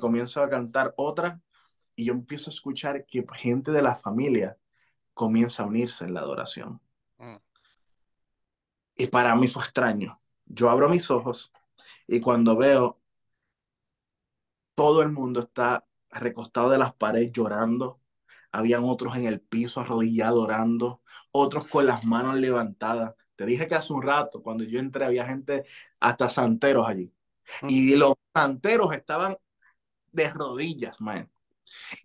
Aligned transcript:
comienzo 0.00 0.42
a 0.42 0.50
cantar 0.50 0.94
otra 0.96 1.40
y 1.94 2.04
yo 2.04 2.12
empiezo 2.12 2.50
a 2.50 2.54
escuchar 2.54 3.06
que 3.06 3.24
gente 3.34 3.70
de 3.72 3.82
la 3.82 3.94
familia 3.94 4.58
comienza 5.14 5.62
a 5.62 5.66
unirse 5.66 6.04
en 6.04 6.14
la 6.14 6.20
adoración. 6.20 6.80
Mm. 7.18 7.36
Y 8.96 9.06
para 9.06 9.34
mí 9.34 9.48
fue 9.48 9.62
extraño. 9.62 10.18
Yo 10.44 10.70
abro 10.70 10.88
mis 10.88 11.10
ojos 11.10 11.52
y 12.06 12.20
cuando 12.20 12.56
veo 12.56 13.00
todo 14.74 15.02
el 15.02 15.10
mundo 15.10 15.40
está 15.40 15.86
recostado 16.10 16.70
de 16.70 16.78
las 16.78 16.94
paredes 16.94 17.32
llorando, 17.32 18.00
habían 18.52 18.84
otros 18.84 19.16
en 19.16 19.26
el 19.26 19.40
piso 19.40 19.80
arrodillados 19.80 20.38
orando, 20.38 21.02
otros 21.30 21.66
con 21.66 21.86
las 21.86 22.04
manos 22.04 22.36
levantadas. 22.36 23.14
Te 23.34 23.46
dije 23.46 23.66
que 23.68 23.74
hace 23.74 23.92
un 23.92 24.02
rato, 24.02 24.42
cuando 24.42 24.64
yo 24.64 24.78
entré, 24.78 25.04
había 25.04 25.26
gente 25.26 25.64
hasta 26.00 26.28
santeros 26.28 26.88
allí. 26.88 27.12
Y 27.68 27.96
los 27.96 28.14
santeros 28.34 28.94
estaban 28.94 29.36
de 30.16 30.30
rodillas, 30.30 31.00
man. 31.00 31.30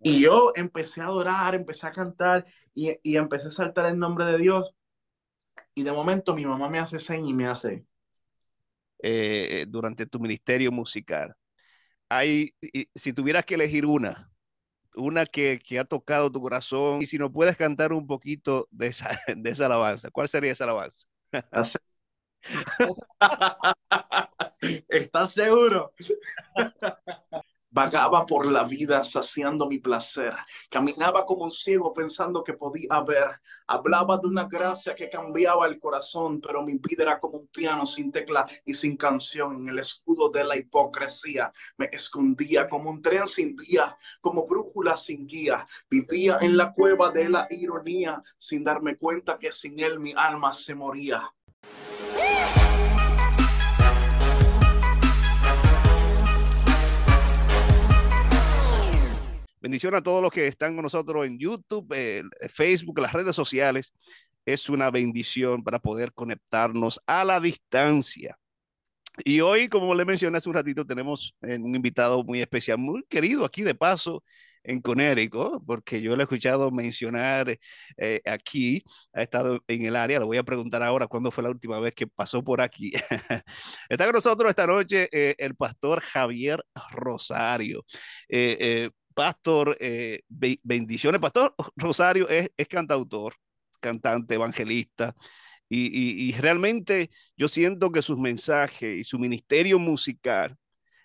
Y 0.02 0.22
yo 0.22 0.52
empecé 0.56 1.02
a 1.02 1.06
adorar, 1.06 1.56
empecé 1.56 1.88
a 1.88 1.92
cantar 1.92 2.46
y, 2.76 2.98
y, 3.04 3.16
empecé 3.16 3.48
a 3.48 3.52
saltar 3.52 3.86
el 3.86 3.98
nombre 3.98 4.26
de 4.26 4.38
Dios. 4.38 4.76
Y 5.76 5.84
de 5.84 5.92
momento 5.92 6.36
mi 6.36 6.46
mamá 6.46 6.70
me 6.70 6.80
hace 6.80 7.00
señas 7.00 7.30
y 7.30 7.34
me 7.34 7.48
hace. 7.48 7.86
Eh, 9.04 9.66
durante 9.68 10.06
tu 10.06 10.20
ministerio 10.20 10.72
musical, 10.72 11.36
hay, 12.10 12.54
si 12.94 13.14
tuvieras 13.14 13.46
que 13.46 13.56
elegir 13.56 13.86
una, 13.86 14.32
una 14.96 15.26
que, 15.26 15.60
que, 15.60 15.80
ha 15.80 15.86
tocado 15.86 16.32
tu 16.32 16.42
corazón 16.42 17.02
y 17.02 17.06
si 17.06 17.18
no 17.18 17.32
puedes 17.32 17.56
cantar 17.58 17.94
un 17.94 18.06
poquito 18.06 18.68
de 18.72 18.88
esa, 18.88 19.10
de 19.36 19.50
esa 19.50 19.68
alabanza, 19.68 20.12
¿cuál 20.12 20.28
sería 20.28 20.52
esa 20.52 20.66
alabanza? 20.66 21.08
¿Estás 24.90 25.34
seguro? 25.34 25.94
Vagaba 27.74 28.26
por 28.26 28.52
la 28.52 28.66
vida 28.66 29.02
saciando 29.02 29.66
mi 29.66 29.80
placer. 29.80 30.34
Caminaba 30.70 31.26
como 31.26 31.46
un 31.46 31.52
ciego 31.52 31.94
pensando 31.94 32.44
que 32.44 32.54
podía 32.54 33.00
ver. 33.00 33.40
Hablaba 33.66 34.18
de 34.18 34.28
una 34.28 34.46
gracia 34.50 34.94
que 34.94 35.10
cambiaba 35.10 35.68
el 35.68 35.80
corazón, 35.80 36.42
pero 36.42 36.64
mi 36.64 36.74
vida 36.74 37.04
era 37.04 37.18
como 37.18 37.38
un 37.38 37.48
piano 37.48 37.86
sin 37.86 38.12
tecla 38.12 38.46
y 38.66 38.74
sin 38.74 38.98
canción. 38.98 39.56
En 39.56 39.70
el 39.70 39.80
escudo 39.80 40.28
de 40.28 40.44
la 40.44 40.58
hipocresía 40.58 41.50
me 41.78 41.86
escondía 41.94 42.68
como 42.68 42.90
un 42.90 43.02
tren 43.02 43.26
sin 43.26 43.56
vía, 43.56 43.98
como 44.20 44.46
brújula 44.46 44.98
sin 44.98 45.26
guía. 45.26 45.66
Vivía 45.90 46.40
en 46.42 46.58
la 46.58 46.74
cueva 46.74 47.12
de 47.12 47.30
la 47.30 47.48
ironía 47.50 48.22
sin 48.38 48.66
darme 48.66 48.98
cuenta 48.98 49.38
que 49.38 49.54
sin 49.54 49.80
él 49.80 49.98
mi 49.98 50.14
alma 50.14 50.54
se 50.54 50.76
moría. 50.76 51.32
Bendición 59.62 59.94
a 59.94 60.02
todos 60.02 60.24
los 60.24 60.32
que 60.32 60.48
están 60.48 60.74
con 60.74 60.82
nosotros 60.82 61.24
en 61.24 61.38
YouTube, 61.38 61.94
eh, 61.94 62.24
Facebook, 62.52 63.00
las 63.00 63.14
redes 63.14 63.36
sociales. 63.36 63.94
Es 64.44 64.70
una 64.70 64.90
bendición 64.90 65.64
para 65.64 65.78
poder 65.78 66.14
conectarnos 66.14 67.00
a 67.06 67.24
la 67.24 67.40
distancia. 67.40 68.40
Y 69.24 69.42
hoy, 69.42 69.68
como 69.70 69.94
le 69.94 70.04
mencioné 70.04 70.38
hace 70.38 70.50
un 70.50 70.56
ratito, 70.56 70.86
tenemos 70.86 71.36
eh, 71.44 71.60
un 71.62 71.76
invitado 71.76 72.24
muy 72.24 72.42
especial, 72.42 72.80
muy 72.80 73.04
querido 73.08 73.46
aquí 73.46 73.62
de 73.62 73.76
paso 73.76 74.24
en 74.64 74.82
Conérico, 74.82 75.64
porque 75.66 76.02
yo 76.02 76.16
lo 76.16 76.22
he 76.22 76.24
escuchado 76.24 76.72
mencionar 76.72 77.56
eh, 77.98 78.22
aquí, 78.26 78.84
ha 79.14 79.22
estado 79.22 79.64
en 79.68 79.86
el 79.86 79.96
área, 79.96 80.20
le 80.20 80.26
voy 80.26 80.38
a 80.38 80.44
preguntar 80.44 80.82
ahora 80.82 81.08
cuándo 81.08 81.30
fue 81.32 81.44
la 81.44 81.50
última 81.52 81.80
vez 81.80 81.94
que 81.94 82.08
pasó 82.08 82.44
por 82.44 82.62
aquí. 82.62 82.94
Está 83.90 84.06
con 84.06 84.14
nosotros 84.14 84.50
esta 84.50 84.66
noche 84.66 85.08
el 85.12 85.56
pastor 85.56 86.00
Javier 86.02 86.64
Rosario. 86.92 87.86
Pastor, 89.14 89.78
eh, 89.80 90.22
bendiciones. 90.30 91.22
Pastor 91.22 91.56
Rosario 91.76 92.28
es, 92.30 92.50
cantautor, 92.70 93.36
cantante, 93.80 94.36
evangelista. 94.36 95.16
Y, 95.70 96.34
realmente 96.34 97.10
yo 97.38 97.48
siento 97.48 97.92
que 97.92 98.02
sus 98.02 98.18
mensajes 98.18 98.98
y 98.98 99.04
su 99.06 99.18
ministerio 99.18 99.80
musical 99.80 100.58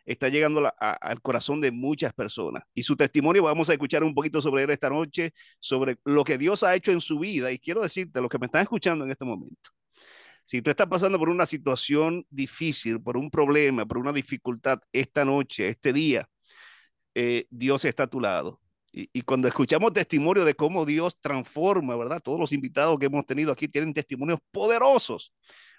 está 0.05 0.29
llegando 0.29 0.73
al 0.79 1.21
corazón 1.23 1.61
de 1.61 1.71
muchas 1.71 2.13
personas. 2.13 2.65
Y 2.75 2.83
su 2.83 2.97
testimonio, 2.97 3.43
vamos 3.45 3.69
a 3.69 3.73
escuchar 3.75 4.03
un 4.05 4.15
poquito 4.15 4.41
sobre 4.41 4.65
él 4.65 4.71
esta 4.71 4.91
noche, 4.91 5.33
sobre 5.61 5.99
lo 6.05 6.25
que 6.25 6.39
Dios 6.39 6.63
ha 6.65 6.75
hecho 6.75 6.93
en 6.93 7.01
su 7.01 7.19
vida. 7.19 7.53
Y 7.53 7.59
quiero 7.59 7.83
decirte, 7.83 8.21
los 8.21 8.31
que 8.31 8.39
me 8.39 8.47
están 8.47 8.63
escuchando 8.63 9.05
en 9.05 9.11
este 9.13 9.25
momento, 9.25 9.71
si 10.45 10.63
tú 10.63 10.71
estás 10.71 10.87
pasando 10.87 11.19
por 11.19 11.29
una 11.29 11.47
situación 11.47 12.25
difícil, 12.31 13.01
por 13.01 13.17
un 13.17 13.31
problema, 13.31 13.87
por 13.87 13.99
una 13.99 14.13
dificultad 14.13 14.79
esta 14.93 15.25
noche, 15.25 15.69
este 15.69 15.93
día, 15.93 16.29
eh, 17.19 17.47
Dios 17.49 17.83
está 17.87 18.03
a 18.03 18.07
tu 18.09 18.21
lado. 18.21 18.61
Y, 18.93 19.23
cuando 19.23 19.49
escuchamos 19.49 19.93
testimonio 19.93 20.45
de 20.45 20.55
cómo 20.55 20.85
Dios 20.87 21.19
transforma, 21.21 21.97
¿verdad? 21.97 22.21
Todos 22.23 22.39
los 22.39 22.53
invitados 22.53 22.99
que 22.99 23.07
hemos 23.07 23.27
tenido 23.27 23.53
aquí 23.53 23.69
tienen 23.69 23.93
testimonios 23.93 24.39
poderosos. 24.51 25.35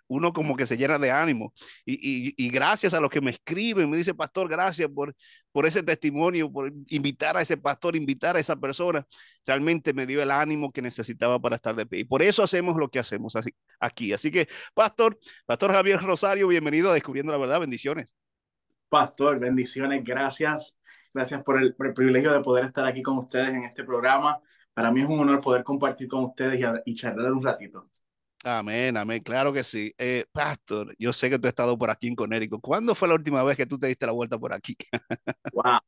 Uno 0.07 0.33
como 0.33 0.55
que 0.55 0.65
se 0.65 0.77
llena 0.77 0.97
de 0.97 1.11
ánimo. 1.11 1.53
Y, 1.85 2.49
gracias 2.49 2.93
a 2.95 2.99
los 2.99 3.09
que 3.11 3.21
me 3.21 3.31
escriben, 3.31 3.89
me 3.89 3.97
dice, 3.97 4.15
pastor, 4.15 4.49
gracias 4.49 4.89
por, 4.89 5.15
por 5.51 5.67
ese 5.67 5.83
testimonio, 5.83 6.51
por 6.51 6.71
invitar 6.87 7.37
a 7.37 7.41
ese 7.41 7.57
pastor, 7.57 7.95
invitar 7.95 8.35
a 8.35 8.39
esa 8.39 8.55
persona. 8.55 9.05
Realmente 9.45 9.93
me 9.93 10.07
dio 10.07 10.23
el 10.23 10.31
ánimo 10.31 10.71
que 10.71 10.81
necesitaba 10.81 11.39
para 11.39 11.55
estar 11.55 11.75
de 11.75 11.85
pie. 11.85 11.99
Y 11.99 12.03
por 12.03 12.23
eso 12.23 12.41
hacemos 12.41 12.77
lo 12.77 12.89
que 12.89 12.99
hacemos 12.99 13.35
así, 13.35 13.51
aquí. 13.79 14.11
Así 14.13 14.31
que, 14.31 14.47
pastor, 14.73 15.19
pastor 15.45 15.71
Javier 15.71 16.01
Rosario, 16.01 16.47
bienvenido 16.47 16.89
a 16.89 16.93
Descubriendo 16.93 17.31
la 17.31 17.37
Verdad. 17.37 17.59
Bendiciones. 17.59 18.15
Pastor, 18.89 19.39
bendiciones, 19.39 20.03
gracias. 20.03 20.77
Gracias 21.17 21.41
por 21.41 21.59
el, 21.59 21.73
privilegio 21.73 22.31
de 22.31 22.41
poder 22.41 22.65
estar 22.65 22.85
aquí 22.85 23.01
con 23.01 23.17
ustedes 23.17 23.49
en 23.49 23.63
este 23.63 23.83
programa. 23.83 24.39
Para 24.71 24.91
mí 24.91 25.01
es 25.01 25.07
un 25.07 25.19
honor 25.19 25.41
poder 25.41 25.63
compartir 25.63 26.07
con 26.07 26.25
ustedes 26.25 26.63
y, 26.85 26.93
charlar 26.93 27.31
un 27.31 27.41
ratito. 27.41 27.89
Amén, 28.43 28.95
amén, 28.95 29.23
claro 29.23 29.51
que 29.51 29.63
sí. 29.63 29.91
Eh, 29.97 30.25
Pastor, 30.31 30.95
yo 30.99 31.11
sé 31.11 31.31
que 31.31 31.39
tú 31.39 31.47
has 31.47 31.53
estado 31.53 31.75
por 31.75 31.89
aquí 31.89 32.07
en 32.07 32.15
Conérico. 32.15 32.61
¿Cuándo 32.61 32.93
fue 32.93 33.07
la 33.07 33.15
última 33.15 33.41
vez 33.41 33.57
que 33.57 33.65
tú 33.65 33.79
te 33.79 33.87
diste 33.87 34.05
la 34.05 34.11
vuelta 34.11 34.37
por 34.37 34.53
aquí? 34.53 34.77
wow. 35.53 35.79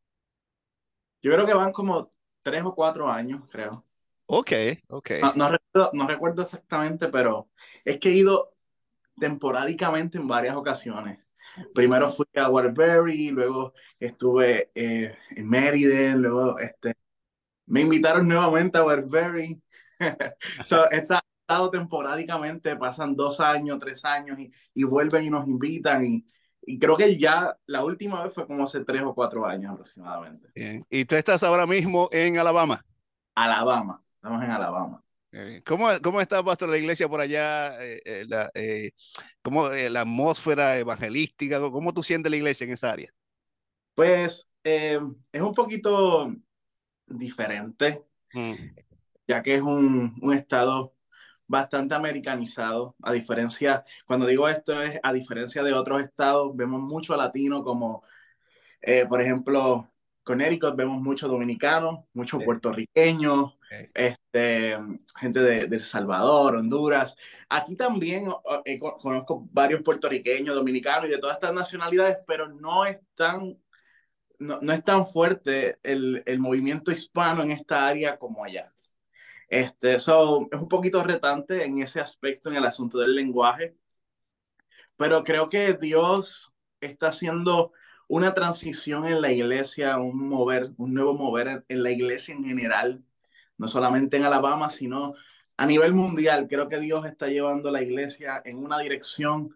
Yo 1.21 1.31
creo 1.31 1.45
que 1.45 1.53
van 1.53 1.71
como 1.71 2.09
tres 2.41 2.63
o 2.63 2.73
cuatro 2.73 3.07
años, 3.07 3.43
creo. 3.51 3.85
Ok, 4.25 4.51
ok. 4.87 5.11
No, 5.35 5.51
recuerdo, 5.51 5.91
no 5.93 6.07
recuerdo 6.07 6.41
exactamente, 6.41 7.09
pero 7.09 7.51
es 7.85 7.99
que 7.99 8.09
he 8.09 8.13
ido 8.13 8.55
temporádicamente 9.19 10.17
en 10.17 10.27
varias 10.27 10.55
ocasiones. 10.55 11.19
Primero 11.73 12.09
fui 12.09 12.25
a 12.35 12.49
Waterbury, 12.49 13.31
luego 13.31 13.73
estuve 13.99 14.71
eh, 14.75 15.17
en 15.31 15.49
Meriden, 15.49 16.21
luego 16.21 16.57
este, 16.59 16.93
me 17.65 17.81
invitaron 17.81 18.27
nuevamente 18.27 18.77
a 18.77 18.83
Waterbury. 18.83 19.61
so, 20.63 20.89
he 20.91 20.97
estado 20.97 21.69
temporádicamente, 21.69 22.75
pasan 22.75 23.15
dos 23.15 23.39
años, 23.39 23.79
tres 23.79 24.03
años 24.05 24.39
y, 24.39 24.51
y 24.73 24.83
vuelven 24.83 25.25
y 25.25 25.29
nos 25.29 25.47
invitan 25.47 26.05
y, 26.05 26.25
y, 26.61 26.79
creo 26.79 26.95
que 26.95 27.17
ya 27.17 27.55
la 27.65 27.83
última 27.83 28.23
vez 28.23 28.33
fue 28.33 28.47
como 28.47 28.63
hace 28.63 28.85
tres 28.85 29.01
o 29.03 29.13
cuatro 29.13 29.45
años 29.45 29.73
aproximadamente. 29.73 30.49
Bien. 30.55 30.85
¿Y 30.89 31.05
tú 31.05 31.15
estás 31.15 31.43
ahora 31.43 31.65
mismo 31.65 32.09
en 32.11 32.37
Alabama? 32.37 32.85
Alabama, 33.35 34.03
estamos 34.15 34.43
en 34.43 34.51
Alabama. 34.51 35.03
¿Cómo, 35.65 35.89
¿Cómo, 36.01 36.21
está, 36.21 36.43
pastor, 36.43 36.69
la 36.69 36.77
iglesia 36.77 37.07
por 37.07 37.21
allá? 37.21 37.83
Eh, 37.83 38.01
eh, 38.03 38.25
la, 38.27 38.49
eh, 38.55 38.91
¿cómo, 39.43 39.69
la 39.69 40.01
atmósfera 40.01 40.77
evangelística? 40.79 41.59
¿Cómo 41.59 41.93
tú 41.93 42.01
sientes 42.01 42.31
la 42.31 42.37
iglesia 42.37 42.65
en 42.65 42.73
esa 42.73 42.91
área? 42.91 43.13
Pues 43.93 44.49
es 44.63 44.99
un 45.41 45.53
poquito 45.53 46.33
diferente, 47.05 48.05
mm. 48.33 48.53
ya 49.27 49.43
que 49.43 49.55
es 49.55 49.61
un, 49.61 50.17
un, 50.21 50.33
estado 50.33 50.95
bastante 51.45 51.93
americanizado. 51.93 52.95
A 53.03 53.13
diferencia, 53.13 53.83
cuando 54.07 54.25
digo 54.25 54.49
esto 54.49 54.81
es 54.81 54.99
a 55.03 55.13
diferencia 55.13 55.61
de 55.61 55.73
otros 55.73 56.01
estados, 56.01 56.55
vemos 56.55 56.81
mucho 56.81 57.15
latino 57.15 57.63
como, 57.63 58.03
por 59.07 59.21
ejemplo, 59.21 59.91
Connecticut 60.29 60.75
vemos 60.75 61.01
mucho 61.01 61.27
dominicano, 61.27 62.07
mucho 62.13 62.37
puertorriqueños, 62.37 63.57
este, 63.95 64.77
gente 65.19 65.39
de, 65.39 65.61
El 65.61 65.81
Salvador, 65.81 66.57
Honduras. 66.57 67.17
Aquí 67.49 67.75
también 67.75 68.25
eh, 68.63 68.77
conozco 68.77 69.47
varios 69.51 69.81
puertorriqueños, 69.81 70.53
dominicanos 70.53 71.09
y 71.09 71.13
de 71.13 71.17
todas 71.17 71.37
estas 71.37 71.51
nacionalidades, 71.51 72.19
pero 72.27 72.47
no 72.47 72.85
es 72.85 72.99
tan, 73.15 73.57
no, 74.37 74.59
no 74.61 74.71
es 74.71 74.83
tan 74.83 75.03
fuerte 75.03 75.79
el, 75.81 76.21
el, 76.27 76.37
movimiento 76.37 76.91
hispano 76.91 77.41
en 77.41 77.49
esta 77.49 77.87
área 77.87 78.19
como 78.19 78.43
allá. 78.43 78.71
Este, 79.47 79.97
so, 79.97 80.47
es 80.51 80.59
un 80.59 80.69
poquito 80.69 81.03
retante 81.03 81.65
en 81.65 81.81
ese 81.81 82.01
aspecto, 82.01 82.51
en 82.51 82.57
el 82.57 82.65
asunto 82.67 82.99
del 82.99 83.15
lenguaje, 83.15 83.75
pero 84.95 85.23
creo 85.23 85.47
que 85.47 85.73
Dios 85.73 86.53
está 86.81 87.07
haciendo 87.07 87.71
una 88.09 88.33
transición 88.33 89.05
en 89.05 89.21
la 89.21 89.31
iglesia, 89.31 89.97
un 89.97 90.27
mover, 90.27 90.71
un 90.77 90.93
nuevo 90.93 91.13
mover 91.13 91.63
en 91.67 91.83
la 91.83 91.91
iglesia 91.91 92.35
en 92.35 92.43
general 92.43 93.03
no 93.59 93.67
solamente 93.67 94.17
en 94.17 94.23
Alabama, 94.23 94.69
sino 94.69 95.13
a 95.57 95.65
nivel 95.67 95.93
mundial. 95.93 96.47
Creo 96.49 96.67
que 96.67 96.79
Dios 96.79 97.05
está 97.05 97.27
llevando 97.27 97.69
la 97.69 97.83
iglesia 97.83 98.41
en 98.43 98.57
una 98.57 98.79
dirección 98.79 99.55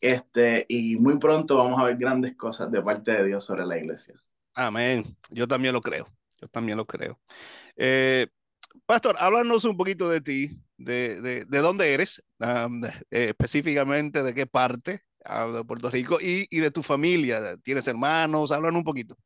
este, 0.00 0.64
y 0.68 0.96
muy 0.96 1.18
pronto 1.18 1.58
vamos 1.58 1.78
a 1.78 1.84
ver 1.84 1.96
grandes 1.96 2.36
cosas 2.36 2.70
de 2.70 2.80
parte 2.80 3.12
de 3.12 3.26
Dios 3.26 3.44
sobre 3.44 3.66
la 3.66 3.76
iglesia. 3.76 4.14
Amén. 4.54 5.16
Yo 5.30 5.46
también 5.46 5.74
lo 5.74 5.80
creo. 5.82 6.08
Yo 6.40 6.48
también 6.48 6.78
lo 6.78 6.86
creo. 6.86 7.20
Eh, 7.76 8.28
Pastor, 8.86 9.16
háblanos 9.18 9.64
un 9.64 9.76
poquito 9.76 10.08
de 10.08 10.20
ti, 10.20 10.58
de, 10.78 11.20
de, 11.20 11.44
de 11.44 11.58
dónde 11.58 11.92
eres, 11.92 12.22
eh, 12.40 12.92
específicamente 13.10 14.22
de 14.22 14.32
qué 14.32 14.46
parte 14.46 15.02
de 15.24 15.64
Puerto 15.64 15.90
Rico 15.90 16.18
y, 16.20 16.46
y, 16.50 16.60
de 16.60 16.70
tu 16.70 16.82
familia. 16.82 17.56
¿Tienes 17.62 17.86
hermanos? 17.86 18.50
Háblanos 18.52 18.78
un 18.78 18.84
poquito. 18.84 19.16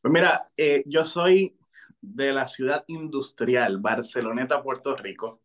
Pues 0.00 0.12
mira, 0.12 0.48
eh, 0.56 0.84
yo 0.86 1.02
soy 1.02 1.58
de 2.00 2.32
la 2.32 2.46
ciudad 2.46 2.84
industrial, 2.86 3.78
Barceloneta, 3.78 4.62
Puerto 4.62 4.96
Rico. 4.96 5.42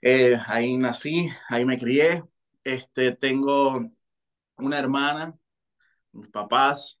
Eh, 0.00 0.36
ahí 0.46 0.76
nací, 0.78 1.28
ahí 1.48 1.64
me 1.64 1.78
crié. 1.78 2.24
Este, 2.64 3.12
tengo 3.12 3.80
una 4.56 4.78
hermana, 4.78 5.36
mis 6.12 6.28
papás. 6.28 7.00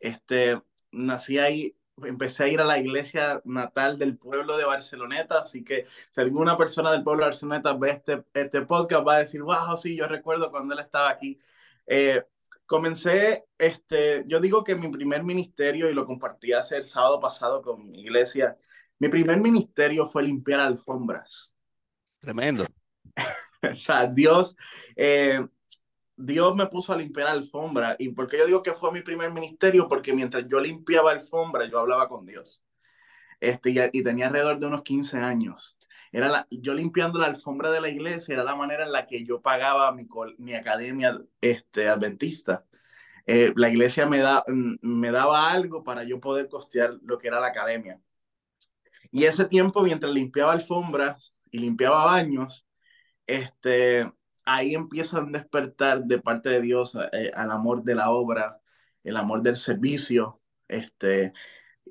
Este, 0.00 0.60
nací 0.92 1.38
ahí, 1.38 1.76
empecé 2.02 2.44
a 2.44 2.48
ir 2.48 2.60
a 2.60 2.64
la 2.64 2.78
iglesia 2.78 3.40
natal 3.44 3.98
del 3.98 4.16
pueblo 4.16 4.56
de 4.56 4.64
Barceloneta, 4.64 5.40
así 5.40 5.62
que 5.62 5.86
si 6.10 6.20
alguna 6.20 6.56
persona 6.56 6.92
del 6.92 7.04
pueblo 7.04 7.22
de 7.24 7.28
Barceloneta 7.28 7.74
ve 7.74 7.90
este, 7.92 8.24
este 8.34 8.62
podcast 8.62 9.06
va 9.06 9.16
a 9.16 9.18
decir, 9.20 9.42
wow, 9.42 9.76
sí, 9.76 9.96
yo 9.96 10.06
recuerdo 10.06 10.50
cuando 10.50 10.74
él 10.74 10.80
estaba 10.80 11.10
aquí. 11.10 11.38
Eh, 11.86 12.24
comencé, 12.66 13.44
este, 13.58 14.24
yo 14.26 14.40
digo 14.40 14.64
que 14.64 14.74
mi 14.74 14.90
primer 14.90 15.22
ministerio, 15.22 15.90
y 15.90 15.94
lo 15.94 16.06
compartí 16.06 16.52
hace 16.52 16.76
el 16.76 16.84
sábado 16.84 17.20
pasado 17.20 17.62
con 17.62 17.90
mi 17.90 18.00
iglesia, 18.00 18.56
mi 18.98 19.08
primer 19.08 19.38
ministerio 19.38 20.06
fue 20.06 20.22
limpiar 20.22 20.60
alfombras. 20.60 21.52
Tremendo. 22.20 22.66
o 23.62 23.74
sea, 23.74 24.06
Dios, 24.06 24.56
eh, 24.96 25.46
Dios 26.16 26.54
me 26.54 26.66
puso 26.66 26.92
a 26.92 26.96
limpiar 26.96 27.28
alfombra. 27.28 27.96
¿Y 27.98 28.10
por 28.10 28.28
qué 28.28 28.38
yo 28.38 28.46
digo 28.46 28.62
que 28.62 28.72
fue 28.72 28.92
mi 28.92 29.02
primer 29.02 29.32
ministerio? 29.32 29.88
Porque 29.88 30.12
mientras 30.12 30.46
yo 30.48 30.60
limpiaba 30.60 31.12
alfombra, 31.12 31.66
yo 31.66 31.78
hablaba 31.80 32.08
con 32.08 32.26
Dios. 32.26 32.62
Este, 33.40 33.70
y, 33.92 34.02
tenía 34.02 34.28
alrededor 34.28 34.58
de 34.58 34.66
unos 34.66 34.82
15 34.82 35.18
años. 35.18 35.76
Era 36.12 36.28
la, 36.28 36.46
yo 36.50 36.74
limpiando 36.74 37.18
la 37.18 37.26
alfombra 37.26 37.70
de 37.70 37.80
la 37.80 37.88
iglesia, 37.88 38.34
era 38.34 38.44
la 38.44 38.56
manera 38.56 38.84
en 38.84 38.92
la 38.92 39.06
que 39.06 39.24
yo 39.24 39.42
pagaba 39.42 39.92
mi, 39.92 40.06
mi 40.38 40.54
academia 40.54 41.20
este, 41.40 41.88
adventista. 41.88 42.64
Eh, 43.26 43.52
la 43.56 43.68
iglesia 43.68 44.06
me, 44.06 44.18
da, 44.18 44.42
me 44.46 45.10
daba 45.10 45.50
algo 45.50 45.82
para 45.82 46.04
yo 46.04 46.20
poder 46.20 46.48
costear 46.48 46.98
lo 47.02 47.18
que 47.18 47.28
era 47.28 47.40
la 47.40 47.48
academia. 47.48 48.00
Y 49.10 49.24
ese 49.24 49.46
tiempo, 49.46 49.82
mientras 49.82 50.12
limpiaba 50.12 50.52
alfombras 50.52 51.34
y 51.50 51.58
limpiaba 51.58 52.04
baños, 52.04 52.66
este, 53.26 54.10
ahí 54.44 54.74
empieza 54.74 55.20
un 55.20 55.32
despertar 55.32 56.04
de 56.04 56.18
parte 56.20 56.50
de 56.50 56.60
Dios 56.60 56.96
eh, 57.12 57.30
al 57.34 57.50
amor 57.50 57.82
de 57.82 57.94
la 57.94 58.10
obra, 58.10 58.60
el 59.02 59.16
amor 59.16 59.42
del 59.42 59.56
servicio. 59.56 60.40
Este, 60.68 61.32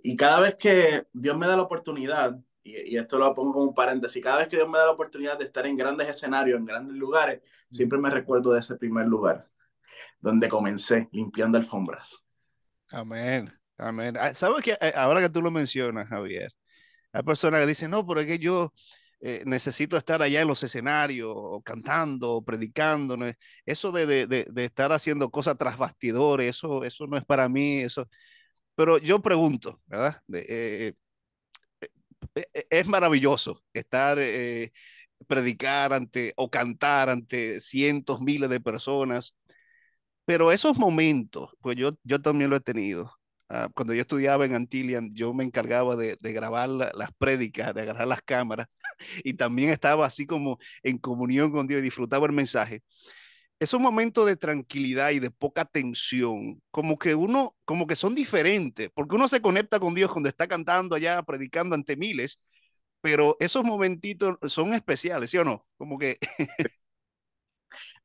y 0.04 0.16
cada 0.16 0.40
vez 0.40 0.56
que 0.56 1.08
Dios 1.14 1.38
me 1.38 1.48
da 1.48 1.56
la 1.56 1.64
oportunidad, 1.64 2.38
y, 2.64 2.96
y, 2.96 2.98
esto 2.98 3.20
lo 3.20 3.34
pongo 3.34 3.54
como 3.54 3.66
un 3.66 3.74
paréntesis, 3.74 4.24
cada 4.24 4.38
vez 4.38 4.48
que 4.48 4.56
Dios 4.56 4.70
me 4.70 4.78
da 4.78 4.86
la 4.86 4.92
oportunidad 4.92 5.38
de 5.38 5.46
estar 5.46 5.66
en 5.66 5.78
grandes 5.78 6.08
escenarios, 6.08 6.60
en 6.60 6.66
grandes 6.66 6.96
lugares, 6.96 7.42
siempre 7.70 8.00
me 8.00 8.10
recuerdo 8.10 8.54
de 8.54 8.60
ese 8.60 8.76
primer 8.78 9.08
lugar, 9.08 9.50
donde 10.20 10.48
comencé 10.48 11.10
limpiando 11.12 11.58
alfombras. 11.58 12.24
Amén, 12.90 13.52
amén. 13.78 14.16
Ah, 14.20 14.34
¿Sabes 14.34 14.64
que 14.64 14.78
eh, 14.80 14.94
ahora 14.96 15.20
que 15.20 15.30
tú 15.30 15.42
lo 15.42 15.52
mencionas, 15.52 16.08
Javier, 16.08 16.52
hay 17.12 17.24
personas 17.24 17.62
que 17.62 17.68
dicen, 17.68 17.92
no, 17.92 18.06
pero 18.06 18.22
es 18.22 18.28
que 18.28 18.40
yo 18.40 18.74
eh, 19.26 19.44
necesito 19.46 19.96
estar 19.96 20.22
allá 20.22 20.42
en 20.42 20.48
los 20.50 20.64
escenarios, 20.64 21.34
cantando, 21.64 22.44
predicando. 22.44 23.18
Eso 23.66 23.92
de, 23.94 24.06
de, 24.06 24.28
de, 24.28 24.66
estar 24.66 24.92
haciendo 24.92 25.32
cosas 25.32 25.58
tras 25.58 25.78
bastidores, 25.78 26.50
eso, 26.50 26.84
eso 26.84 27.08
no 27.08 27.18
es 27.18 27.26
para 27.26 27.48
mí. 27.48 27.80
Eso. 27.80 28.08
Pero 28.76 28.98
yo 29.00 29.22
pregunto, 29.22 29.82
¿verdad? 29.88 30.22
Eh, 30.34 30.94
es 32.70 32.88
maravilloso 32.88 33.64
estar, 33.74 34.18
eh, 34.20 34.72
predicar 35.28 35.94
ante 35.94 36.34
o 36.38 36.50
cantar 36.50 37.10
ante 37.10 37.62
cientos, 37.62 38.22
miles 38.22 38.50
de 38.50 38.60
personas, 38.60 39.36
pero 40.26 40.52
esos 40.52 40.78
momentos, 40.78 41.50
pues 41.62 41.78
yo, 41.78 41.92
yo 42.04 42.22
también 42.22 42.50
lo 42.50 42.58
he 42.58 42.62
tenido. 42.62 43.14
Uh, 43.54 43.70
cuando 43.76 43.94
yo 43.94 44.02
estudiaba 44.02 44.46
en 44.46 44.56
Antillian, 44.56 45.12
yo 45.14 45.34
me 45.34 45.44
encargaba 45.44 45.96
de, 45.96 46.18
de 46.20 46.34
grabar 46.34 46.70
la, 46.70 46.92
las 46.96 47.12
prédicas, 47.14 47.74
de 47.76 47.82
agarrar 47.82 48.08
las 48.08 48.22
cámaras, 48.24 48.68
y 49.24 49.36
también 49.36 49.70
estaba 49.70 50.06
así 50.08 50.26
como 50.26 50.58
en 50.82 50.98
comunión 50.98 51.52
con 51.52 51.68
Dios 51.68 51.80
y 51.80 51.84
disfrutaba 51.84 52.26
el 52.26 52.34
mensaje 52.34 52.82
esos 53.60 53.80
momentos 53.80 54.26
de 54.26 54.36
tranquilidad 54.36 55.12
y 55.12 55.20
de 55.20 55.32
poca 55.32 55.66
tensión, 55.66 56.62
como 56.72 56.98
que 56.98 57.16
uno, 57.16 57.56
como 57.66 57.88
que 57.88 57.96
son 57.96 58.14
diferentes, 58.16 58.90
porque 58.94 59.16
uno 59.16 59.28
se 59.28 59.42
conecta 59.42 59.80
con 59.80 59.96
Dios 59.96 60.12
cuando 60.12 60.30
está 60.30 60.48
cantando 60.48 60.96
allá, 60.96 61.24
predicando 61.24 61.76
ante 61.76 61.96
miles, 61.96 62.40
pero 63.02 63.38
esos 63.40 63.64
momentitos 63.64 64.38
son 64.48 64.74
especiales, 64.74 65.30
¿sí 65.32 65.38
o 65.38 65.46
no? 65.46 65.66
Como 65.78 65.98
que... 65.98 66.18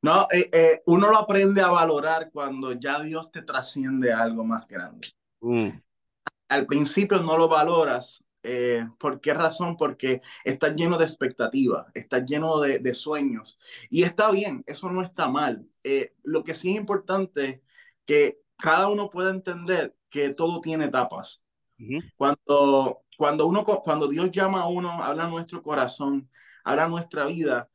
no, 0.01 0.27
eh, 0.31 0.49
eh, 0.53 0.81
uno 0.85 1.09
lo 1.09 1.17
aprende 1.17 1.61
a 1.61 1.67
valorar 1.67 2.29
cuando 2.31 2.73
ya 2.73 3.01
Dios 3.01 3.31
te 3.31 3.41
trasciende 3.41 4.13
a 4.13 4.21
algo 4.21 4.43
más 4.43 4.67
grande. 4.67 5.09
Mm. 5.41 5.69
Al 6.49 6.65
principio 6.65 7.21
no 7.21 7.37
lo 7.37 7.47
valoras 7.47 8.25
eh, 8.43 8.87
¿Por 8.99 9.19
qué 9.19 9.33
razón? 9.33 9.75
Porque 9.77 10.21
está 10.45 10.73
lleno 10.73 10.97
de 10.97 11.05
expectativas, 11.05 11.87
está 11.93 12.25
lleno 12.25 12.59
de, 12.61 12.79
de, 12.79 12.93
sueños. 12.93 13.59
Y 13.89 14.03
está 14.03 14.31
bien, 14.31 14.63
eso 14.65 14.89
no 14.89 15.01
está 15.03 15.27
mal. 15.27 15.67
Eh, 15.83 16.13
lo 16.23 16.43
que 16.43 16.55
sí 16.55 16.71
es 16.71 16.77
importante 16.77 17.61
que 18.05 18.41
cada 18.57 18.87
uno 18.87 19.09
pueda 19.09 19.31
entender 19.31 19.95
que 20.09 20.33
todo 20.33 20.61
tiene 20.61 20.85
etapas. 20.85 21.43
Uh 21.79 21.83
-huh. 21.83 22.13
Cuando, 22.17 23.03
cuando, 23.17 23.47
uno, 23.47 23.63
cuando 23.65 24.07
Dios 24.07 24.31
llama 24.31 24.61
a 24.61 24.67
uno, 24.67 25.03
habla 25.03 25.27
nuestro 25.27 25.61
corazón, 25.61 26.29
habla 26.63 26.87
nuestra 26.87 27.25
vida, 27.25 27.69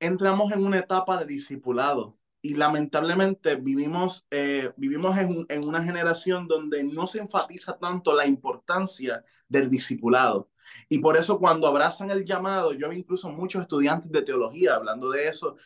entramos 0.00 0.52
en 0.52 0.64
una 0.64 0.78
etapa 0.78 1.18
de 1.18 1.26
discipulado 1.26 2.18
y 2.42 2.54
lamentablemente 2.54 3.54
vivimos, 3.54 4.26
eh, 4.30 4.72
vivimos 4.76 5.16
en, 5.16 5.46
en, 5.48 5.64
una 5.66 5.82
generación 5.82 6.48
donde 6.48 6.82
no 6.82 7.06
se 7.06 7.20
enfatiza 7.20 7.78
tanto 7.78 8.14
la 8.14 8.26
importancia 8.26 9.24
del 9.48 9.70
discipulado. 9.70 10.50
Y 10.88 10.98
por 10.98 11.16
eso 11.16 11.38
cuando 11.38 11.68
abrazan 11.68 12.10
el 12.10 12.24
llamado, 12.24 12.72
yo 12.72 12.88
vi 12.88 12.98
incluso 12.98 13.30
muchos 13.30 13.62
estudiantes 13.62 14.10
de 14.10 14.22
teología 14.22 14.74
hablando 14.74 15.10
de 15.10 15.28
eso, 15.28 15.56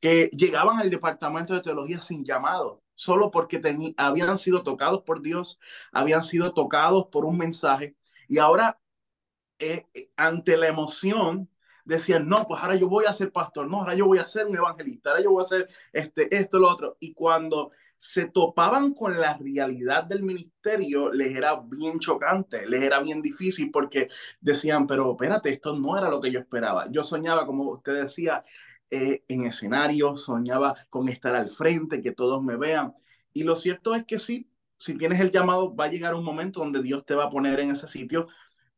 que 0.00 0.28
llegaban 0.32 0.78
al 0.78 0.90
departamento 0.90 1.54
de 1.54 1.62
teología 1.62 2.00
sin 2.00 2.24
llamado, 2.24 2.82
solo 2.94 3.30
porque 3.30 3.62
habían 3.96 4.38
sido 4.38 4.62
tocados 4.62 5.02
por 5.02 5.22
Dios, 5.22 5.58
habían 5.92 6.22
sido 6.22 6.52
tocados 6.52 7.06
por 7.10 7.24
un 7.24 7.38
mensaje. 7.38 7.96
Y 8.28 8.38
ahora, 8.38 8.78
eh, 9.58 9.86
ante 10.16 10.56
la 10.56 10.68
emoción, 10.68 11.48
decían, 11.86 12.26
no, 12.28 12.46
pues 12.46 12.60
ahora 12.60 12.74
yo 12.74 12.88
voy 12.88 13.06
a 13.06 13.12
ser 13.12 13.32
pastor, 13.32 13.68
no, 13.68 13.78
ahora 13.78 13.94
yo 13.94 14.06
voy 14.06 14.18
a 14.18 14.26
ser 14.26 14.46
un 14.46 14.56
evangelista, 14.56 15.10
ahora 15.10 15.22
yo 15.22 15.30
voy 15.30 15.42
a 15.42 15.46
hacer 15.46 15.68
este, 15.92 16.36
esto, 16.36 16.58
lo 16.58 16.68
otro. 16.68 16.96
Y 17.00 17.14
cuando 17.14 17.70
se 17.98 18.26
topaban 18.26 18.92
con 18.92 19.18
la 19.18 19.36
realidad 19.38 20.04
del 20.04 20.22
ministerio, 20.22 21.10
les 21.10 21.36
era 21.36 21.58
bien 21.64 21.98
chocante, 21.98 22.66
les 22.66 22.82
era 22.82 23.00
bien 23.00 23.22
difícil 23.22 23.70
porque 23.70 24.08
decían, 24.40 24.86
pero 24.86 25.12
espérate, 25.12 25.50
esto 25.50 25.78
no 25.78 25.96
era 25.96 26.10
lo 26.10 26.20
que 26.20 26.30
yo 26.30 26.40
esperaba. 26.40 26.88
Yo 26.90 27.04
soñaba, 27.04 27.46
como 27.46 27.70
usted 27.70 28.02
decía, 28.02 28.42
eh, 28.90 29.24
en 29.28 29.46
escenario, 29.46 30.16
soñaba 30.16 30.74
con 30.90 31.08
estar 31.08 31.34
al 31.36 31.50
frente, 31.50 32.02
que 32.02 32.12
todos 32.12 32.42
me 32.42 32.56
vean. 32.56 32.94
Y 33.32 33.44
lo 33.44 33.56
cierto 33.56 33.94
es 33.94 34.04
que 34.04 34.18
sí, 34.18 34.50
si 34.78 34.96
tienes 34.96 35.20
el 35.20 35.30
llamado, 35.32 35.74
va 35.74 35.86
a 35.86 35.90
llegar 35.90 36.14
un 36.14 36.24
momento 36.24 36.60
donde 36.60 36.82
Dios 36.82 37.04
te 37.06 37.14
va 37.14 37.24
a 37.24 37.30
poner 37.30 37.60
en 37.60 37.70
ese 37.70 37.86
sitio, 37.86 38.26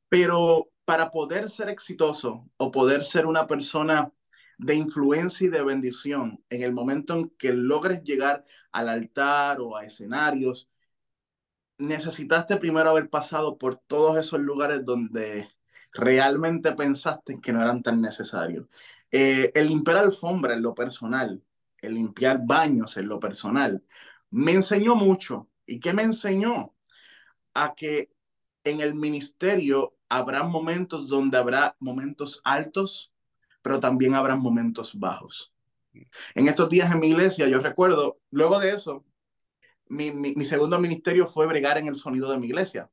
pero 0.08 0.70
para 0.88 1.10
poder 1.10 1.50
ser 1.50 1.68
exitoso 1.68 2.48
o 2.56 2.70
poder 2.70 3.04
ser 3.04 3.26
una 3.26 3.46
persona 3.46 4.10
de 4.56 4.74
influencia 4.74 5.46
y 5.46 5.50
de 5.50 5.62
bendición 5.62 6.42
en 6.48 6.62
el 6.62 6.72
momento 6.72 7.12
en 7.12 7.28
que 7.28 7.52
logres 7.52 8.02
llegar 8.04 8.42
al 8.72 8.88
altar 8.88 9.60
o 9.60 9.76
a 9.76 9.84
escenarios, 9.84 10.70
necesitaste 11.76 12.56
primero 12.56 12.88
haber 12.88 13.10
pasado 13.10 13.58
por 13.58 13.76
todos 13.76 14.16
esos 14.16 14.40
lugares 14.40 14.82
donde 14.82 15.50
realmente 15.92 16.72
pensaste 16.72 17.38
que 17.42 17.52
no 17.52 17.62
eran 17.62 17.82
tan 17.82 18.00
necesarios. 18.00 18.66
Eh, 19.10 19.52
el 19.54 19.68
limpiar 19.68 19.98
alfombra 19.98 20.54
en 20.54 20.62
lo 20.62 20.74
personal, 20.74 21.42
el 21.82 21.94
limpiar 21.96 22.40
baños 22.46 22.96
en 22.96 23.08
lo 23.08 23.20
personal, 23.20 23.84
me 24.30 24.52
enseñó 24.52 24.96
mucho. 24.96 25.50
¿Y 25.66 25.80
qué 25.80 25.92
me 25.92 26.04
enseñó? 26.04 26.74
A 27.52 27.74
que 27.74 28.10
en 28.64 28.80
el 28.80 28.94
ministerio 28.94 29.97
habrá 30.08 30.42
momentos 30.42 31.08
donde 31.08 31.38
habrá 31.38 31.76
momentos 31.80 32.40
altos, 32.44 33.12
pero 33.62 33.80
también 33.80 34.14
habrá 34.14 34.36
momentos 34.36 34.98
bajos. 34.98 35.52
En 36.34 36.48
estos 36.48 36.68
días 36.68 36.92
en 36.92 37.00
mi 37.00 37.08
iglesia, 37.08 37.48
yo 37.48 37.60
recuerdo, 37.60 38.20
luego 38.30 38.58
de 38.58 38.70
eso, 38.70 39.04
mi, 39.88 40.10
mi, 40.12 40.34
mi, 40.34 40.44
segundo 40.44 40.78
ministerio 40.78 41.26
fue 41.26 41.46
bregar 41.46 41.78
en 41.78 41.88
el 41.88 41.94
sonido 41.94 42.30
de 42.30 42.38
mi 42.38 42.46
iglesia. 42.46 42.90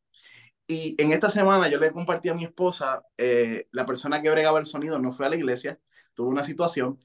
Y 0.67 0.99
en 1.01 1.11
esta 1.11 1.29
semana 1.29 1.67
yo 1.67 1.79
le 1.79 1.91
compartí 1.91 2.29
a 2.29 2.33
mi 2.33 2.43
esposa, 2.43 3.03
eh, 3.17 3.67
la 3.71 3.85
persona 3.85 4.21
que 4.21 4.31
bregaba 4.31 4.59
el 4.59 4.65
sonido 4.65 4.97
no 4.97 5.11
fue 5.11 5.27
a 5.27 5.29
la 5.29 5.35
iglesia, 5.35 5.79
tuvo 6.13 6.29
una 6.29 6.43
situación, 6.43 6.97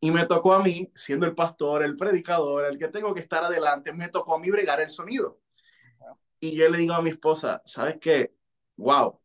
y 0.00 0.10
me 0.10 0.26
tocó 0.26 0.54
a 0.54 0.62
mí, 0.62 0.90
siendo 0.94 1.26
el 1.26 1.34
pastor, 1.34 1.82
el 1.82 1.96
predicador, 1.96 2.66
el 2.66 2.78
que 2.78 2.88
tengo 2.88 3.14
que 3.14 3.20
estar 3.20 3.44
adelante, 3.44 3.92
me 3.92 4.08
tocó 4.08 4.34
a 4.34 4.38
mí 4.38 4.50
bregar 4.50 4.80
el 4.80 4.90
sonido. 4.90 5.40
Y 6.40 6.56
yo 6.56 6.68
le 6.68 6.78
digo 6.78 6.94
a 6.94 7.02
mi 7.02 7.10
esposa, 7.10 7.62
¿sabes 7.64 7.96
qué? 8.00 8.34
Wow. 8.76 9.23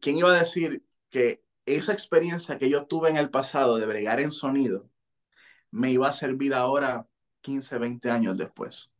¿Quién 0.00 0.18
iba 0.18 0.32
a 0.32 0.38
decir 0.38 0.84
que 1.10 1.44
esa 1.66 1.92
experiencia 1.92 2.58
que 2.58 2.70
yo 2.70 2.86
tuve 2.86 3.10
en 3.10 3.16
el 3.16 3.30
pasado 3.30 3.76
de 3.76 3.86
bregar 3.86 4.20
en 4.20 4.32
sonido 4.32 4.88
me 5.70 5.90
iba 5.92 6.08
a 6.08 6.12
servir 6.12 6.54
ahora 6.54 7.06
15, 7.42 7.78
20 7.78 8.10
años 8.10 8.38
después? 8.38 8.92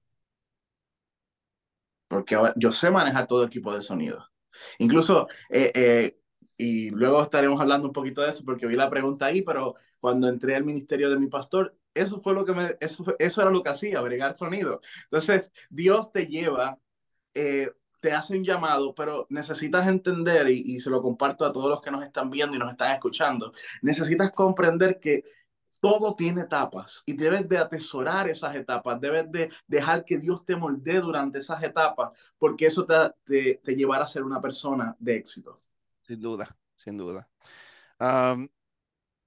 Porque 2.09 2.37
yo 2.57 2.73
sé 2.73 2.91
manejar 2.91 3.27
todo 3.27 3.45
equipo 3.45 3.75
de 3.75 3.83
sonido. 3.83 4.29
Incluso, 4.79 5.29
eh, 5.49 5.73
eh, 5.75 6.19
y 6.57 6.91
luego 6.91 7.23
estaremos 7.23 7.61
hablando 7.61 7.87
un 7.87 7.93
poquito 7.93 8.21
de 8.23 8.31
eso 8.31 8.45
porque 8.45 8.67
vi 8.67 8.77
la 8.77 8.91
pregunta 8.91 9.27
ahí, 9.27 9.43
pero 9.43 9.77
cuando 10.01 10.29
entré 10.29 10.57
al 10.57 10.65
ministerio 10.65 11.09
de 11.11 11.19
mi 11.19 11.29
pastor, 11.29 11.77
eso 11.95 12.21
fue 12.21 12.35
lo 12.35 12.45
que 12.45 12.53
me, 12.53 12.77
eso, 12.81 13.05
eso 13.19 13.43
era 13.43 13.51
lo 13.51 13.63
que 13.63 13.71
hacía, 13.71 14.01
bregar 14.01 14.37
sonido. 14.37 14.81
Entonces, 15.05 15.51
Dios 15.69 16.13
te 16.13 16.27
lleva, 16.27 16.79
eh, 17.35 17.71
te 18.01 18.13
hace 18.13 18.37
un 18.37 18.45
llamado, 18.45 18.95
pero 18.95 19.27
necesitas 19.31 19.87
entender, 19.87 20.49
y, 20.51 20.77
y, 20.77 20.81
se 20.81 20.91
lo 20.91 21.03
comparto 21.03 21.45
a 21.45 21.53
todos 21.53 21.71
los 21.71 21.81
que 21.81 21.91
nos 21.91 22.05
están 22.05 22.31
viendo 22.31 22.57
y 22.57 22.59
nos 22.59 22.71
están 22.71 22.93
escuchando, 22.93 23.53
necesitas 23.83 24.31
comprender 24.33 24.99
que 24.99 25.25
todo 25.81 26.15
tiene 26.15 26.43
etapas 26.43 27.03
y 27.07 27.15
debes 27.15 27.49
de 27.49 27.59
atesorar 27.59 28.29
esas 28.29 28.55
etapas, 28.55 29.01
debes 29.01 29.31
de 29.31 29.51
dejar 29.67 30.05
que 30.05 30.19
Dios 30.19 30.45
te 30.45 30.57
moldee 30.57 31.01
durante 31.01 31.39
esas 31.39 31.63
etapas, 31.63 32.13
porque 32.39 32.67
eso 32.67 32.87
te, 32.87 32.95
te, 33.25 33.61
te 33.65 33.75
llevará 33.75 34.05
a 34.05 34.07
ser 34.07 34.23
una 34.23 34.41
persona 34.41 34.95
de 34.99 35.17
éxito. 35.17 35.57
Sin 36.07 36.21
duda, 36.21 36.57
sin 36.77 36.97
duda. 36.97 37.29
Um, 37.99 38.49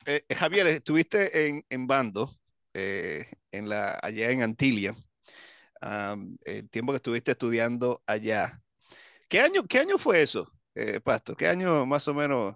eh, 0.06 0.26
Javier, 0.36 0.68
estuviste 0.68 1.48
en, 1.48 1.66
en 1.70 1.88
Bando, 1.88 2.38
eh, 2.74 3.26
en 3.52 3.70
la, 3.70 4.00
allá 4.02 4.32
en 4.32 4.44
Antilia, 4.44 4.96
el 6.46 6.70
tiempo 6.70 6.92
que 6.94 6.98
estuviste 6.98 7.32
estudiando 7.32 8.02
allá. 8.06 8.63
¿Qué 9.28 9.40
año, 9.40 9.64
qué 9.68 9.80
año 9.80 9.98
fue 9.98 10.22
eso, 10.22 10.52
eh, 10.76 11.00
Pastor? 11.00 11.36
¿Qué 11.36 11.48
año 11.48 11.86
más 11.86 12.08
o 12.08 12.14
menos? 12.14 12.56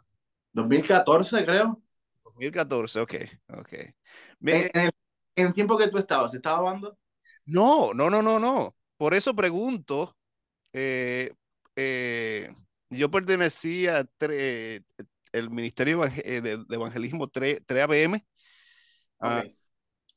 2014, 0.54 1.46
creo. 1.46 1.82
2014, 2.24 3.00
ok, 3.00 3.14
ok. 3.60 3.74
En, 4.42 4.70
en, 4.74 4.92
el, 5.36 5.54
tiempo 5.54 5.78
que 5.78 5.88
tú 5.88 5.98
estabas, 5.98 6.34
¿estaba 6.34 6.62
Bando? 6.62 6.98
No, 7.46 7.94
no, 7.94 8.10
no, 8.10 8.22
no, 8.22 8.40
no. 8.40 8.76
Por 8.98 9.14
eso 9.14 9.36
pregunto, 9.36 10.16
eh, 10.74 11.32
eh, 11.76 12.50
yo 12.90 13.12
pertenecía 13.12 14.00
a 14.00 14.06
el 15.32 15.50
Ministerio 15.50 16.02
de, 16.02 16.42
de 16.42 16.76
Evangelismo 16.76 17.28
3, 17.28 17.62
3 17.66 17.84
ABM. 17.84 18.16
Okay. 18.16 18.26
Ah, 19.20 19.44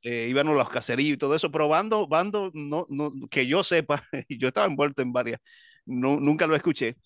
eh, 0.02 0.28
íbamos 0.30 0.54
a 0.54 0.58
los 0.58 0.68
caseríos 0.68 1.14
y 1.14 1.18
todo 1.18 1.34
eso, 1.34 1.50
pero 1.50 1.68
Bando, 1.68 2.06
Bando 2.06 2.50
no, 2.54 2.86
no, 2.88 3.12
que 3.30 3.46
yo 3.46 3.62
sepa, 3.62 4.02
yo 4.28 4.48
estaba 4.48 4.66
envuelto 4.66 5.02
en 5.02 5.12
varias, 5.12 5.40
no, 5.90 6.18
nunca 6.20 6.46
lo 6.46 6.56
escuché, 6.56 6.96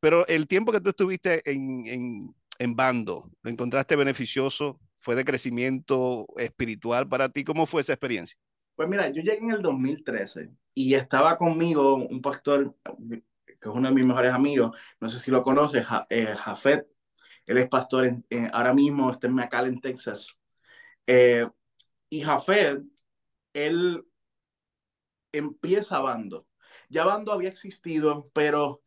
pero 0.00 0.26
el 0.26 0.46
tiempo 0.46 0.72
que 0.72 0.80
tú 0.80 0.90
estuviste 0.90 1.42
en, 1.50 1.86
en, 1.86 2.34
en 2.58 2.76
Bando, 2.76 3.30
¿lo 3.42 3.50
encontraste 3.50 3.96
beneficioso? 3.96 4.80
¿Fue 5.00 5.14
de 5.14 5.24
crecimiento 5.24 6.26
espiritual 6.36 7.08
para 7.08 7.28
ti? 7.28 7.44
¿Cómo 7.44 7.66
fue 7.66 7.82
esa 7.82 7.92
experiencia? 7.92 8.38
Pues 8.74 8.88
mira, 8.88 9.08
yo 9.08 9.22
llegué 9.22 9.38
en 9.38 9.50
el 9.50 9.62
2013 9.62 10.50
y 10.74 10.94
estaba 10.94 11.36
conmigo 11.36 11.96
un 11.96 12.20
pastor 12.20 12.76
que 13.60 13.68
es 13.68 13.74
uno 13.74 13.88
de 13.88 13.94
mis 13.94 14.04
mejores 14.04 14.32
amigos, 14.32 14.78
no 15.00 15.08
sé 15.08 15.18
si 15.18 15.30
lo 15.30 15.42
conoces, 15.42 15.84
ja, 15.84 16.06
eh, 16.10 16.34
Jafet, 16.36 16.86
él 17.46 17.58
es 17.58 17.68
pastor 17.68 18.06
en, 18.06 18.24
en, 18.30 18.50
ahora 18.52 18.74
mismo, 18.74 19.10
está 19.10 19.26
en 19.26 19.34
McAllen, 19.34 19.80
Texas. 19.80 20.40
Eh, 21.06 21.48
y 22.10 22.20
Jafet, 22.20 22.82
él 23.52 24.04
empieza 25.32 25.98
Bando. 25.98 26.46
Ya 26.88 27.04
Bando 27.04 27.32
había 27.32 27.48
existido, 27.48 28.24
pero 28.32 28.82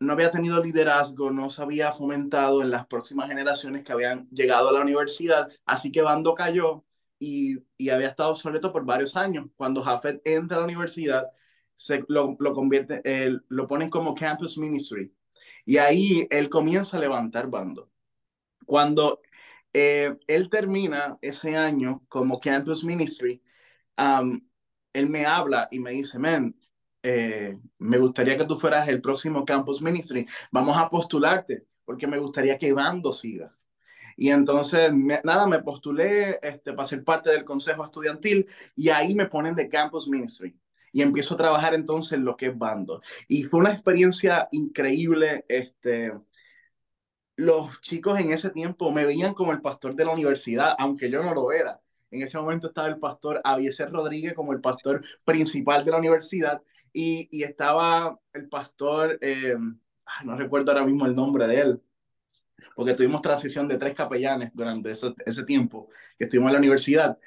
no 0.00 0.12
había 0.12 0.30
tenido 0.30 0.62
liderazgo, 0.62 1.30
no 1.30 1.50
se 1.50 1.62
había 1.62 1.92
fomentado 1.92 2.62
en 2.62 2.70
las 2.70 2.86
próximas 2.86 3.28
generaciones 3.28 3.84
que 3.84 3.92
habían 3.92 4.28
llegado 4.30 4.68
a 4.68 4.72
la 4.72 4.82
universidad, 4.82 5.48
así 5.64 5.90
que 5.90 6.02
Bando 6.02 6.34
cayó 6.34 6.84
y, 7.18 7.58
y 7.78 7.88
había 7.90 8.08
estado 8.08 8.30
obsoleto 8.30 8.72
por 8.72 8.84
varios 8.84 9.16
años. 9.16 9.46
Cuando 9.56 9.82
Jafet 9.82 10.20
entra 10.24 10.58
a 10.58 10.60
la 10.60 10.66
universidad, 10.66 11.30
se, 11.76 12.04
lo, 12.08 12.36
lo, 12.38 12.54
convierte, 12.54 13.00
eh, 13.04 13.38
lo 13.48 13.66
ponen 13.66 13.90
como 13.90 14.14
campus 14.14 14.58
ministry. 14.58 15.14
Y 15.64 15.78
ahí 15.78 16.26
él 16.30 16.48
comienza 16.48 16.96
a 16.96 17.00
levantar 17.00 17.48
bando. 17.48 17.90
Cuando 18.66 19.20
eh, 19.72 20.16
él 20.26 20.48
termina 20.50 21.18
ese 21.22 21.56
año 21.56 22.00
como 22.08 22.40
campus 22.40 22.84
ministry, 22.84 23.42
um, 23.98 24.40
él 24.92 25.08
me 25.08 25.26
habla 25.26 25.68
y 25.70 25.78
me 25.80 25.92
dice, 25.92 26.18
men, 26.18 26.56
eh, 27.08 27.56
me 27.78 27.98
gustaría 27.98 28.36
que 28.36 28.46
tú 28.46 28.56
fueras 28.56 28.88
el 28.88 29.00
próximo 29.00 29.44
campus 29.44 29.80
ministry. 29.80 30.26
Vamos 30.50 30.76
a 30.76 30.88
postularte 30.88 31.64
porque 31.84 32.08
me 32.08 32.18
gustaría 32.18 32.58
que 32.58 32.72
Bando 32.72 33.12
siga. 33.12 33.56
Y 34.16 34.30
entonces, 34.30 34.90
nada, 34.92 35.46
me 35.46 35.62
postulé 35.62 36.40
este, 36.42 36.72
para 36.72 36.88
ser 36.88 37.04
parte 37.04 37.30
del 37.30 37.44
consejo 37.44 37.84
estudiantil 37.84 38.48
y 38.74 38.88
ahí 38.88 39.14
me 39.14 39.26
ponen 39.26 39.54
de 39.54 39.68
campus 39.68 40.08
ministry 40.08 40.58
y 40.92 41.02
empiezo 41.02 41.34
a 41.34 41.36
trabajar 41.36 41.74
entonces 41.74 42.14
en 42.14 42.24
lo 42.24 42.36
que 42.36 42.46
es 42.46 42.58
bando. 42.58 43.02
Y 43.28 43.44
fue 43.44 43.60
una 43.60 43.72
experiencia 43.72 44.48
increíble. 44.50 45.44
Este, 45.48 46.12
los 47.36 47.80
chicos 47.82 48.18
en 48.18 48.32
ese 48.32 48.50
tiempo 48.50 48.90
me 48.90 49.04
veían 49.04 49.34
como 49.34 49.52
el 49.52 49.60
pastor 49.60 49.94
de 49.94 50.06
la 50.06 50.12
universidad, 50.12 50.74
aunque 50.78 51.10
yo 51.10 51.22
no 51.22 51.34
lo 51.34 51.52
era. 51.52 51.80
En 52.10 52.22
ese 52.22 52.38
momento 52.38 52.68
estaba 52.68 52.88
el 52.88 52.98
pastor 52.98 53.40
Avieser 53.44 53.90
Rodríguez 53.90 54.34
como 54.34 54.52
el 54.52 54.60
pastor 54.60 55.04
principal 55.24 55.84
de 55.84 55.90
la 55.90 55.98
universidad 55.98 56.62
y, 56.92 57.28
y 57.30 57.42
estaba 57.42 58.18
el 58.32 58.48
pastor, 58.48 59.18
eh, 59.20 59.56
no 60.24 60.36
recuerdo 60.36 60.72
ahora 60.72 60.84
mismo 60.84 61.06
el 61.06 61.14
nombre 61.14 61.46
de 61.46 61.60
él, 61.60 61.82
porque 62.74 62.94
tuvimos 62.94 63.22
transición 63.22 63.68
de 63.68 63.78
tres 63.78 63.94
capellanes 63.94 64.52
durante 64.54 64.90
ese, 64.90 65.14
ese 65.24 65.44
tiempo 65.44 65.88
que 66.18 66.24
estuvimos 66.24 66.50
en 66.50 66.54
la 66.54 66.58
universidad. 66.60 67.18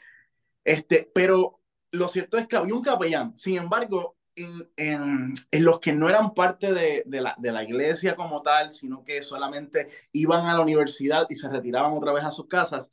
Este, 0.63 1.09
pero 1.13 1.59
lo 1.91 2.07
cierto 2.07 2.37
es 2.37 2.47
que 2.47 2.55
había 2.55 2.73
un 2.73 2.83
capellán. 2.83 3.37
Sin 3.37 3.57
embargo, 3.57 4.17
en, 4.35 4.69
en, 4.77 5.33
en 5.51 5.63
los 5.63 5.79
que 5.79 5.93
no 5.93 6.07
eran 6.09 6.33
parte 6.33 6.73
de, 6.73 7.03
de, 7.05 7.21
la, 7.21 7.35
de, 7.37 7.51
la, 7.51 7.63
iglesia 7.63 8.15
como 8.15 8.41
tal, 8.41 8.69
sino 8.69 9.03
que 9.03 9.21
solamente 9.21 9.87
iban 10.13 10.45
a 10.45 10.53
la 10.53 10.61
universidad 10.61 11.27
y 11.29 11.35
se 11.35 11.49
retiraban 11.49 11.93
otra 11.93 12.13
vez 12.13 12.23
a 12.23 12.31
sus 12.31 12.47
casas, 12.47 12.91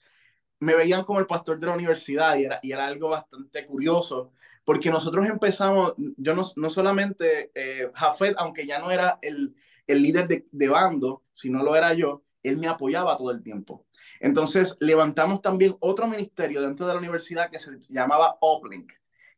me 0.60 0.74
veían 0.74 1.04
como 1.04 1.20
el 1.20 1.26
pastor 1.26 1.58
de 1.58 1.66
la 1.66 1.74
universidad 1.74 2.36
y 2.36 2.44
era, 2.44 2.58
y 2.62 2.72
era 2.72 2.86
algo 2.86 3.08
bastante 3.10 3.66
curioso, 3.66 4.32
porque 4.64 4.90
nosotros 4.90 5.26
empezamos, 5.26 5.94
yo 6.16 6.34
no, 6.34 6.42
no 6.56 6.70
solamente, 6.70 7.52
eh, 7.54 7.90
Jafet, 7.94 8.34
aunque 8.38 8.66
ya 8.66 8.78
no 8.78 8.90
era 8.90 9.18
el, 9.22 9.54
el 9.86 10.02
líder 10.02 10.26
de, 10.28 10.46
de 10.50 10.68
bando, 10.68 11.22
sino 11.32 11.62
lo 11.62 11.76
era 11.76 11.94
yo, 11.94 12.22
él 12.42 12.56
me 12.58 12.68
apoyaba 12.68 13.16
todo 13.16 13.30
el 13.30 13.42
tiempo. 13.42 13.86
Entonces 14.20 14.76
levantamos 14.80 15.42
también 15.42 15.76
otro 15.80 16.06
ministerio 16.06 16.62
dentro 16.62 16.86
de 16.86 16.94
la 16.94 16.98
universidad 16.98 17.50
que 17.50 17.58
se 17.58 17.78
llamaba 17.88 18.36
Oplink. 18.40 18.92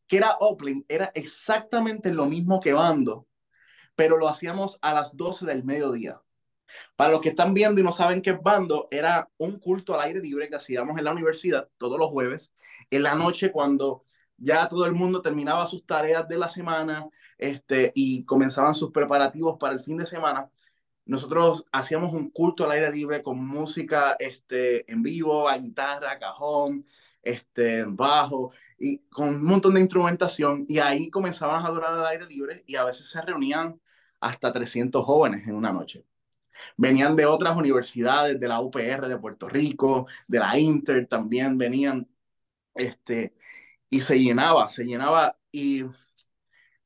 ¿Qué 0.07 0.19
era 0.19 0.37
Oplink? 0.41 0.85
Era 0.89 1.11
exactamente 1.15 2.13
lo 2.13 2.27
mismo 2.27 2.61
que 2.61 2.73
Bando, 2.73 3.27
pero 3.95 4.17
lo 4.17 4.29
hacíamos 4.29 4.79
a 4.83 4.95
las 4.95 5.17
12 5.17 5.47
del 5.47 5.65
mediodía. 5.65 6.21
Para 6.97 7.13
los 7.13 7.21
que 7.21 7.31
están 7.31 7.55
viendo 7.55 7.81
y 7.81 7.85
no 7.85 7.93
saben 7.93 8.23
qué 8.23 8.31
es 8.31 8.43
Bando, 8.43 8.89
era 8.91 9.29
un 9.39 9.59
culto 9.59 9.95
al 9.95 10.03
aire 10.03 10.21
libre 10.21 10.49
que 10.49 10.57
hacíamos 10.57 10.99
en 10.99 11.05
la 11.05 11.13
universidad 11.13 11.69
todos 11.79 11.99
los 11.99 12.09
jueves, 12.09 12.55
en 12.91 13.03
la 13.03 13.15
noche 13.15 13.51
cuando 13.53 14.03
ya 14.37 14.69
todo 14.69 14.87
el 14.87 14.93
mundo 14.93 15.23
terminaba 15.23 15.67
sus 15.67 15.85
tareas 15.85 16.29
de 16.29 16.39
la 16.39 16.49
semana 16.49 17.09
este, 17.39 17.93
y 17.95 18.25
comenzaban 18.25 18.75
sus 18.75 18.91
preparativos 18.93 19.57
para 19.59 19.75
el 19.75 19.81
fin 19.81 19.99
de 19.99 20.07
semana 20.07 20.51
nosotros 21.09 21.67
hacíamos 21.73 22.13
un 22.13 22.29
culto 22.31 22.65
al 22.65 22.73
aire 22.73 22.93
libre 22.93 23.23
con 23.23 23.45
música 23.45 24.15
este, 24.19 24.91
en 24.93 25.03
vivo, 25.03 25.49
a 25.49 25.57
guitarra, 25.57 26.19
cajón, 26.19 26.85
este, 27.23 27.85
bajo, 27.85 28.53
y 28.79 28.99
con 29.09 29.31
un 29.31 29.45
montón 29.45 29.75
de 29.75 29.81
instrumentación. 29.81 30.67
Y 30.69 30.79
ahí 30.81 31.09
comenzaban 31.11 31.65
a 31.65 31.69
adorar 31.69 31.95
al 31.95 32.07
aire 32.09 32.27
libre 32.27 32.63
y 32.67 32.77
a 32.77 32.85
veces 32.85 33.09
se 33.09 33.23
reunían 33.23 33.81
hasta 34.21 34.53
300 34.53 35.03
jóvenes 35.05 35.49
en 35.49 35.55
una 35.55 35.73
noche. 35.73 36.05
Venían 36.77 37.17
de 37.17 37.27
otras 37.27 37.57
universidades, 37.57 38.39
de 38.41 38.49
la 38.49 38.61
UPR 38.61 39.09
de 39.09 39.19
Puerto 39.19 39.49
Rico, 39.49 40.07
de 40.27 40.39
la 40.39 40.59
Inter 40.59 41.07
también 41.07 41.59
venían, 41.59 42.09
este, 42.75 43.35
y 43.91 44.01
se 44.01 44.19
llenaba, 44.19 44.69
se 44.69 44.85
llenaba. 44.85 45.39
Y 45.53 45.85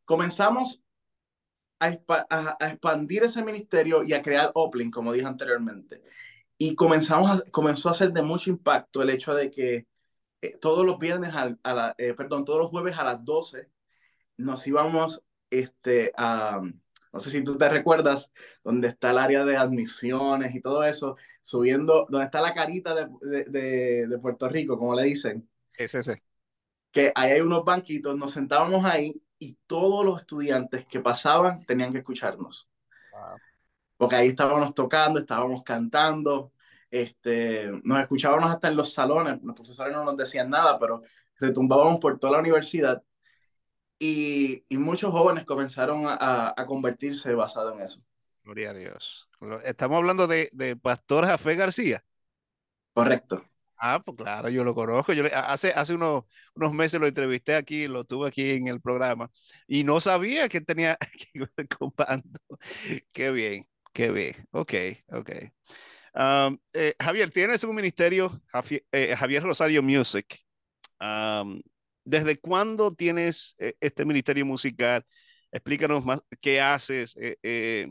comenzamos 0.05 0.83
a, 1.81 2.57
a, 2.61 2.69
expandir 2.69 3.25
ese 3.25 3.43
ministerio 3.43 4.03
y 4.05 4.13
a 4.15 4.23
crear 4.23 4.51
Oplink, 4.55 4.95
como 4.95 5.13
dije 5.13 5.27
anteriormente. 5.27 6.03
Y 6.59 6.75
comenzamos 6.77 7.45
comenzó 7.53 7.91
a 7.91 7.95
ser 7.95 8.13
de 8.13 8.23
mucho 8.23 8.51
impacto 8.51 9.03
el 9.03 9.11
hecho 9.11 9.35
de 9.35 9.51
que 9.51 9.87
eh, 10.43 10.59
todos 10.61 10.87
los 10.87 10.99
viernes, 10.99 11.35
a, 11.35 11.57
a 11.63 11.75
la, 11.75 11.95
eh, 11.99 12.15
perdón, 12.15 12.45
todos 12.45 12.61
los 12.61 12.71
jueves 12.71 12.99
a 12.99 13.05
las 13.05 13.25
12 13.25 13.71
nos 14.39 14.67
íbamos 14.67 15.25
este, 15.51 16.13
a, 16.17 16.63
no 17.13 17.21
sé 17.21 17.31
si 17.31 17.45
tú 17.45 17.57
te 17.59 17.69
recuerdas, 17.69 18.33
donde 18.65 18.89
está 18.89 19.11
el 19.11 19.19
área 19.19 19.45
de 19.45 19.57
admisiones 19.57 20.55
y 20.55 20.61
todo 20.61 20.83
eso, 20.85 21.17
subiendo, 21.43 22.07
donde 22.09 22.25
está 22.25 22.41
la 22.41 22.55
carita 22.55 22.95
de, 22.95 23.09
de, 23.21 23.45
de, 23.45 24.07
de 24.09 24.19
Puerto 24.19 24.49
Rico, 24.49 24.79
como 24.79 24.95
le 24.95 25.05
dicen. 25.05 25.49
Es 25.79 25.95
ese. 25.95 26.23
Que 26.91 27.13
ahí 27.15 27.33
hay 27.33 27.41
unos 27.41 27.65
banquitos, 27.65 28.17
nos 28.17 28.33
sentábamos 28.33 28.85
ahí 28.85 29.23
y 29.39 29.59
todos 29.67 30.05
los 30.05 30.21
estudiantes 30.21 30.87
que 30.87 31.01
pasaban 31.01 31.65
tenían 31.67 31.93
que 31.93 31.99
escucharnos. 31.99 32.71
Porque 33.97 34.17
ahí 34.17 34.29
estábamos 34.29 34.75
tocando, 34.75 35.21
estábamos 35.21 35.63
cantando, 35.63 36.53
este, 36.91 37.71
nos 37.85 38.01
escuchábamos 38.01 38.51
hasta 38.51 38.69
en 38.69 38.77
los 38.77 38.93
salones, 38.93 39.43
los 39.43 39.55
profesores 39.55 39.95
no 39.95 40.05
nos 40.05 40.17
decían 40.17 40.51
nada, 40.51 40.79
pero 40.79 41.03
retumbábamos 41.37 42.01
por 42.01 42.19
toda 42.19 42.35
la 42.35 42.41
universidad 42.41 43.03
y, 44.03 44.65
y 44.69 44.79
muchos 44.79 45.13
jóvenes 45.13 45.45
comenzaron 45.45 46.07
a, 46.09 46.53
a, 46.57 46.67
convertirse 46.67 47.33
basado 47.35 47.73
en 47.73 47.83
eso. 47.83 48.03
Gloria 48.43 48.71
a 48.71 48.75
Dios. 48.75 49.29
Estamos 49.65 49.97
hablando 49.97 50.27
de, 50.27 50.51
de 50.53 50.75
Pastor 50.75 51.25
Jafé 51.25 51.55
García. 51.55 52.05
Correcto. 52.93 53.45
Ah, 53.79 54.03
pues 54.05 54.17
claro, 54.17 54.49
yo 54.49 54.65
lo 54.65 54.75
conozco. 54.75 55.13
Yo 55.13 55.25
hace, 55.33 55.71
hace 55.71 55.95
unos, 55.95 56.25
unos 56.57 56.73
meses 56.73 57.01
lo 57.01 57.07
entrevisté 57.07 57.55
aquí, 57.55 57.87
lo 57.87 58.03
tuve 58.03 58.27
aquí 58.27 58.51
en 58.51 58.67
el 58.67 58.81
programa 58.81 59.31
y 59.69 59.85
no 59.85 60.01
sabía 60.01 60.49
que 60.49 60.61
tenía 60.61 60.99
que 61.33 61.39
ver 61.57 61.69
con 61.69 61.93
Qué 63.13 63.31
bien, 63.31 63.69
qué 63.93 64.11
bien. 64.11 64.35
Ok, 64.51 64.75
ok. 65.13 65.31
Eh, 66.73 66.95
Javier, 66.99 67.31
tienes 67.31 67.63
un 67.63 67.77
ministerio, 67.77 68.33
eh, 68.91 69.15
Javier, 69.17 69.45
Rosario 69.45 69.81
Music. 69.81 70.45
¿Desde 72.05 72.39
cuándo 72.39 72.95
tienes 72.95 73.55
eh, 73.59 73.75
este 73.81 74.05
ministerio 74.05 74.45
musical? 74.47 75.05
Explícanos 75.51 76.05
más 76.05 76.21
qué 76.41 76.61
haces, 76.61 77.15
de 77.15 77.87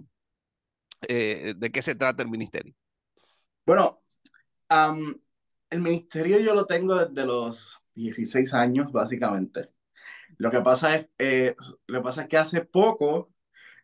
qué 1.74 1.82
se 1.82 1.96
trata 1.96 2.24
el 2.24 2.30
ministerio. 2.30 2.74
Bueno, 3.66 4.02
el 5.70 5.80
ministerio 5.80 6.40
yo 6.40 6.56
lo 6.56 6.66
tengo 6.66 6.96
desde 7.06 7.26
los 7.26 7.80
16 7.96 8.54
años, 8.54 8.92
básicamente. 8.92 9.70
Lo 10.38 10.50
que 10.50 10.62
pasa 10.62 10.96
es, 10.96 11.56
lo 11.88 12.00
que, 12.00 12.04
pasa 12.04 12.24
es 12.24 12.28
que 12.28 12.38
hace 12.38 12.62
poco 12.62 13.32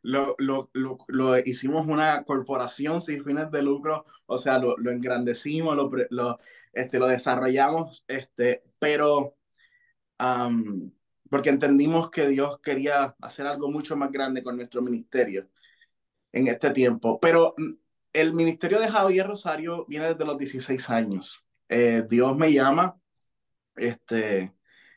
lo, 0.02 0.36
lo, 0.40 0.70
lo, 0.74 0.98
lo, 1.08 1.38
hicimos 1.38 1.88
una 1.88 2.24
corporación 2.24 3.02
sin 3.02 3.24
fines 3.24 3.52
de 3.52 3.62
lucro, 3.62 4.06
o 4.26 4.38
sea, 4.38 4.60
lo, 4.60 4.76
engrandecimos, 4.90 5.76
lo, 6.10 6.40
este, 6.74 7.00
lo 7.00 7.08
desarrollamos, 7.08 8.06
este, 8.08 8.64
pero 8.80 9.37
porque 11.30 11.50
entendimos 11.50 12.10
que 12.10 12.28
Dios 12.28 12.60
quería 12.62 13.16
hacer 13.22 13.48
algo 13.48 13.70
mucho 13.70 13.96
más 13.96 14.12
grande 14.12 14.44
con 14.44 14.58
nuestro 14.58 14.82
ministerio 14.82 15.50
en 16.32 16.48
este 16.48 16.72
tiempo. 16.72 17.20
Pero 17.20 17.54
mm, 17.58 17.74
el 18.14 18.34
ministerio 18.34 18.80
de 18.80 18.90
Javier 18.90 19.28
Rosario 19.28 19.86
viene 19.88 20.08
desde 20.10 20.26
los 20.26 20.38
16 20.38 20.90
años. 20.90 21.46
Eh, 21.70 22.04
Dios 22.10 22.38
me 22.38 22.52
llama, 22.54 23.00
este, 23.76 24.54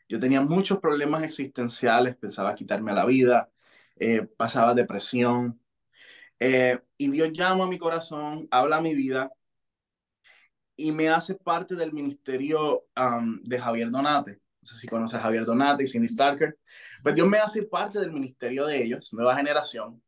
yo 0.09 0.19
tenía 0.19 0.41
muchos 0.41 0.79
problemas 0.79 1.23
existenciales, 1.23 2.15
pensaba 2.17 2.55
quitarme 2.55 2.93
la 2.93 3.05
vida, 3.05 3.51
eh, 3.97 4.23
pasaba 4.37 4.73
depresión. 4.73 5.61
Eh, 6.39 6.79
y 6.97 7.11
Dios 7.11 7.31
llama 7.33 7.65
a 7.65 7.67
mi 7.67 7.77
corazón, 7.79 8.47
habla 8.51 8.77
a 8.77 8.81
mi 8.81 8.95
vida 8.95 9.31
y 10.75 10.91
me 10.91 11.09
hace 11.09 11.35
parte 11.35 11.75
del 11.75 11.93
ministerio 11.93 12.85
de 13.43 13.59
Javier 13.59 13.91
Donate. 13.91 14.40
No 14.61 14.67
sé 14.67 14.75
si 14.75 14.87
conoces 14.87 15.17
a 15.17 15.21
Javier 15.21 15.45
Donate 15.45 15.83
y 15.83 15.87
Cindy 15.87 16.07
Starker. 16.07 16.57
Pues 17.03 17.15
Dios 17.15 17.27
me 17.27 17.39
hace 17.39 17.63
parte 17.63 17.99
del 17.99 18.11
ministerio 18.11 18.65
de 18.65 18.83
ellos, 18.83 19.13
nueva 19.13 19.35
generación. 19.35 20.01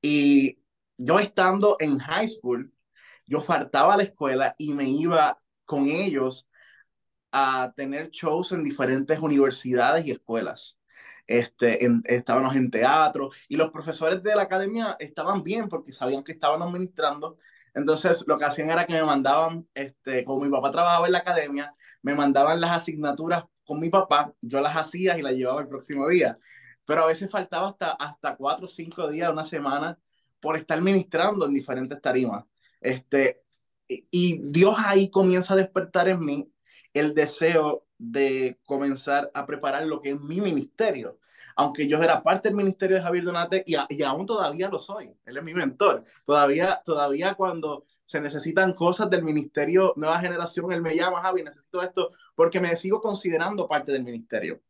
Y 0.00 0.58
yo 0.96 1.18
estando 1.18 1.76
en 1.80 1.98
high 1.98 2.28
school, 2.28 2.72
yo 3.26 3.40
faltaba 3.40 3.94
a 3.94 3.96
la 3.96 4.04
escuela 4.04 4.54
y 4.58 4.72
me 4.72 4.88
iba 4.88 5.38
con 5.64 5.88
ellos 5.88 6.48
a 7.32 7.72
tener 7.76 8.10
shows 8.10 8.52
en 8.52 8.64
diferentes 8.64 9.18
universidades 9.18 10.06
y 10.06 10.12
escuelas 10.12 10.78
este, 11.28 11.86
estábamos 12.06 12.56
en 12.56 12.70
teatro 12.70 13.30
y 13.48 13.56
los 13.56 13.70
profesores 13.70 14.22
de 14.22 14.34
la 14.34 14.42
academia 14.42 14.96
estaban 14.98 15.42
bien 15.42 15.68
porque 15.68 15.92
sabían 15.92 16.24
que 16.24 16.32
estaban 16.32 16.62
administrando. 16.62 17.36
Entonces 17.74 18.24
lo 18.26 18.38
que 18.38 18.46
hacían 18.46 18.70
era 18.70 18.86
que 18.86 18.94
me 18.94 19.04
mandaban, 19.04 19.68
este, 19.74 20.24
como 20.24 20.44
mi 20.44 20.50
papá 20.50 20.70
trabajaba 20.70 21.06
en 21.06 21.12
la 21.12 21.18
academia, 21.18 21.70
me 22.02 22.14
mandaban 22.14 22.60
las 22.60 22.70
asignaturas 22.70 23.44
con 23.68 23.80
mi 23.80 23.90
papá, 23.90 24.34
yo 24.40 24.62
las 24.62 24.74
hacía 24.76 25.18
y 25.18 25.22
las 25.22 25.34
llevaba 25.34 25.60
el 25.60 25.68
próximo 25.68 26.08
día. 26.08 26.38
Pero 26.86 27.02
a 27.02 27.06
veces 27.06 27.30
faltaba 27.30 27.68
hasta, 27.68 27.90
hasta 27.90 28.34
cuatro 28.34 28.64
o 28.64 28.68
cinco 28.68 29.10
días, 29.10 29.30
una 29.30 29.44
semana, 29.44 29.98
por 30.40 30.56
estar 30.56 30.80
ministrando 30.80 31.44
en 31.44 31.52
diferentes 31.52 32.00
tarimas. 32.00 32.46
Este, 32.80 33.42
y 33.86 34.50
Dios 34.50 34.74
ahí 34.78 35.10
comienza 35.10 35.52
a 35.52 35.58
despertar 35.58 36.08
en 36.08 36.24
mí 36.24 36.50
el 36.94 37.14
deseo 37.14 37.86
de 37.98 38.58
comenzar 38.64 39.30
a 39.34 39.44
preparar 39.44 39.86
lo 39.86 40.00
que 40.00 40.10
es 40.12 40.20
mi 40.20 40.40
ministerio. 40.40 41.18
Aunque 41.56 41.86
yo 41.86 42.02
era 42.02 42.22
parte 42.22 42.48
del 42.48 42.56
ministerio 42.56 42.96
de 42.96 43.02
Javier 43.02 43.24
Donate 43.24 43.64
y, 43.66 43.76
y 43.90 44.02
aún 44.02 44.24
todavía 44.24 44.70
lo 44.70 44.78
soy, 44.78 45.12
él 45.26 45.36
es 45.36 45.44
mi 45.44 45.52
mentor. 45.52 46.04
Todavía, 46.24 46.80
todavía 46.86 47.34
cuando 47.34 47.84
se 48.08 48.22
necesitan 48.22 48.72
cosas 48.72 49.10
del 49.10 49.22
ministerio 49.22 49.92
Nueva 49.96 50.18
Generación, 50.18 50.72
él 50.72 50.80
me 50.80 50.96
llama, 50.96 51.20
Javi, 51.20 51.42
necesito 51.42 51.82
esto, 51.82 52.12
porque 52.34 52.58
me 52.58 52.74
sigo 52.74 53.02
considerando 53.02 53.68
parte 53.68 53.92
del 53.92 54.02
ministerio. 54.02 54.62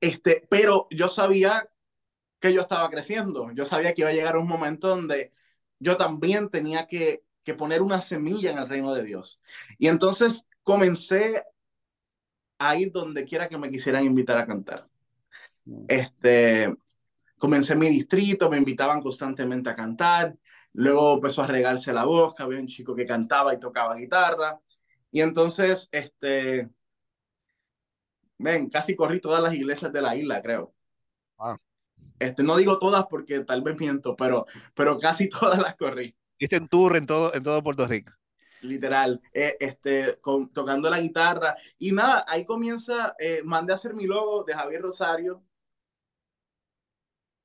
Este, 0.00 0.46
pero 0.48 0.86
yo 0.92 1.08
sabía 1.08 1.68
que 2.38 2.54
yo 2.54 2.60
estaba 2.62 2.88
creciendo, 2.88 3.50
yo 3.50 3.66
sabía 3.66 3.94
que 3.94 4.02
iba 4.02 4.10
a 4.10 4.12
llegar 4.12 4.36
un 4.36 4.46
momento 4.46 4.90
donde 4.90 5.32
yo 5.80 5.96
también 5.96 6.50
tenía 6.50 6.86
que, 6.86 7.24
que 7.42 7.54
poner 7.54 7.82
una 7.82 8.00
semilla 8.00 8.52
en 8.52 8.58
el 8.58 8.68
reino 8.68 8.94
de 8.94 9.02
Dios. 9.02 9.40
Y 9.76 9.88
entonces 9.88 10.46
comencé 10.62 11.42
a 12.58 12.76
ir 12.76 12.92
donde 12.92 13.24
quiera 13.24 13.48
que 13.48 13.58
me 13.58 13.72
quisieran 13.72 14.04
invitar 14.04 14.38
a 14.38 14.46
cantar. 14.46 14.88
Mm. 15.64 15.84
Este, 15.88 16.76
comencé 17.38 17.74
mi 17.74 17.88
distrito, 17.88 18.48
me 18.48 18.58
invitaban 18.58 19.02
constantemente 19.02 19.68
a 19.68 19.74
cantar, 19.74 20.36
luego 20.72 21.14
empezó 21.14 21.42
a 21.42 21.46
regarse 21.46 21.92
la 21.92 22.04
voz, 22.04 22.34
había 22.38 22.60
un 22.60 22.66
chico 22.66 22.94
que 22.94 23.06
cantaba 23.06 23.54
y 23.54 23.60
tocaba 23.60 23.94
guitarra, 23.94 24.60
y 25.10 25.20
entonces, 25.20 25.88
este, 25.92 26.70
ven, 28.38 28.70
casi 28.70 28.94
corrí 28.94 29.20
todas 29.20 29.42
las 29.42 29.54
iglesias 29.54 29.92
de 29.92 30.02
la 30.02 30.14
isla, 30.14 30.40
creo. 30.42 30.74
Este, 32.18 32.42
no 32.42 32.56
digo 32.56 32.78
todas 32.78 33.06
porque 33.06 33.40
tal 33.40 33.62
vez 33.62 33.78
miento, 33.78 34.14
pero, 34.14 34.46
pero 34.74 34.98
casi 34.98 35.28
todas 35.28 35.60
las 35.60 35.76
corrí. 35.76 36.14
Hiciste 36.38 36.56
en 36.56 36.68
tour 36.68 36.96
en 36.96 37.06
todo, 37.06 37.34
en 37.34 37.42
todo 37.42 37.62
Puerto 37.62 37.86
Rico 37.86 38.12
literal, 38.62 39.20
eh, 39.32 39.56
este, 39.60 40.18
tocando 40.52 40.90
la 40.90 41.00
guitarra. 41.00 41.56
Y 41.78 41.92
nada, 41.92 42.24
ahí 42.28 42.44
comienza, 42.44 43.14
eh, 43.18 43.42
mandé 43.44 43.72
a 43.72 43.76
hacer 43.76 43.94
mi 43.94 44.06
logo 44.06 44.44
de 44.44 44.54
Javier 44.54 44.82
Rosario. 44.82 45.42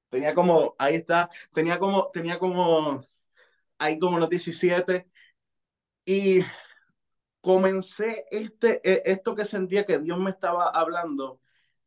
Tenía 0.09 0.33
como, 0.33 0.75
ahí 0.77 0.95
está, 0.95 1.29
tenía 1.53 1.77
como, 1.79 2.09
tenía 2.11 2.39
como, 2.39 3.01
ahí 3.77 3.99
como 3.99 4.19
los 4.19 4.29
17. 4.29 5.07
Y 6.05 6.41
comencé 7.41 8.25
este, 8.31 8.81
e, 8.83 9.03
esto 9.05 9.35
que 9.35 9.45
sentía 9.45 9.85
que 9.85 9.99
Dios 9.99 10.19
me 10.19 10.31
estaba 10.31 10.69
hablando 10.69 11.41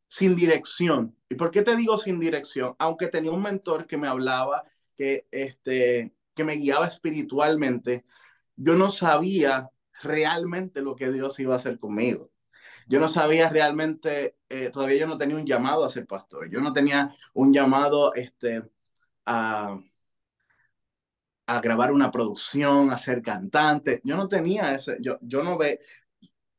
sin 0.08 0.36
dirección. 0.36 1.16
¿Y 1.28 1.34
por 1.36 1.50
qué 1.50 1.62
te 1.62 1.76
digo 1.76 1.98
sin 1.98 2.20
dirección? 2.20 2.74
Aunque 2.78 3.08
tenía 3.08 3.32
un 3.32 3.42
mentor 3.42 3.86
que 3.86 3.98
me 3.98 4.08
hablaba, 4.08 4.64
que, 4.96 5.26
este, 5.30 6.14
que 6.34 6.44
me 6.44 6.54
guiaba 6.54 6.86
espiritualmente, 6.86 8.04
yo 8.56 8.76
no 8.76 8.90
sabía 8.90 9.70
realmente 10.02 10.82
lo 10.82 10.96
que 10.96 11.10
Dios 11.10 11.38
iba 11.40 11.54
a 11.54 11.58
hacer 11.58 11.78
conmigo. 11.78 12.30
Yo 12.88 13.00
no 13.00 13.08
sabía 13.08 13.50
realmente, 13.50 14.38
eh, 14.48 14.70
todavía 14.70 14.98
yo 14.98 15.06
no 15.06 15.18
tenía 15.18 15.36
un 15.36 15.46
llamado 15.46 15.84
a 15.84 15.88
ser 15.90 16.06
pastor. 16.06 16.50
Yo 16.50 16.60
no 16.60 16.72
tenía 16.72 17.10
un 17.34 17.52
llamado 17.52 18.14
este, 18.14 18.62
a, 19.26 19.78
a 21.48 21.62
grabar 21.62 21.92
una 21.92 22.10
producción, 22.10 22.90
a 22.90 22.98
ser 22.98 23.22
cantante. 23.22 24.02
Yo 24.04 24.16
no 24.18 24.28
tenía 24.28 24.74
ese, 24.74 24.98
yo, 25.00 25.18
yo 25.22 25.42
no 25.42 25.56
ve, 25.56 25.80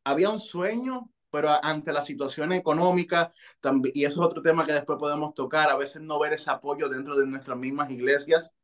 había 0.03 0.31
un 0.31 0.39
sueño, 0.39 1.11
pero 1.29 1.51
ante 1.63 1.93
la 1.93 2.01
situación 2.01 2.53
económica, 2.53 3.29
también, 3.59 3.93
y 3.95 4.05
eso 4.05 4.21
es 4.21 4.27
otro 4.27 4.41
tema 4.41 4.65
que 4.65 4.73
después 4.73 4.97
podemos 4.97 5.35
tocar, 5.35 5.69
a 5.69 5.77
veces 5.77 6.01
no 6.01 6.19
ver 6.19 6.33
ese 6.33 6.49
apoyo 6.49 6.89
dentro 6.89 7.15
de 7.15 7.27
nuestras 7.27 7.55
mismas 7.55 7.91
iglesias 7.91 8.55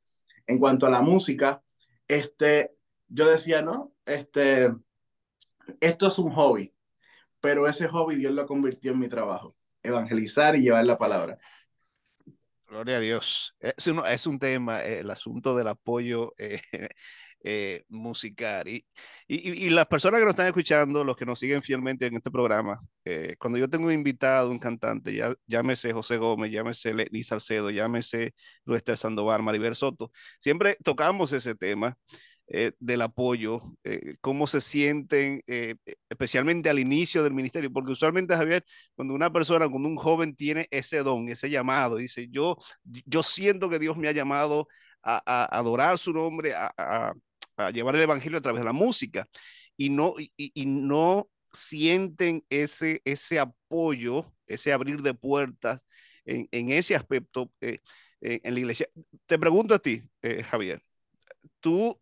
en 0.48 0.58
cuanto 0.58 0.88
a 0.88 0.90
la 0.90 1.02
música, 1.02 1.62
este, 2.08 2.76
yo 3.08 3.30
decía, 3.30 3.62
no, 3.62 3.94
este, 4.06 4.74
esto 5.80 6.08
es 6.08 6.18
un 6.18 6.32
hobby, 6.32 6.74
pero 7.40 7.68
ese 7.68 7.88
hobby 7.88 8.16
Dios 8.16 8.34
lo 8.34 8.48
convirtió 8.48 8.94
en 8.94 9.00
mi 9.00 9.10
trabajo, 9.10 9.56
evangelizar 9.84 10.56
y 10.56 10.64
llevar 10.64 10.86
la 10.86 10.98
palabra. 10.98 11.38
Gloria 12.76 12.98
a 12.98 13.00
Dios. 13.00 13.56
Es 13.62 13.88
un, 13.88 14.02
es 14.06 14.28
un 14.28 14.38
tema, 14.38 14.84
eh, 14.84 15.00
el 15.00 15.10
asunto 15.10 15.56
del 15.56 15.70
apoyo 15.70 16.34
eh, 16.38 16.60
eh, 17.42 17.86
musical. 17.88 18.68
Y, 18.68 18.86
y, 19.30 19.68
y, 19.68 19.70
las 19.70 19.88
personas 19.88 20.20
que 20.20 20.26
nos 20.26 20.34
están 20.34 20.48
escuchando, 20.48 21.06
los 21.06 21.16
que 21.16 21.26
nos 21.26 21.40
siguen 21.40 21.62
fielmente 21.64 22.06
en 22.08 22.16
este 22.16 22.32
programa, 22.32 22.82
cuando 23.40 23.58
yo 23.58 23.70
tengo 23.70 23.86
un 23.88 23.94
invitado, 23.94 24.52
un 24.52 24.60
cantante, 24.60 25.16
ya, 25.16 25.34
llámese 25.48 25.94
José 25.94 26.18
Gómez, 26.18 26.52
llámese 26.52 26.94
Lenny 26.94 27.24
Salcedo, 27.24 27.70
llámese 27.70 28.34
Luester 28.66 28.98
Sandoval, 28.98 29.42
Maribel 29.42 29.76
Soto, 29.76 30.12
siempre 30.40 30.76
tocamos 30.84 31.32
ese 31.32 31.56
tema 31.56 31.98
eh, 32.48 32.74
del 32.80 33.02
apoyo, 33.02 33.60
eh, 33.84 34.18
cómo 34.22 34.46
se 34.46 34.62
sienten, 34.62 35.42
eh, 35.48 35.76
especialmente 36.10 36.70
al 36.70 36.78
inicio 36.78 37.24
del 37.24 37.34
ministerio, 37.34 37.74
porque 37.74 37.94
usualmente, 37.94 38.36
Javier, 38.36 38.64
cuando 38.94 39.16
una 39.16 39.34
persona, 39.34 39.68
cuando 39.68 39.90
un 39.90 39.96
joven 39.96 40.36
tiene 40.36 40.68
ese 40.70 41.00
don, 41.00 41.28
ese 41.28 41.50
llamado, 41.50 41.96
dice, 41.96 42.28
yo, 42.30 42.56
yo 42.84 43.24
siento 43.24 43.68
que 43.68 43.80
Dios 43.80 43.98
me 43.98 44.10
ha 44.10 44.12
llamado 44.12 44.68
a, 45.02 45.58
adorar 45.58 45.98
su 45.98 46.14
nombre, 46.14 46.54
a, 46.56 47.14
llevar 47.74 47.96
el 47.96 48.04
evangelio 48.04 48.38
a 48.38 48.42
través 48.42 48.62
de 48.62 48.66
la 48.66 48.74
música, 48.74 49.28
y 49.76 49.90
no, 49.90 50.14
y, 50.38 50.66
no 50.68 51.28
sienten 51.52 52.46
ese, 52.50 53.02
ese 53.06 53.40
apoyo, 53.40 54.32
ese 54.46 54.72
abrir 54.72 55.02
de 55.02 55.16
puertas 55.16 55.84
en, 56.26 56.48
ese 56.70 56.96
aspecto 56.96 57.52
en 57.60 58.54
la 58.54 58.60
iglesia. 58.60 58.88
Te 59.26 59.40
pregunto 59.40 59.74
a 59.74 59.80
ti, 59.80 60.04
Javier, 60.50 60.82
¿tú 61.60 62.00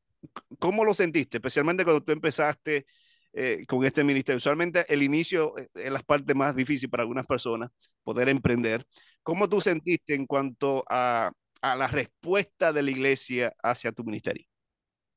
cómo 0.60 0.86
lo 0.86 0.94
sentiste, 0.94 1.38
especialmente 1.38 1.84
cuando 1.84 2.04
tú 2.04 2.12
empezaste 2.12 2.86
eh, 3.34 3.66
con 3.68 3.84
este 3.86 4.04
ministerio? 4.04 4.38
Usualmente 4.38 4.86
el 4.88 5.04
inicio 5.04 5.54
es 5.58 5.92
la 5.92 6.00
parte 6.00 6.34
más 6.34 6.56
difícil 6.56 6.90
para 6.90 7.04
algunas 7.04 7.26
personas, 7.26 7.72
poder 8.04 8.30
emprender. 8.30 8.86
¿Cómo 9.24 9.48
tú 9.50 9.62
sentiste 9.62 10.16
en 10.16 10.26
cuanto 10.26 10.84
a, 10.90 11.32
a 11.62 11.76
la 11.76 11.88
respuesta 11.88 12.74
de 12.74 12.84
la 12.84 12.92
iglesia 12.92 13.54
hacia 13.62 13.92
tu 13.92 14.04
ministerio? 14.04 14.46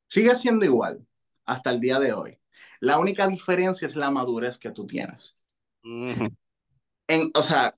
Sigue 0.08 0.34
siendo 0.34 0.64
igual 0.64 1.06
hasta 1.44 1.70
el 1.70 1.80
día 1.80 1.98
de 1.98 2.12
hoy. 2.12 2.38
La 2.80 2.98
única 2.98 3.26
diferencia 3.26 3.86
es 3.86 3.96
la 3.96 4.10
madurez 4.10 4.58
que 4.58 4.70
tú 4.70 4.86
tienes. 4.86 5.38
En, 5.82 7.30
o 7.34 7.42
sea, 7.42 7.76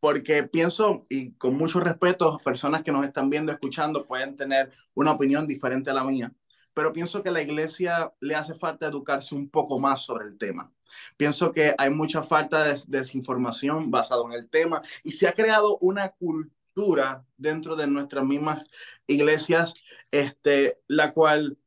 porque 0.00 0.42
pienso, 0.42 1.04
y 1.08 1.32
con 1.32 1.56
mucho 1.56 1.80
respeto, 1.80 2.38
personas 2.44 2.82
que 2.82 2.92
nos 2.92 3.06
están 3.06 3.30
viendo, 3.30 3.52
escuchando, 3.52 4.06
pueden 4.06 4.36
tener 4.36 4.72
una 4.94 5.12
opinión 5.12 5.46
diferente 5.46 5.90
a 5.90 5.94
la 5.94 6.04
mía, 6.04 6.32
pero 6.74 6.92
pienso 6.92 7.22
que 7.22 7.28
a 7.28 7.32
la 7.32 7.42
iglesia 7.42 8.12
le 8.20 8.34
hace 8.34 8.54
falta 8.54 8.86
educarse 8.86 9.34
un 9.34 9.48
poco 9.48 9.78
más 9.78 10.02
sobre 10.02 10.26
el 10.26 10.38
tema. 10.38 10.72
Pienso 11.16 11.52
que 11.52 11.74
hay 11.78 11.90
mucha 11.90 12.22
falta 12.22 12.64
de 12.64 12.80
desinformación 12.88 13.90
basada 13.90 14.22
en 14.26 14.32
el 14.32 14.48
tema 14.48 14.82
y 15.02 15.12
se 15.12 15.28
ha 15.28 15.34
creado 15.34 15.78
una 15.78 16.10
cultura 16.10 17.24
dentro 17.36 17.76
de 17.76 17.86
nuestras 17.86 18.24
mismas 18.24 18.64
iglesias, 19.06 19.74
este, 20.10 20.80
la 20.88 21.12
cual 21.12 21.58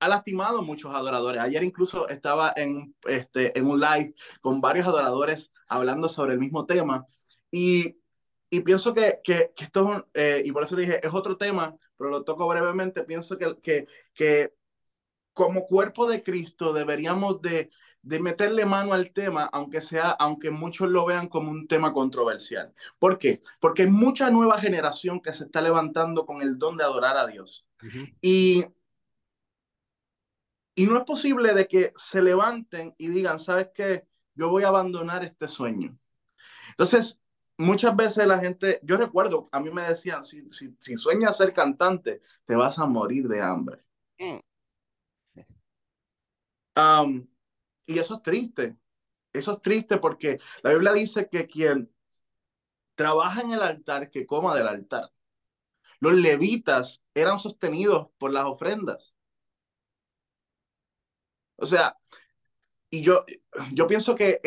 ha 0.00 0.08
lastimado 0.08 0.58
a 0.58 0.62
muchos 0.62 0.94
adoradores. 0.94 1.40
Ayer 1.40 1.64
incluso 1.64 2.08
estaba 2.08 2.52
en, 2.56 2.94
este, 3.06 3.56
en 3.58 3.66
un 3.66 3.80
live 3.80 4.14
con 4.40 4.60
varios 4.60 4.86
adoradores 4.86 5.52
hablando 5.68 6.08
sobre 6.08 6.34
el 6.34 6.40
mismo 6.40 6.66
tema 6.66 7.06
y, 7.50 7.96
y 8.54 8.60
pienso 8.60 8.94
que, 8.94 9.20
que, 9.24 9.52
que 9.56 9.64
esto 9.64 9.80
es 9.80 9.96
un, 9.96 10.06
eh, 10.14 10.42
y 10.44 10.52
por 10.52 10.62
eso 10.62 10.76
dije, 10.76 11.04
es 11.04 11.12
otro 11.12 11.36
tema, 11.36 11.76
pero 11.96 12.10
lo 12.10 12.22
toco 12.22 12.46
brevemente, 12.46 13.02
pienso 13.02 13.36
que, 13.36 13.58
que, 13.60 13.86
que 14.14 14.54
como 15.32 15.66
cuerpo 15.66 16.08
de 16.08 16.22
Cristo 16.22 16.72
deberíamos 16.72 17.42
de, 17.42 17.70
de 18.02 18.20
meterle 18.20 18.64
mano 18.64 18.92
al 18.92 19.12
tema, 19.12 19.50
aunque 19.52 19.80
sea, 19.80 20.10
aunque 20.10 20.52
muchos 20.52 20.88
lo 20.88 21.04
vean 21.04 21.26
como 21.26 21.50
un 21.50 21.66
tema 21.66 21.92
controversial. 21.92 22.72
¿Por 23.00 23.18
qué? 23.18 23.42
Porque 23.58 23.82
hay 23.82 23.90
mucha 23.90 24.30
nueva 24.30 24.60
generación 24.60 25.20
que 25.20 25.32
se 25.32 25.46
está 25.46 25.60
levantando 25.60 26.24
con 26.24 26.40
el 26.40 26.56
don 26.56 26.76
de 26.76 26.84
adorar 26.84 27.16
a 27.16 27.26
Dios. 27.26 27.68
Uh 27.82 27.86
-huh. 27.86 28.16
Y 28.20 28.64
y 30.76 30.86
no 30.86 30.96
es 30.98 31.04
posible 31.04 31.54
de 31.54 31.66
que 31.66 31.92
se 31.96 32.22
levanten 32.22 32.94
y 32.98 33.08
digan, 33.08 33.40
¿sabes 33.40 33.70
qué? 33.74 34.06
Yo 34.36 34.48
voy 34.48 34.62
a 34.62 34.68
abandonar 34.68 35.24
este 35.24 35.48
sueño. 35.48 35.98
Entonces, 36.70 37.23
muchas 37.58 37.94
veces 37.96 38.26
la 38.26 38.38
gente, 38.38 38.80
yo 38.82 38.96
recuerdo, 38.96 39.48
a 39.52 39.60
mí 39.60 39.70
me 39.70 39.82
decían, 39.82 40.24
si, 40.24 40.48
si, 40.50 40.76
si 40.78 40.96
sueñas 40.96 41.36
ser 41.36 41.52
cantante, 41.52 42.22
te 42.44 42.56
vas 42.56 42.78
a 42.78 42.86
morir 42.86 43.28
de 43.28 43.40
hambre. 43.40 43.82
Mm. 44.18 44.40
Um, 46.76 47.28
y 47.86 47.98
eso 47.98 48.16
es 48.16 48.22
triste. 48.22 48.76
Eso 49.32 49.52
es 49.52 49.62
triste 49.62 49.98
porque 49.98 50.40
la 50.62 50.72
Biblia 50.72 50.92
dice 50.92 51.28
que 51.28 51.46
quien 51.46 51.92
trabaja 52.94 53.40
en 53.42 53.52
el 53.52 53.62
altar, 53.62 54.10
que 54.10 54.26
coma 54.26 54.54
del 54.54 54.68
altar. 54.68 55.12
Los 56.00 56.14
levitas 56.14 57.04
eran 57.14 57.38
sostenidos 57.38 58.08
por 58.18 58.32
las 58.32 58.46
ofrendas. 58.46 59.14
O 61.56 61.66
sea, 61.66 61.96
y 62.90 63.02
yo, 63.02 63.24
yo 63.72 63.86
pienso 63.86 64.14
que 64.14 64.40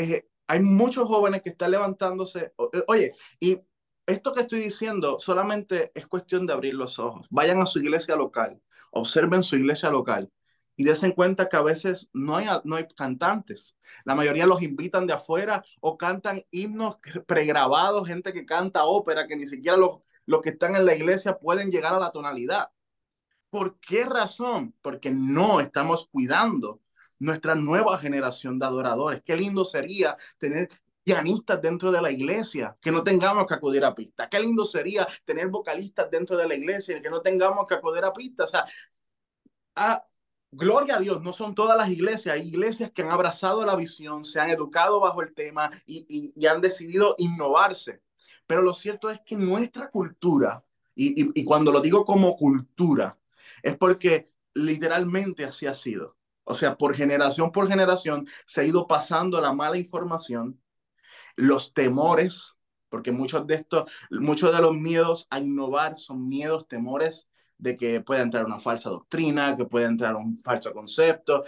hay 0.47 0.61
muchos 0.61 1.07
jóvenes 1.07 1.43
que 1.43 1.49
están 1.49 1.71
levantándose. 1.71 2.53
Eh, 2.73 2.83
oye, 2.87 3.13
y 3.39 3.59
esto 4.05 4.33
que 4.33 4.41
estoy 4.41 4.59
diciendo 4.59 5.19
solamente 5.19 5.91
es 5.93 6.07
cuestión 6.07 6.47
de 6.47 6.53
abrir 6.53 6.73
los 6.73 6.99
ojos. 6.99 7.27
Vayan 7.29 7.61
a 7.61 7.65
su 7.65 7.79
iglesia 7.79 8.15
local, 8.15 8.61
observen 8.91 9.43
su 9.43 9.57
iglesia 9.57 9.89
local 9.89 10.31
y 10.77 10.83
desen 10.85 11.11
cuenta 11.11 11.49
que 11.49 11.57
a 11.57 11.61
veces 11.61 12.09
no 12.13 12.37
hay, 12.37 12.47
no 12.63 12.75
hay 12.77 12.87
cantantes. 12.95 13.75
La 14.05 14.15
mayoría 14.15 14.45
los 14.45 14.61
invitan 14.61 15.07
de 15.07 15.13
afuera 15.13 15.63
o 15.81 15.97
cantan 15.97 16.41
himnos 16.51 16.97
pregrabados, 17.25 18.07
gente 18.07 18.31
que 18.31 18.45
canta 18.45 18.85
ópera, 18.85 19.27
que 19.27 19.35
ni 19.35 19.47
siquiera 19.47 19.75
los, 19.75 19.99
los 20.25 20.41
que 20.41 20.51
están 20.51 20.75
en 20.75 20.85
la 20.85 20.95
iglesia 20.95 21.37
pueden 21.37 21.71
llegar 21.71 21.93
a 21.95 21.99
la 21.99 22.11
tonalidad. 22.11 22.69
¿Por 23.49 23.79
qué 23.79 24.05
razón? 24.05 24.75
Porque 24.81 25.11
no 25.11 25.59
estamos 25.61 26.07
cuidando 26.07 26.81
nuestra 27.19 27.55
nueva 27.55 27.97
generación 27.97 28.59
de 28.59 28.65
adoradores. 28.65 29.21
Qué 29.25 29.35
lindo 29.35 29.65
sería 29.65 30.15
tener 30.37 30.69
pianistas 31.03 31.61
dentro 31.61 31.91
de 31.91 32.01
la 32.01 32.11
iglesia, 32.11 32.77
que 32.81 32.91
no 32.91 33.03
tengamos 33.03 33.47
que 33.47 33.53
acudir 33.53 33.85
a 33.85 33.95
pistas. 33.95 34.27
Qué 34.29 34.39
lindo 34.39 34.65
sería 34.65 35.07
tener 35.23 35.47
vocalistas 35.47 36.11
dentro 36.11 36.35
de 36.35 36.47
la 36.47 36.55
iglesia, 36.55 37.01
que 37.01 37.09
no 37.09 37.21
tengamos 37.21 37.65
que 37.65 37.75
acudir 37.75 38.03
a 38.03 38.11
pistas. 38.11 38.49
O 38.49 38.51
sea, 38.51 38.65
a, 39.75 40.05
gloria 40.51 40.97
a 40.97 40.99
Dios, 40.99 41.21
no 41.21 41.31
son 41.31 41.55
todas 41.55 41.77
las 41.77 41.89
iglesias. 41.89 42.35
Hay 42.35 42.49
iglesias 42.49 42.91
que 42.91 43.03
han 43.03 43.11
abrazado 43.11 43.65
la 43.65 43.77
visión, 43.77 44.25
se 44.25 44.41
han 44.41 44.49
educado 44.49 44.99
bajo 44.99 45.21
el 45.21 45.33
tema 45.33 45.71
y, 45.85 46.05
y, 46.09 46.33
y 46.35 46.45
han 46.45 46.59
decidido 46.59 47.15
innovarse. 47.19 48.01
Pero 48.45 48.61
lo 48.61 48.73
cierto 48.73 49.09
es 49.09 49.21
que 49.25 49.37
nuestra 49.37 49.89
cultura, 49.89 50.65
y, 50.93 51.39
y 51.39 51.43
cuando 51.45 51.71
lo 51.71 51.79
digo 51.79 52.03
como 52.03 52.35
cultura, 52.35 53.17
es 53.63 53.77
porque 53.77 54.25
literalmente 54.53 55.45
así 55.45 55.67
ha 55.67 55.73
sido 55.73 56.16
o 56.47 56.55
sea, 56.55 56.77
por 56.77 56.95
generación 56.95 57.51
por 57.51 57.67
generación 57.67 58.25
se 58.45 58.61
ha 58.61 58.63
ido 58.63 58.87
pasando 58.87 59.41
la 59.41 59.51
mala 59.53 59.77
información, 59.77 60.59
los 61.35 61.73
temores, 61.73 62.57
porque 62.89 63.11
muchos 63.11 63.45
de 63.47 63.55
estos, 63.55 63.91
muchos 64.09 64.55
de 64.55 64.61
los 64.61 64.73
miedos 64.75 65.27
a 65.29 65.39
innovar 65.39 65.95
son 65.95 66.27
miedos, 66.27 66.67
temores 66.67 67.29
de 67.57 67.75
que 67.75 67.99
pueda 68.01 68.21
entrar 68.21 68.45
una 68.45 68.59
falsa 68.59 68.89
doctrina, 68.89 69.57
que 69.57 69.65
pueda 69.65 69.87
entrar 69.87 70.15
un 70.15 70.37
falso 70.37 70.73
concepto. 70.73 71.43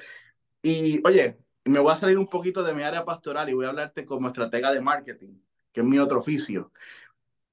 Y 0.62 1.02
oye, 1.08 1.40
me 1.64 1.80
voy 1.80 1.94
a 1.94 1.96
salir 1.96 2.18
un 2.18 2.28
poquito 2.28 2.62
de 2.64 2.74
mi 2.74 2.84
área 2.84 3.06
pastoral 3.06 3.50
y 3.50 3.54
voy 3.54 3.66
a 3.66 3.70
hablarte 3.70 4.06
como 4.06 4.28
estratega 4.28 4.72
de 4.72 4.82
marketing, 4.82 5.40
que 5.72 5.80
es 5.82 5.88
mi 5.88 5.98
otro 5.98 6.20
oficio. 6.20 6.74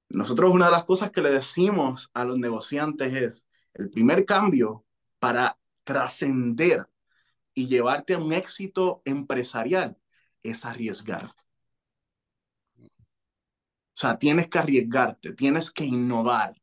Nosotros 0.09 0.51
una 0.51 0.65
de 0.65 0.73
las 0.73 0.83
cosas 0.83 1.11
que 1.11 1.21
le 1.21 1.31
decimos 1.31 2.11
a 2.13 2.25
los 2.25 2.37
negociantes 2.37 3.13
es, 3.13 3.47
el 3.73 3.89
primer 3.89 4.25
cambio 4.25 4.85
para 5.19 5.57
trascender 5.85 6.87
y 7.57 7.65
llevarte 7.65 8.13
a 8.13 8.19
un 8.19 8.33
éxito 8.33 9.01
empresarial 9.03 9.97
es 10.43 10.63
arriesgar. 10.63 11.25
O 11.25 12.89
sea, 13.95 14.19
tienes 14.19 14.47
que 14.47 14.59
arriesgarte, 14.59 15.33
tienes 15.33 15.71
que 15.71 15.83
innovar, 15.83 16.53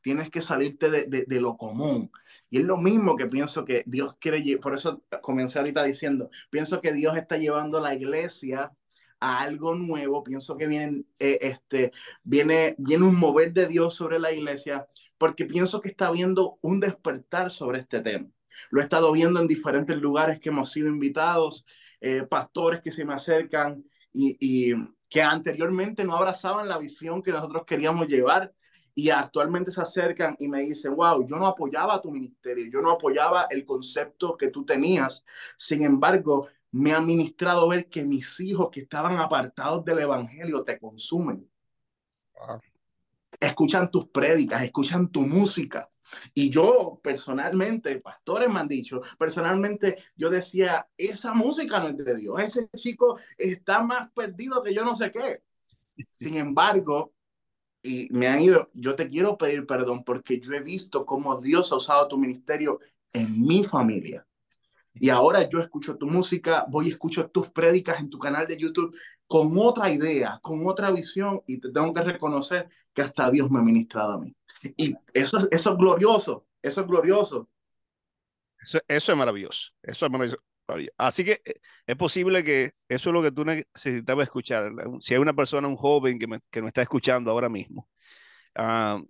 tienes 0.00 0.30
que 0.30 0.40
salirte 0.40 0.90
de, 0.90 1.26
de, 1.26 1.40
lo 1.42 1.58
común. 1.58 2.10
Y 2.48 2.60
es 2.60 2.64
lo 2.64 2.78
mismo 2.78 3.16
que 3.16 3.26
pienso 3.26 3.66
que 3.66 3.84
Dios 3.86 4.16
quiere, 4.18 4.42
por 4.56 4.74
eso 4.74 5.04
comencé 5.20 5.58
ahorita 5.58 5.84
diciendo, 5.84 6.30
pienso 6.48 6.80
que 6.80 6.94
Dios 6.94 7.18
está 7.18 7.36
llevando 7.36 7.76
a 7.76 7.82
la 7.82 7.94
iglesia 7.94 8.72
a 9.20 9.42
algo 9.42 9.74
nuevo, 9.74 10.24
pienso 10.24 10.56
que 10.56 10.66
viene, 10.66 11.04
eh, 11.18 11.38
este, 11.42 11.92
viene, 12.22 12.76
viene 12.78 13.04
un 13.04 13.18
mover 13.18 13.52
de 13.52 13.66
Dios 13.66 13.94
sobre 13.94 14.18
la 14.18 14.32
iglesia, 14.32 14.88
porque 15.18 15.44
pienso 15.44 15.82
que 15.82 15.90
está 15.90 16.06
habiendo 16.06 16.58
un 16.62 16.80
despertar 16.80 17.50
sobre 17.50 17.80
este 17.80 18.00
tema. 18.00 18.30
Lo 18.70 18.80
he 18.80 18.82
estado 18.82 19.12
viendo 19.12 19.40
en 19.40 19.46
diferentes 19.46 19.96
lugares 19.96 20.40
que 20.40 20.48
hemos 20.50 20.70
sido 20.70 20.88
invitados, 20.88 21.66
eh, 22.00 22.22
pastores 22.28 22.80
que 22.80 22.92
se 22.92 23.04
me 23.04 23.14
acercan 23.14 23.84
y, 24.12 24.36
y, 24.40 24.74
que 25.08 25.22
anteriormente 25.22 26.04
no 26.04 26.14
abrazaban 26.14 26.68
la 26.68 26.78
visión 26.78 27.22
que 27.22 27.32
nosotros 27.32 27.64
queríamos 27.66 28.06
llevar 28.06 28.54
y 28.94 29.10
actualmente 29.10 29.70
se 29.70 29.80
acercan 29.80 30.36
y 30.38 30.48
me 30.48 30.62
dicen, 30.62 30.94
wow, 30.94 31.26
yo 31.26 31.36
no 31.36 31.46
apoyaba 31.46 32.00
tu 32.00 32.10
ministerio, 32.10 32.66
yo 32.70 32.82
no 32.82 32.92
apoyaba 32.92 33.46
el 33.50 33.64
concepto 33.64 34.36
que 34.36 34.48
tú 34.48 34.64
tenías. 34.64 35.24
Sin 35.56 35.82
embargo, 35.84 36.48
me 36.72 36.92
ha 36.92 37.00
ministrado 37.00 37.68
ver 37.68 37.88
que 37.88 38.04
mis 38.04 38.38
hijos 38.40 38.68
que 38.70 38.80
estaban 38.80 39.18
apartados 39.18 39.84
del 39.84 40.00
evangelio 40.00 40.62
te 40.64 40.78
consumen. 40.78 41.48
Escuchan 43.38 43.90
tus 43.90 44.08
prédicas, 44.08 44.62
escuchan 44.62 45.08
tu 45.08 45.20
música. 45.20 45.88
Y 46.34 46.50
yo 46.50 47.00
personalmente, 47.02 48.00
pastores 48.00 48.48
me 48.48 48.60
han 48.60 48.68
dicho, 48.68 49.00
personalmente 49.18 49.98
yo 50.16 50.30
decía, 50.30 50.88
esa 50.96 51.32
música 51.34 51.78
no 51.80 51.88
es 51.88 51.96
de 51.96 52.16
Dios, 52.16 52.40
ese 52.40 52.68
chico 52.76 53.18
está 53.36 53.82
más 53.82 54.10
perdido 54.12 54.62
que 54.62 54.74
yo 54.74 54.84
no 54.84 54.94
sé 54.94 55.12
qué. 55.12 55.42
Sin 56.12 56.36
embargo, 56.36 57.12
y 57.82 58.08
me 58.10 58.26
han 58.26 58.40
ido, 58.40 58.70
yo 58.74 58.94
te 58.94 59.08
quiero 59.08 59.38
pedir 59.38 59.66
perdón 59.66 60.04
porque 60.04 60.40
yo 60.40 60.52
he 60.52 60.60
visto 60.60 61.06
cómo 61.06 61.40
Dios 61.40 61.72
ha 61.72 61.76
usado 61.76 62.08
tu 62.08 62.18
ministerio 62.18 62.80
en 63.12 63.46
mi 63.46 63.64
familia. 63.64 64.26
Y 64.94 65.08
ahora 65.08 65.48
yo 65.48 65.60
escucho 65.60 65.96
tu 65.96 66.06
música, 66.06 66.66
voy 66.68 66.88
y 66.88 66.90
escucho 66.90 67.30
tus 67.30 67.48
prédicas 67.50 68.00
en 68.00 68.10
tu 68.10 68.18
canal 68.18 68.46
de 68.46 68.58
YouTube 68.58 68.94
con 69.30 69.56
otra 69.56 69.88
idea, 69.92 70.40
con 70.42 70.66
otra 70.66 70.90
visión 70.90 71.40
y 71.46 71.60
te 71.60 71.70
tengo 71.70 71.94
que 71.94 72.02
reconocer 72.02 72.68
que 72.92 73.02
hasta 73.02 73.30
Dios 73.30 73.48
me 73.48 73.60
ha 73.60 73.62
ministrado 73.62 74.14
a 74.14 74.18
mí. 74.18 74.34
Y 74.76 74.92
eso, 75.14 75.46
eso 75.52 75.70
es 75.70 75.78
glorioso, 75.78 76.48
eso 76.60 76.80
es 76.80 76.86
glorioso. 76.88 77.48
Eso, 78.58 78.80
es 78.88 79.16
maravilloso, 79.16 79.70
eso 79.84 80.06
es 80.06 80.10
maravilloso. 80.10 80.42
Así 80.98 81.24
que 81.24 81.40
eh, 81.44 81.60
es 81.86 81.94
posible 81.94 82.42
que 82.42 82.72
eso 82.88 83.10
es 83.10 83.14
lo 83.14 83.22
que 83.22 83.30
tú 83.30 83.44
necesitabas 83.44 84.24
escuchar. 84.24 84.72
Si 84.98 85.14
hay 85.14 85.20
una 85.20 85.32
persona, 85.32 85.68
un 85.68 85.76
joven 85.76 86.18
que 86.18 86.26
me, 86.26 86.40
que 86.50 86.60
me 86.60 86.66
está 86.66 86.82
escuchando 86.82 87.30
ahora 87.30 87.48
mismo, 87.48 87.88
uh, 88.58 89.00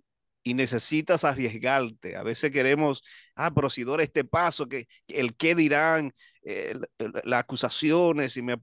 y 0.43 0.53
necesitas 0.53 1.23
arriesgarte. 1.23 2.15
A 2.15 2.21
veces 2.21 2.51
queremos, 2.51 3.03
ah, 3.35 3.51
pero 3.53 3.71
si 3.71 3.83
doy 3.83 4.03
este 4.03 4.23
paso, 4.23 4.67
que, 4.67 4.87
el 5.07 5.35
qué 5.35 5.55
dirán, 5.55 6.11
eh, 6.43 6.75
las 7.23 7.39
acusaciones, 7.41 8.35
y 8.37 8.41
me 8.41 8.55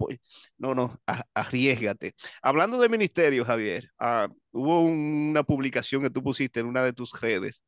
No, 0.58 0.74
no, 0.74 1.00
arriesgate. 1.34 2.14
Hablando 2.42 2.78
de 2.80 2.88
ministerio, 2.88 3.44
Javier, 3.44 3.90
ah, 3.98 4.28
hubo 4.52 4.82
una 4.82 5.42
publicación 5.42 6.02
que 6.02 6.10
tú 6.10 6.22
pusiste 6.22 6.60
en 6.60 6.66
una 6.66 6.82
de 6.82 6.92
tus 6.92 7.18
redes 7.20 7.62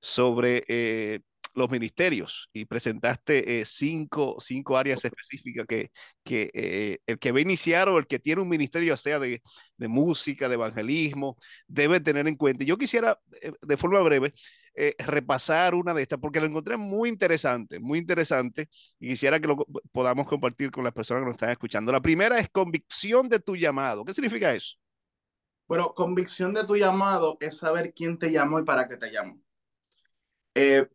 sobre 0.00 0.64
eh, 0.68 1.20
los 1.54 1.70
ministerios 1.70 2.50
y 2.52 2.64
presentaste 2.64 3.60
eh, 3.60 3.64
cinco, 3.64 4.36
cinco, 4.38 4.76
áreas 4.76 5.04
específicas 5.04 5.66
que, 5.66 5.90
que 6.22 6.50
eh, 6.54 6.98
el 7.06 7.18
que 7.18 7.32
va 7.32 7.38
a 7.38 7.42
iniciar 7.42 7.88
o 7.88 7.98
el 7.98 8.06
que 8.06 8.18
tiene 8.18 8.42
un 8.42 8.48
ministerio, 8.48 8.96
sea 8.96 9.18
de, 9.18 9.42
de 9.76 9.88
música, 9.88 10.48
de 10.48 10.54
evangelismo, 10.54 11.36
debe 11.66 12.00
tener 12.00 12.26
en 12.28 12.36
cuenta. 12.36 12.64
Yo 12.64 12.76
quisiera, 12.76 13.18
eh, 13.42 13.52
de 13.60 13.76
forma 13.76 14.00
breve, 14.00 14.32
repasar 14.98 15.74
una 15.74 15.92
de 15.92 16.00
estas 16.00 16.18
porque 16.18 16.40
lo 16.40 16.46
encontré 16.46 16.76
muy 16.78 17.10
interesante, 17.10 17.80
muy 17.80 17.98
interesante 17.98 18.70
y 18.98 19.08
quisiera 19.10 19.38
que 19.38 19.48
lo 19.48 19.56
podamos 19.92 20.26
compartir 20.26 20.70
con 20.70 20.84
las 20.84 20.94
personas 20.94 21.20
que 21.20 21.26
nos 21.26 21.34
están 21.34 21.50
escuchando. 21.50 21.92
La 21.92 22.00
primera 22.00 22.38
es 22.38 22.48
convicción 22.48 23.28
de 23.28 23.40
tu 23.40 23.56
llamado. 23.56 24.04
¿Qué 24.04 24.14
significa 24.14 24.54
eso? 24.54 24.78
Bueno, 25.70 25.94
convicción 25.94 26.52
de 26.52 26.64
tu 26.64 26.76
llamado 26.76 27.36
es 27.40 27.58
saber 27.58 27.94
quién 27.94 28.18
te 28.18 28.32
llamó 28.32 28.58
y 28.58 28.64
para 28.64 28.88
qué 28.88 28.96
te 28.96 29.12
llamó. 29.12 29.40
Eh, 30.52 30.88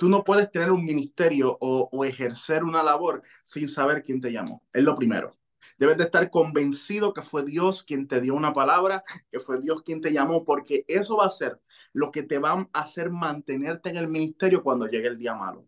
tú 0.00 0.08
no 0.08 0.24
puedes 0.24 0.50
tener 0.50 0.72
un 0.72 0.82
ministerio 0.82 1.58
o, 1.60 2.04
ejercer 2.06 2.64
una 2.64 2.82
labor 2.82 3.22
sin 3.44 3.68
saber 3.68 4.02
quién 4.02 4.18
te 4.18 4.32
llamó. 4.32 4.64
Es 4.72 4.82
lo 4.82 4.96
primero. 4.96 5.30
Debes 5.76 5.98
de 5.98 6.04
estar 6.04 6.30
convencido 6.30 7.12
que 7.12 7.20
fue 7.20 7.44
Dios 7.44 7.82
quien 7.82 8.08
te 8.08 8.22
dio 8.22 8.34
una 8.34 8.54
palabra, 8.54 9.04
que 9.30 9.38
fue 9.38 9.60
Dios 9.60 9.82
quien 9.82 10.00
te 10.00 10.10
llamó, 10.10 10.46
porque 10.46 10.86
eso 10.88 11.18
va 11.18 11.26
a 11.26 11.30
ser 11.30 11.60
lo 11.92 12.10
que 12.10 12.22
te 12.22 12.38
va 12.38 12.66
a 12.72 12.80
hacer 12.80 13.10
mantenerte 13.10 13.90
en 13.90 13.98
el 13.98 14.08
ministerio 14.08 14.62
cuando 14.62 14.86
llegue 14.86 15.08
el 15.08 15.18
día 15.18 15.34
malo. 15.34 15.66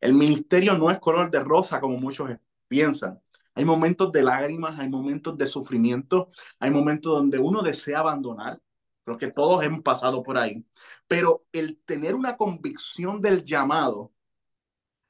El 0.00 0.14
ministerio 0.14 0.78
no 0.78 0.90
es 0.90 0.98
color 0.98 1.30
de 1.30 1.40
rosa 1.40 1.78
como 1.78 1.98
muchos 1.98 2.30
piensan. 2.66 3.20
Hay 3.54 3.66
momentos 3.66 4.10
de 4.12 4.22
lágrimas, 4.22 4.78
hay 4.78 4.88
momentos 4.88 5.36
de 5.36 5.46
sufrimiento, 5.46 6.26
hay 6.58 6.70
momentos 6.70 7.12
donde 7.12 7.38
uno 7.38 7.60
desea 7.60 7.98
abandonar, 7.98 8.58
Creo 9.04 9.18
que 9.18 9.30
todos 9.30 9.62
hemos 9.64 9.82
pasado 9.82 10.22
por 10.22 10.38
ahí. 10.38 10.64
Pero 11.08 11.44
el 11.52 11.78
tener 11.84 12.14
una 12.14 12.36
convicción 12.36 13.20
del 13.20 13.44
llamado 13.44 14.12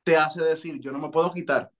te 0.02 0.16
hace 0.16 0.42
decir, 0.42 0.80
yo 0.80 0.92
no 0.92 0.98
me 0.98 1.10
puedo 1.10 1.32
quitar, 1.32 1.72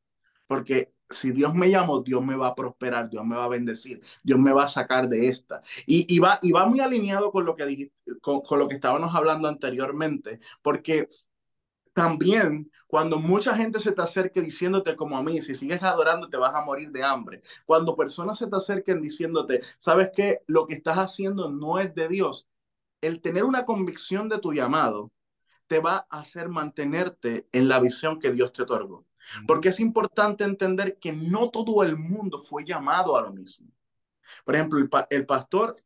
porque 0.47 0.95
si 1.11 1.31
Dios 1.33 1.55
me 1.55 1.71
llamó, 1.71 2.01
Dios 2.01 2.25
me 2.25 2.37
va 2.37 2.49
a 2.49 2.55
prosperar, 2.55 3.09
Dios 3.11 3.25
me 3.25 3.37
va 3.37 3.45
a 3.45 3.49
bendecir, 3.49 4.01
Dios 4.23 4.39
me 4.39 4.53
va 4.53 4.65
a 4.65 4.69
sacar 4.69 5.09
de 5.09 5.29
esta. 5.29 5.63
Y, 5.87 6.19
va, 6.19 6.39
y 6.43 6.53
va 6.53 6.67
muy 6.67 6.81
alineado 6.81 7.31
con 7.31 7.45
lo 7.45 7.55
que, 7.55 7.93
con, 8.23 8.41
con 8.41 8.59
lo 8.59 8.69
que 8.69 8.77
estábamos 8.77 9.15
hablando 9.15 9.49
anteriormente, 9.49 10.41
porque 10.63 11.09
también 11.95 12.71
cuando 12.87 13.19
mucha 13.19 13.57
gente 13.57 13.81
se 13.81 13.93
te 13.93 14.03
acerque 14.03 14.41
diciéndote 14.41 14.97
como 14.97 15.17
a 15.17 15.23
mí, 15.23 15.41
si 15.41 15.55
sigues 15.55 15.83
adorando 15.83 16.29
te 16.29 16.37
vas 16.37 16.55
a 16.55 16.61
morir 16.61 16.91
de 16.91 17.03
hambre. 17.03 17.43
Cuando 17.65 17.97
personas 17.97 18.39
se 18.39 18.49
te 18.49 18.57
acerquen 18.57 19.01
diciéndote, 19.01 19.61
sabes 19.79 20.11
que 20.15 20.41
lo 20.47 20.67
que 20.67 20.75
estás 20.75 20.99
haciendo 20.99 21.51
no 21.51 21.79
es 21.79 21.95
de 21.95 22.09
Dios, 22.09 22.49
el 23.01 23.21
tener 23.21 23.45
una 23.45 23.65
convicción 23.65 24.29
de 24.29 24.39
tu 24.39 24.53
llamado 24.53 25.11
te 25.67 25.81
va 25.81 26.07
a 26.11 26.21
hacer 26.21 26.49
mantenerte 26.49 27.49
en 27.53 27.69
la 27.69 27.81
visión 27.81 28.19
que 28.19 28.33
Dios 28.33 28.53
te 28.53 28.63
otorgó. 28.63 29.07
Porque 29.47 29.71
es 29.71 29.81
importante 29.81 30.45
entender 30.45 30.99
que 30.99 31.13
no 31.13 31.49
todo 31.49 31.83
el 31.83 31.97
mundo 31.97 32.39
fue 32.39 32.65
llamado 32.65 33.17
a 33.17 33.23
lo 33.23 33.33
mismo. 33.33 33.69
Por 34.45 34.55
ejemplo, 34.55 34.79
el, 34.79 34.91
el 35.11 35.27
pastor 35.27 35.77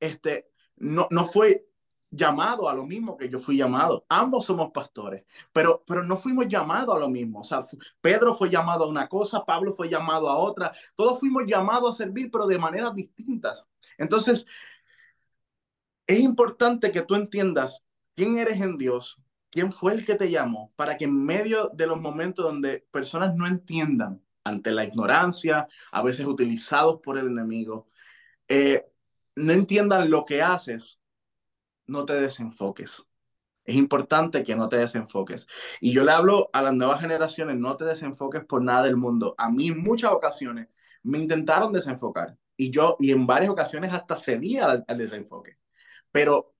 este, 0.00 0.50
no, 0.76 1.06
no 1.10 1.24
fue 1.24 1.66
llamado 2.12 2.68
a 2.68 2.74
lo 2.74 2.84
mismo 2.84 3.16
que 3.16 3.28
yo 3.28 3.38
fui 3.38 3.56
llamado. 3.56 4.04
Ambos 4.08 4.44
somos 4.44 4.70
pastores, 4.70 5.24
pero, 5.52 5.82
pero 5.86 6.04
no 6.04 6.16
fuimos 6.16 6.46
llamados 6.46 6.94
a 6.94 6.98
lo 6.98 7.08
mismo. 7.08 7.40
O 7.40 7.44
sea, 7.44 7.60
Pedro 8.00 8.34
fue 8.34 8.50
llamado 8.50 8.84
a 8.84 8.88
una 8.88 9.08
cosa, 9.08 9.44
Pablo 9.44 9.72
fue 9.72 9.88
llamado 9.88 10.28
a 10.28 10.36
otra. 10.36 10.72
Todos 10.94 11.18
fuimos 11.18 11.44
llamados 11.46 11.94
a 11.94 12.04
servir, 12.04 12.30
pero 12.30 12.46
de 12.46 12.58
maneras 12.58 12.94
distintas. 12.94 13.66
Entonces, 13.98 14.46
es 16.06 16.20
importante 16.20 16.92
que 16.92 17.02
tú 17.02 17.14
entiendas 17.14 17.84
quién 18.14 18.36
eres 18.38 18.60
en 18.60 18.76
Dios, 18.76 19.18
quién 19.50 19.72
fue 19.72 19.94
el 19.94 20.04
que 20.04 20.16
te 20.16 20.30
llamó, 20.30 20.70
para 20.76 20.96
que 20.98 21.06
en 21.06 21.24
medio 21.24 21.70
de 21.72 21.86
los 21.86 22.00
momentos 22.00 22.44
donde 22.44 22.86
personas 22.90 23.34
no 23.34 23.46
entiendan 23.46 24.22
ante 24.44 24.70
la 24.72 24.84
ignorancia, 24.84 25.66
a 25.90 26.02
veces 26.02 26.26
utilizados 26.26 27.00
por 27.00 27.16
el 27.16 27.28
enemigo, 27.28 27.88
eh, 28.48 28.86
no 29.36 29.52
entiendan 29.52 30.10
lo 30.10 30.24
que 30.26 30.42
haces, 30.42 31.01
no 31.92 32.04
te 32.04 32.14
desenfoques. 32.14 33.06
Es 33.64 33.76
importante 33.76 34.42
que 34.42 34.56
no 34.56 34.68
te 34.68 34.78
desenfoques. 34.78 35.46
Y 35.80 35.92
yo 35.92 36.02
le 36.02 36.12
hablo 36.12 36.50
a 36.52 36.62
las 36.62 36.74
nuevas 36.74 37.00
generaciones, 37.00 37.58
no 37.58 37.76
te 37.76 37.84
desenfoques 37.84 38.44
por 38.44 38.62
nada 38.62 38.84
del 38.84 38.96
mundo. 38.96 39.34
A 39.38 39.50
mí 39.50 39.68
en 39.68 39.82
muchas 39.82 40.10
ocasiones 40.10 40.68
me 41.04 41.18
intentaron 41.18 41.72
desenfocar 41.72 42.36
y 42.56 42.70
yo, 42.70 42.96
y 42.98 43.12
en 43.12 43.26
varias 43.26 43.50
ocasiones 43.50 43.92
hasta 43.92 44.16
cedía 44.16 44.70
al, 44.70 44.84
al 44.88 44.98
desenfoque. 44.98 45.58
Pero 46.10 46.54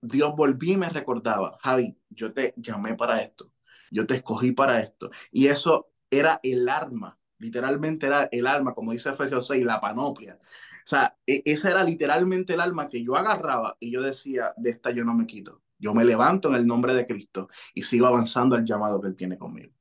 Dios 0.00 0.34
volví 0.36 0.72
y 0.72 0.76
me 0.76 0.88
recordaba, 0.90 1.56
Javi, 1.60 1.98
yo 2.10 2.32
te 2.32 2.52
llamé 2.56 2.94
para 2.94 3.22
esto, 3.22 3.52
yo 3.90 4.06
te 4.06 4.16
escogí 4.16 4.52
para 4.52 4.80
esto. 4.80 5.10
Y 5.32 5.46
eso 5.46 5.92
era 6.10 6.40
el 6.42 6.68
arma, 6.68 7.18
literalmente 7.38 8.06
era 8.06 8.28
el 8.30 8.46
arma, 8.46 8.74
como 8.74 8.92
dice 8.92 9.10
Efesios 9.10 9.46
6, 9.46 9.64
la 9.64 9.80
panoplia 9.80 10.38
sea, 10.84 11.16
e, 11.26 11.42
esa 11.44 11.70
era 11.70 11.82
literalmente 11.82 12.54
el 12.54 12.60
alma 12.60 12.88
que 12.88 13.02
yo 13.02 13.16
agarraba 13.16 13.76
y 13.80 13.90
yo 13.90 14.02
decía, 14.02 14.52
de 14.56 14.70
esta 14.70 14.90
yo 14.90 15.04
no 15.04 15.14
me 15.14 15.26
quito. 15.26 15.62
Yo 15.78 15.92
me 15.94 16.04
levanto 16.04 16.48
en 16.48 16.54
el 16.54 16.66
nombre 16.66 16.94
de 16.94 17.06
Cristo 17.06 17.48
y 17.74 17.82
sigo 17.82 18.06
avanzando 18.06 18.56
al 18.56 18.64
llamado 18.64 19.00
que 19.00 19.08
Él 19.08 19.16
tiene 19.16 19.36
conmigo. 19.36 19.72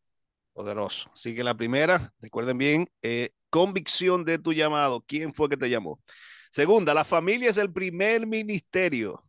Poderoso. 0.53 1.09
Así 1.13 1.35
que 1.35 1.43
la 1.43 1.55
primera, 1.55 2.13
recuerden 2.19 2.57
bien, 2.57 2.89
eh, 3.01 3.29
convicción 3.49 4.25
de 4.25 4.39
tu 4.39 4.53
llamado. 4.53 5.03
¿Quién 5.07 5.33
fue 5.33 5.49
que 5.49 5.57
te 5.57 5.69
llamó? 5.69 6.01
Segunda, 6.49 6.93
la 6.93 7.03
familia 7.03 7.49
es 7.49 7.57
el 7.57 7.71
primer 7.71 8.27
ministerio. 8.27 9.23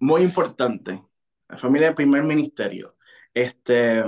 Muy 0.00 0.22
importante. 0.22 1.02
La 1.48 1.58
familia 1.58 1.88
es 1.88 1.90
el 1.90 1.96
primer 1.96 2.22
ministerio. 2.22 2.96
Este, 3.34 4.04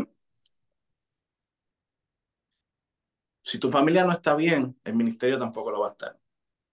Si 3.51 3.59
tu 3.59 3.69
familia 3.69 4.05
no 4.05 4.13
está 4.13 4.37
bien, 4.37 4.79
el 4.85 4.95
ministerio 4.95 5.37
tampoco 5.37 5.73
lo 5.73 5.81
va 5.81 5.89
a 5.89 5.91
estar. 5.91 6.17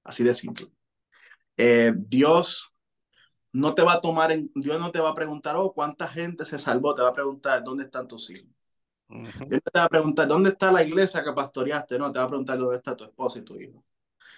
Así 0.03 0.23
de 0.23 0.31
simple. 0.35 0.67
Eh, 1.57 1.91
Dios 1.95 2.71
no 3.51 3.73
te 3.73 3.81
va 3.81 3.93
a 3.93 3.99
tomar, 3.99 4.31
en, 4.31 4.51
Dios 4.53 4.79
no 4.79 4.91
te 4.91 4.99
va 4.99 5.09
a 5.09 5.15
preguntar, 5.15 5.55
oh, 5.55 5.73
¿cuánta 5.73 6.07
gente 6.07 6.45
se 6.45 6.59
salvó? 6.59 6.93
Te 6.93 7.01
va 7.01 7.09
a 7.09 7.13
preguntar, 7.13 7.63
¿dónde 7.63 7.85
están 7.85 8.07
tus 8.07 8.29
hijos? 8.29 8.51
Dios 9.07 9.61
te 9.63 9.79
va 9.79 9.85
a 9.85 9.89
preguntar, 9.89 10.27
¿dónde 10.27 10.51
está 10.51 10.71
la 10.71 10.83
iglesia 10.83 11.23
que 11.23 11.33
pastoreaste? 11.33 11.97
No, 11.97 12.11
te 12.11 12.19
va 12.19 12.25
a 12.25 12.29
preguntar, 12.29 12.59
¿dónde 12.59 12.75
está 12.75 12.95
tu 12.95 13.05
esposa 13.05 13.39
y 13.39 13.41
tu 13.41 13.59
hijo? 13.59 13.83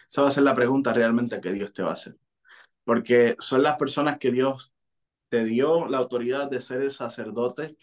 Esa 0.09 0.21
va 0.21 0.29
a 0.29 0.31
ser 0.31 0.43
la 0.43 0.55
pregunta 0.55 0.93
realmente 0.93 1.41
que 1.41 1.51
Dios 1.51 1.73
te 1.73 1.83
va 1.83 1.89
a 1.89 1.95
hacer. 1.95 2.17
Porque 2.85 3.35
son 3.39 3.63
las 3.63 3.75
personas 3.75 4.17
que 4.17 4.31
Dios 4.31 4.73
te 5.27 5.43
dio 5.43 5.89
la 5.89 5.97
autoridad 5.97 6.49
de 6.49 6.61
ser 6.61 6.83
el 6.83 6.91
sacerdote. 6.91 7.75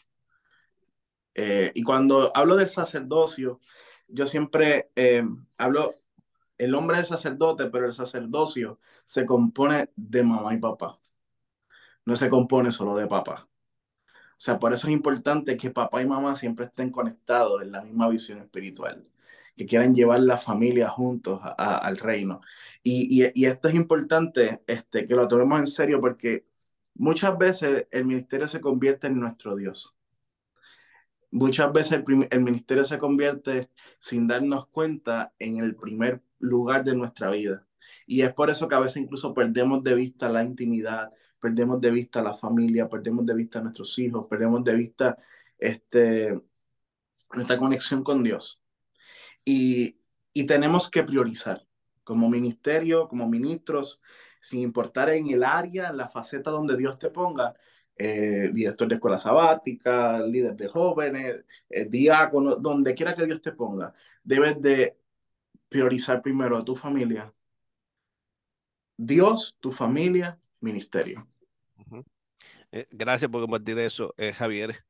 Eh, 1.35 1.73
y 1.75 1.83
cuando 1.83 2.35
hablo 2.35 2.57
del 2.57 2.69
sacerdocio, 2.69 3.61
yo 4.09 4.27
siempre 4.27 4.91
eh, 4.97 5.25
hablo, 5.59 5.95
el 6.59 6.75
hombre 6.75 7.01
es 7.01 7.09
sacerdote, 7.09 7.67
pero 7.67 7.87
el 7.87 7.93
sacerdocio 7.93 8.81
se 9.05 9.27
compone 9.27 9.91
de 9.97 10.23
mamá 10.23 10.55
y 10.55 10.59
papá. 10.59 10.99
No 12.05 12.17
se 12.17 12.31
compone 12.31 12.71
solo 12.71 12.97
de 12.97 13.07
papá. 13.07 13.49
O 14.37 14.41
sea, 14.41 14.59
por 14.59 14.73
eso 14.73 14.87
es 14.89 14.93
importante 14.93 15.57
que 15.57 15.71
papá 15.71 16.03
y 16.03 16.07
mamá 16.07 16.37
siempre 16.37 16.67
estén 16.67 16.91
conectados 16.91 17.63
en 17.63 17.73
la 17.73 17.83
misma 17.83 18.09
visión 18.09 18.39
espiritual, 18.39 19.07
que 19.57 19.67
quieran 19.67 19.95
llevar 19.95 20.21
la 20.21 20.37
familia 20.39 20.89
juntos 20.89 21.41
al 21.43 21.99
reino. 21.99 22.41
Y, 22.83 23.25
y, 23.25 23.31
y, 23.35 23.47
esto 23.47 23.69
es 23.69 23.75
importante 23.75 24.63
este, 24.67 25.07
que 25.07 25.15
lo 25.15 25.29
tomemos 25.29 25.61
en 25.61 25.67
serio 25.67 26.01
porque 26.01 26.47
muchas 26.95 27.37
veces 27.39 27.87
el 27.91 28.05
ministerio 28.07 28.49
se 28.49 28.61
convierte 28.61 29.07
en 29.09 29.21
nuestro 29.21 29.57
Dios 29.57 29.96
muchas 31.37 31.71
veces 31.73 32.03
el, 32.31 32.41
ministerio 32.41 32.85
se 32.85 32.99
convierte 32.99 33.71
sin 33.99 34.27
darnos 34.27 34.69
cuenta 34.69 35.35
en 35.39 35.59
el 35.59 35.77
primer 35.77 36.23
lugar 36.39 36.83
de 36.83 36.97
nuestra 36.97 37.31
vida. 37.31 37.67
Y 38.07 38.23
es 38.23 38.33
por 38.33 38.49
eso 38.51 38.69
que 38.69 38.75
a 38.75 38.81
veces 38.81 39.03
incluso 39.03 39.35
perdemos 39.35 39.85
de 39.85 39.95
vista 39.95 40.31
la 40.31 40.43
intimidad, 40.43 41.13
perdemos 41.39 41.81
de 41.81 41.91
vista 41.91 42.23
la 42.23 42.33
familia, 42.33 42.89
perdemos 42.89 43.27
de 43.27 43.35
vista 43.35 43.59
a 43.59 43.63
nuestros 43.63 43.99
hijos, 43.99 44.27
perdemos 44.31 44.65
de 44.65 44.75
vista 44.75 45.19
este, 45.59 46.41
nuestra 47.35 47.59
conexión 47.59 48.03
con 48.03 48.25
Dios. 48.25 48.63
Y, 49.45 50.01
y 50.33 50.45
tenemos 50.47 50.91
que 50.91 51.05
priorizar 51.05 51.67
como 52.03 52.31
ministerio, 52.31 53.09
como 53.09 53.29
ministros, 53.29 54.01
sin 54.41 54.61
importar 54.61 55.11
en 55.11 55.29
el 55.29 55.45
área, 55.45 55.91
en 55.91 55.99
la 55.99 56.09
faceta 56.09 56.51
donde 56.51 56.77
Dios 56.77 56.99
te 56.99 57.11
ponga, 57.11 57.55
eh, 57.97 58.51
director 58.53 58.89
de 58.89 58.97
escuela 58.97 59.19
sabática, 59.19 60.21
líder 60.21 60.55
de 60.55 60.69
jóvenes, 60.69 61.45
eh, 61.71 61.87
diácono, 61.87 62.57
donde 62.57 62.95
quiera 62.95 63.15
que 63.15 63.27
Dios 63.27 63.41
te 63.41 63.53
ponga, 63.53 63.95
debes 64.23 64.61
de 64.61 64.99
priorizar 65.69 66.23
primero 66.23 66.57
a 66.57 66.65
tu 66.65 66.75
familia, 66.75 67.33
Dios, 68.97 69.57
tu 69.61 69.73
familia, 69.73 70.39
ministerio. 70.61 71.27
Eh, 72.73 72.87
gracias 72.91 73.31
por 73.31 73.43
compartir 73.43 73.79
eso, 73.79 74.15
Javier. 74.35 74.85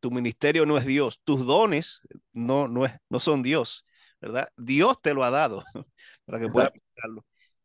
Tu 0.00 0.10
ministerio 0.10 0.64
no 0.64 0.78
es 0.78 0.86
Dios, 0.86 1.20
tus 1.22 1.44
dones 1.44 2.00
no, 2.32 2.66
no, 2.66 2.86
es, 2.86 2.92
no 3.08 3.20
son 3.20 3.42
Dios, 3.42 3.84
¿verdad? 4.20 4.48
Dios 4.56 5.00
te 5.02 5.12
lo 5.12 5.22
ha 5.22 5.30
dado 5.30 5.64
para 6.24 6.40
que 6.40 6.48
puedas 6.48 6.72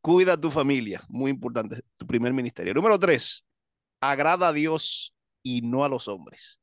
Cuida 0.01 0.33
a 0.33 0.41
tu 0.41 0.49
familia, 0.49 1.03
muy 1.09 1.29
importante, 1.29 1.79
tu 1.95 2.07
primer 2.07 2.33
ministerio. 2.33 2.73
Número 2.73 2.97
tres, 2.97 3.45
agrada 4.01 4.49
a 4.49 4.53
Dios 4.53 5.15
y 5.43 5.61
no 5.61 5.85
a 5.85 5.89
los 5.89 6.07
hombres. 6.07 6.59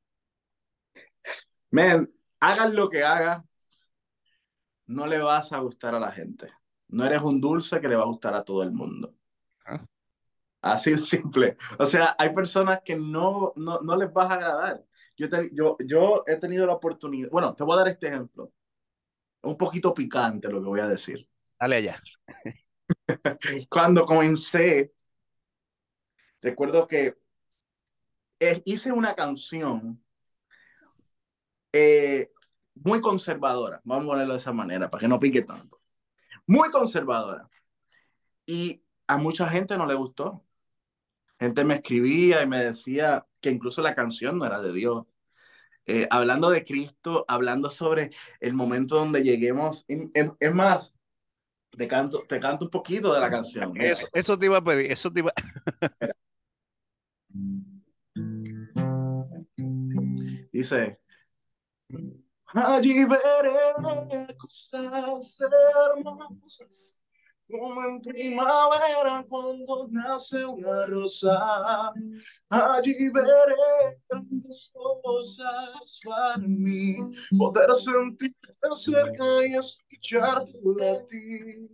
Men, 1.70 2.12
hagan 2.40 2.74
lo 2.74 2.88
que 2.88 3.04
hagas, 3.04 3.42
no 4.86 5.06
le 5.06 5.18
vas 5.18 5.52
a 5.52 5.58
gustar 5.58 5.94
a 5.94 6.00
la 6.00 6.10
gente. 6.10 6.48
No 6.88 7.04
eres 7.04 7.22
un 7.22 7.40
dulce 7.40 7.80
que 7.80 7.88
le 7.88 7.96
va 7.96 8.02
a 8.02 8.06
gustar 8.06 8.34
a 8.34 8.44
todo 8.44 8.62
el 8.62 8.72
mundo. 8.72 9.14
Ah. 9.66 9.84
Así 10.60 10.94
de 10.94 11.02
simple. 11.02 11.56
O 11.78 11.86
sea, 11.86 12.16
hay 12.18 12.32
personas 12.32 12.80
que 12.84 12.96
no, 12.96 13.52
no, 13.56 13.80
no 13.80 13.96
les 13.96 14.12
vas 14.12 14.30
a 14.30 14.34
agradar. 14.34 14.84
Yo, 15.16 15.28
yo, 15.52 15.76
yo 15.84 16.24
he 16.26 16.36
tenido 16.36 16.66
la 16.66 16.74
oportunidad. 16.74 17.30
Bueno, 17.30 17.54
te 17.54 17.64
voy 17.64 17.74
a 17.74 17.78
dar 17.78 17.88
este 17.88 18.08
ejemplo. 18.08 18.52
Un 19.42 19.56
poquito 19.56 19.94
picante 19.94 20.48
lo 20.48 20.60
que 20.60 20.68
voy 20.68 20.80
a 20.80 20.88
decir. 20.88 21.28
Dale 21.60 21.76
allá. 21.76 21.96
Cuando 23.70 24.06
comencé, 24.06 24.94
recuerdo 26.40 26.86
que 26.88 27.18
eh, 28.40 28.62
hice 28.64 28.92
una 28.92 29.14
canción 29.14 30.02
eh, 31.72 32.30
muy 32.74 33.00
conservadora, 33.00 33.80
vamos 33.84 34.04
a 34.04 34.08
ponerlo 34.08 34.34
de 34.34 34.38
esa 34.38 34.52
manera, 34.52 34.90
para 34.90 35.00
que 35.00 35.08
no 35.08 35.20
pique 35.20 35.42
tanto. 35.42 35.80
Muy 36.46 36.70
conservadora. 36.70 37.48
Y 38.46 38.82
a 39.06 39.18
mucha 39.18 39.48
gente 39.48 39.76
no 39.76 39.86
le 39.86 39.94
gustó. 39.94 40.44
Gente 41.38 41.64
me 41.64 41.74
escribía 41.74 42.42
y 42.42 42.46
me 42.46 42.64
decía 42.64 43.26
que 43.40 43.50
incluso 43.50 43.82
la 43.82 43.94
canción 43.94 44.38
no 44.38 44.46
era 44.46 44.60
de 44.60 44.72
Dios. 44.72 45.04
Eh, 45.86 46.06
hablando 46.10 46.50
de 46.50 46.64
Cristo, 46.64 47.24
hablando 47.28 47.70
sobre 47.70 48.10
el 48.40 48.54
momento 48.54 48.96
donde 48.96 49.22
lleguemos. 49.22 49.86
Es 49.88 50.54
más, 50.54 50.96
te 51.70 51.86
canto, 51.86 52.24
te 52.28 52.40
canto 52.40 52.64
un 52.64 52.70
poquito 52.70 53.12
de 53.12 53.20
la 53.20 53.30
canción. 53.30 53.72
Eso, 53.80 54.06
eso 54.12 54.38
te 54.38 54.46
iba 54.46 54.58
a 54.58 54.64
pedir, 54.64 54.90
eso 54.90 55.10
te 55.10 55.20
iba 55.20 55.32
Dice, 60.58 60.98
allí 62.52 63.04
veré 63.04 64.34
cosas 64.36 65.40
hermosas 65.40 67.00
como 67.48 67.84
en 67.84 68.02
primavera 68.02 69.24
cuando 69.28 69.86
nace 69.92 70.44
una 70.44 70.84
rosa. 70.86 71.92
Allí 72.50 73.08
veré 73.08 74.00
grandes 74.08 74.72
cosas 74.74 76.00
para 76.04 76.38
mí, 76.38 76.96
poder 77.38 77.72
sentirte 77.74 78.48
cerca 78.74 79.46
y 79.46 79.54
escuchar 79.54 80.44
tu 80.44 80.74
latir. 80.74 81.70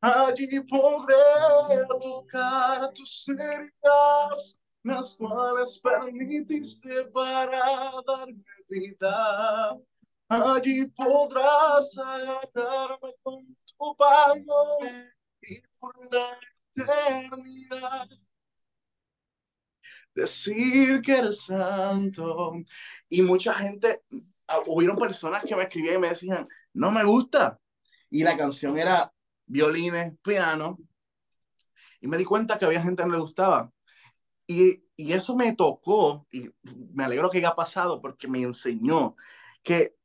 Allí 0.00 0.60
podré 0.62 1.84
tocar 2.00 2.90
tus 2.94 3.28
heridas, 3.28 4.58
las 4.82 5.16
cuales 5.16 5.80
permitiste 5.82 7.04
para 7.06 7.92
darme 8.06 8.44
vida. 8.68 9.78
Allí 10.28 10.88
podrás 10.88 11.96
agarrarme 11.98 13.14
con 13.22 13.46
tu 13.46 13.96
mano 13.98 14.78
y 15.42 15.60
por 15.78 16.12
la 16.12 16.38
eternidad 16.74 18.08
decir 20.14 21.00
que 21.02 21.18
eres 21.18 21.42
santo. 21.42 22.52
Y 23.08 23.22
mucha 23.22 23.54
gente, 23.54 24.02
ah, 24.48 24.60
hubieron 24.66 24.96
personas 24.96 25.44
que 25.44 25.56
me 25.56 25.62
escribían 25.62 25.96
y 25.96 25.98
me 25.98 26.08
decían, 26.08 26.48
no 26.74 26.90
me 26.90 27.04
gusta. 27.04 27.58
Y 28.10 28.22
la 28.22 28.36
canción 28.36 28.78
era 28.78 29.12
violines, 29.46 30.16
piano. 30.22 30.78
Y 32.00 32.08
me 32.08 32.18
di 32.18 32.24
cuenta 32.24 32.58
que 32.58 32.64
había 32.64 32.82
gente 32.82 33.02
que 33.02 33.08
no 33.08 33.14
le 33.14 33.20
gustaba. 33.20 33.70
Y, 34.52 35.12
eso 35.12 35.34
me 35.34 35.52
tocó, 35.54 36.26
y 36.30 36.50
me 36.92 37.04
alegro 37.04 37.30
que 37.30 37.38
haya 37.38 37.54
pasado 37.54 38.00
porque 38.00 38.28
me 38.28 38.42
enseñó 38.42 39.16
que 39.62 39.96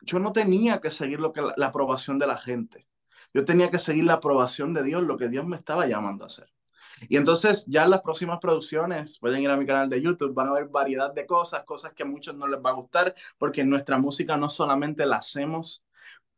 yo 0.00 0.18
no 0.18 0.32
tenía 0.32 0.80
que 0.80 0.90
seguir 0.90 1.20
lo 1.20 1.32
que 1.32 1.42
la, 1.56 1.66
aprobación 1.66 2.18
de 2.18 2.26
la 2.26 2.36
gente. 2.36 2.88
Yo 3.34 3.44
tenía 3.44 3.70
que 3.70 3.78
seguir 3.78 4.04
la 4.04 4.14
aprobación 4.14 4.74
de 4.74 4.82
Dios, 4.82 5.02
lo 5.04 5.16
que 5.16 5.28
Dios 5.28 5.46
me 5.46 5.56
estaba 5.56 5.86
llamando 5.86 6.24
a 6.24 6.26
hacer. 6.26 6.52
Y 7.08 7.16
entonces 7.16 7.66
ya 7.66 7.84
en 7.84 7.90
las 7.90 8.00
próximas 8.00 8.40
producciones, 8.40 9.18
pueden 9.18 9.42
ir 9.42 9.50
a 9.50 9.56
mi 9.56 9.66
canal 9.66 9.88
de 9.88 10.02
YouTube, 10.02 10.34
van 10.34 10.48
a 10.48 10.52
ver 10.54 10.68
variedad 10.68 11.12
de 11.12 11.26
cosas, 11.26 11.64
cosas 11.64 11.92
que 11.92 12.02
a 12.02 12.06
muchos 12.06 12.34
no 12.34 12.48
les 12.48 12.60
va 12.60 12.70
a 12.70 12.74
gustar, 12.74 13.14
porque 13.38 13.64
nuestra 13.64 13.98
música 13.98 14.36
no 14.36 14.48
solamente 14.48 15.06
la 15.06 15.16
hacemos, 15.16 15.84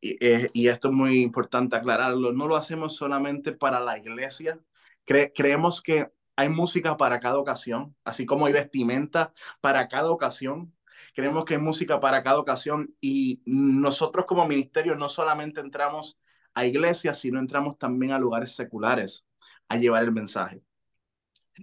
y, 0.01 0.17
eh, 0.25 0.51
y 0.53 0.69
esto 0.69 0.89
es 0.89 0.95
muy 0.95 1.23
importante 1.23 1.77
aclararlo, 1.77 2.33
no 2.33 2.49
lo 2.49 2.57
hacemos 2.57 2.97
solamente 2.97 3.53
para 3.53 3.81
la 3.81 3.99
iglesia. 3.99 4.61
creemos 5.05 5.83
que 5.83 6.13
hay 6.37 6.49
música 6.49 6.97
para 6.97 7.21
cada 7.21 7.39
ocasión, 7.39 7.95
así 8.05 8.27
como 8.27 8.47
hay 8.47 8.53
vestimenta 8.53 9.33
para 9.61 9.89
cada 9.89 10.11
ocasión. 10.11 10.75
Creemos 11.15 11.45
que 11.45 11.55
hay 11.55 11.61
música 11.61 12.01
para 12.01 12.23
cada 12.23 12.39
ocasión 12.39 12.95
y 13.01 13.43
nosotros 13.45 14.27
como 14.27 14.47
ministerio 14.47 14.95
no 14.95 15.09
solamente 15.09 15.61
entramos 15.61 16.19
a 16.55 16.67
iglesias, 16.67 17.19
sino 17.19 17.39
entramos 17.39 17.79
también 17.79 18.13
a 18.13 18.19
lugares 18.19 18.55
seculares 18.55 19.27
a 19.69 19.77
llevar 19.77 20.03
el 20.03 20.13
mensaje. 20.13 20.63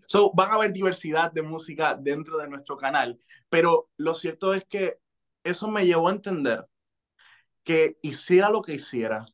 So, 0.07 0.31
van 0.33 0.51
a 0.51 0.55
haber 0.55 0.71
diversidad 0.71 1.31
de 1.31 1.41
música 1.41 1.95
dentro 1.95 2.37
de 2.37 2.47
nuestro 2.47 2.77
canal, 2.77 3.19
pero 3.49 3.89
lo 3.97 4.13
cierto 4.13 4.53
es 4.53 4.65
que 4.65 4.99
eso 5.43 5.69
me 5.69 5.85
llevó 5.85 6.09
a 6.09 6.13
entender 6.13 6.67
que 7.63 7.97
hiciera 8.01 8.49
lo 8.49 8.61
que 8.61 8.73
hiciera, 8.73 9.25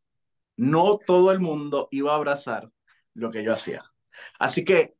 no 0.57 0.97
todo 0.97 1.31
el 1.31 1.39
mundo 1.39 1.87
iba 1.91 2.11
a 2.11 2.15
abrazar 2.15 2.71
lo 3.13 3.31
que 3.31 3.43
yo 3.43 3.53
hacía. 3.53 3.83
Así 4.39 4.63
que 4.63 4.95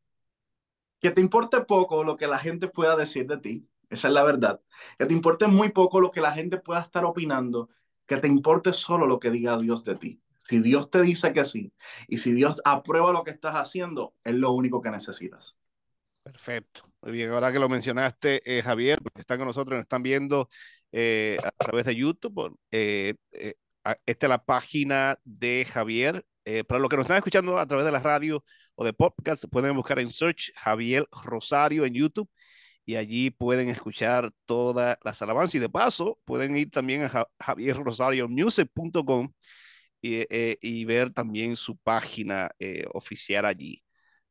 que 1.06 1.12
te 1.12 1.22
importe 1.22 1.62
poco 1.62 2.04
lo 2.04 2.18
que 2.18 2.26
la 2.26 2.40
gente 2.40 2.68
pueda 2.68 2.96
decir 2.96 3.28
de 3.28 3.38
ti, 3.38 3.70
esa 3.92 4.08
es 4.08 4.14
la 4.16 4.24
verdad. 4.24 4.60
Que 4.98 5.06
te 5.06 5.14
importe 5.14 5.46
muy 5.46 5.70
poco 5.70 6.02
lo 6.02 6.10
que 6.10 6.20
la 6.20 6.32
gente 6.32 6.58
pueda 6.58 6.82
estar 6.82 7.06
opinando, 7.06 7.70
que 8.08 8.18
te 8.18 8.28
importe 8.28 8.74
solo 8.74 9.06
lo 9.06 9.20
que 9.20 9.30
diga 9.30 9.56
Dios 9.60 9.84
de 9.84 9.94
ti. 9.98 10.20
Si 10.40 10.60
Dios 10.60 10.90
te 10.90 11.04
dice 11.04 11.32
que 11.32 11.46
sí 11.46 11.72
y 12.08 12.18
si 12.18 12.34
Dios 12.34 12.60
aprueba 12.66 13.12
lo 13.12 13.24
que 13.24 13.30
estás 13.30 13.54
haciendo, 13.54 14.16
es 14.24 14.34
lo 14.34 14.52
único 14.54 14.82
que 14.82 14.90
necesitas. 14.90 15.60
Perfecto. 16.24 16.90
Muy 17.04 17.12
bien, 17.12 17.30
ahora 17.30 17.54
que 17.54 17.60
lo 17.60 17.70
mencionaste, 17.70 18.42
eh, 18.44 18.64
Javier, 18.64 18.98
porque 19.04 19.22
están 19.22 19.38
con 19.38 19.46
nosotros, 19.46 19.76
nos 19.76 19.84
están 19.84 20.02
viendo 20.02 20.50
eh, 20.92 21.38
a 21.44 21.64
través 21.64 21.86
de 21.86 21.96
YouTube. 21.96 22.58
Eh, 22.72 23.14
esta 24.08 24.26
es 24.26 24.30
la 24.30 24.44
página 24.44 25.20
de 25.24 25.68
Javier. 25.72 26.26
para 26.68 26.80
los 26.80 26.90
que 26.90 26.98
nos 26.98 27.06
están 27.06 27.18
escuchando 27.18 27.60
a 27.60 27.68
través 27.68 27.86
de 27.86 27.92
la 27.92 28.00
radio 28.00 28.44
o 28.76 28.86
de 28.86 28.94
podcast, 28.94 29.46
pueden 29.50 29.76
buscar 29.76 30.00
en 30.00 30.12
search 30.12 30.52
Javier 30.56 31.08
Rosario 31.24 31.86
en 31.86 31.94
YouTube 31.94 32.30
y 32.86 32.96
allí 32.96 33.32
pueden 33.32 33.70
escuchar 33.70 34.32
todas 34.46 34.98
las 35.04 35.22
alabanzas. 35.22 35.56
Y 35.56 35.60
de 35.60 35.70
paso, 35.70 36.20
pueden 36.26 36.56
ir 36.56 36.70
también 36.70 37.04
a 37.06 37.28
javierrosariomusic.com 37.40 39.32
y, 40.02 40.26
eh, 40.30 40.58
y 40.62 40.86
ver 40.86 41.12
también 41.12 41.56
su 41.56 41.78
página 41.78 42.52
eh, 42.60 42.86
oficial 42.94 43.46
allí. 43.46 43.84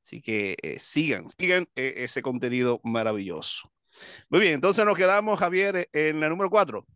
Así 0.03 0.23
que 0.23 0.57
eh, 0.63 0.79
sigan, 0.79 1.29
sigan 1.31 1.67
ese 1.75 2.23
contenido 2.23 2.81
maravilloso. 2.85 3.73
Muy 4.29 4.41
bien, 4.41 4.55
entonces 4.55 4.85
nos 4.85 4.97
quedamos, 4.97 5.39
Javier, 5.39 5.89
en 5.93 6.21
la 6.21 6.29
número 6.29 6.51
cuatro. 6.51 6.87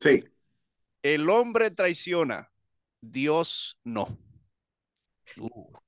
Sí. 0.00 0.20
El 1.02 1.30
hombre 1.30 1.70
traiciona, 1.70 2.50
Dios 3.00 3.78
no. 3.84 4.18
Uh. 5.36 5.83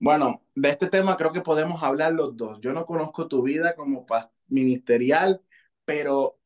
Bueno, 0.00 0.44
de 0.54 0.68
este 0.68 0.88
tema 0.88 1.16
creo 1.16 1.32
que 1.32 1.40
podemos 1.40 1.82
hablar 1.82 2.12
los 2.12 2.36
dos. 2.36 2.58
Yo 2.60 2.72
no 2.72 2.86
conozco 2.86 3.26
tu 3.26 3.42
vida 3.42 3.74
como 3.74 4.06
ministerial, 4.46 5.42
pero 5.84 6.38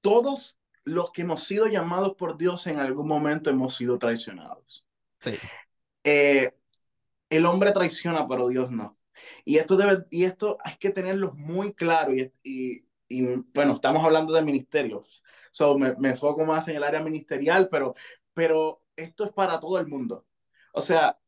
todos 0.00 0.58
los 0.84 1.10
que 1.10 1.22
hemos 1.22 1.44
sido 1.44 1.66
llamados 1.66 2.14
por 2.14 2.36
Dios 2.36 2.66
en 2.66 2.78
algún 2.78 3.08
momento 3.08 3.50
hemos 3.50 3.74
sido 3.74 3.98
traicionados. 3.98 4.86
Sí. 5.20 5.32
Eh, 6.04 6.52
el 7.30 7.46
hombre 7.46 7.72
traiciona, 7.72 8.28
pero 8.28 8.48
Dios 8.48 8.70
no. 8.70 8.98
Y 9.44 9.56
esto, 9.56 9.76
debe, 9.76 10.04
y 10.10 10.24
esto 10.24 10.58
hay 10.62 10.76
que 10.76 10.90
tenerlo 10.90 11.32
muy 11.34 11.72
claro. 11.74 12.14
Y, 12.14 12.32
y, 12.42 12.86
y 13.08 13.26
bueno, 13.54 13.74
estamos 13.74 14.04
hablando 14.04 14.34
de 14.34 14.42
ministerios. 14.42 15.24
So, 15.50 15.78
me, 15.78 15.94
me 15.98 16.10
enfoco 16.10 16.44
más 16.44 16.68
en 16.68 16.76
el 16.76 16.84
área 16.84 17.02
ministerial, 17.02 17.68
pero, 17.70 17.94
pero 18.34 18.82
esto 18.94 19.24
es 19.24 19.32
para 19.32 19.58
todo 19.58 19.78
el 19.78 19.86
mundo. 19.86 20.26
O 20.72 20.82
sea, 20.82 21.18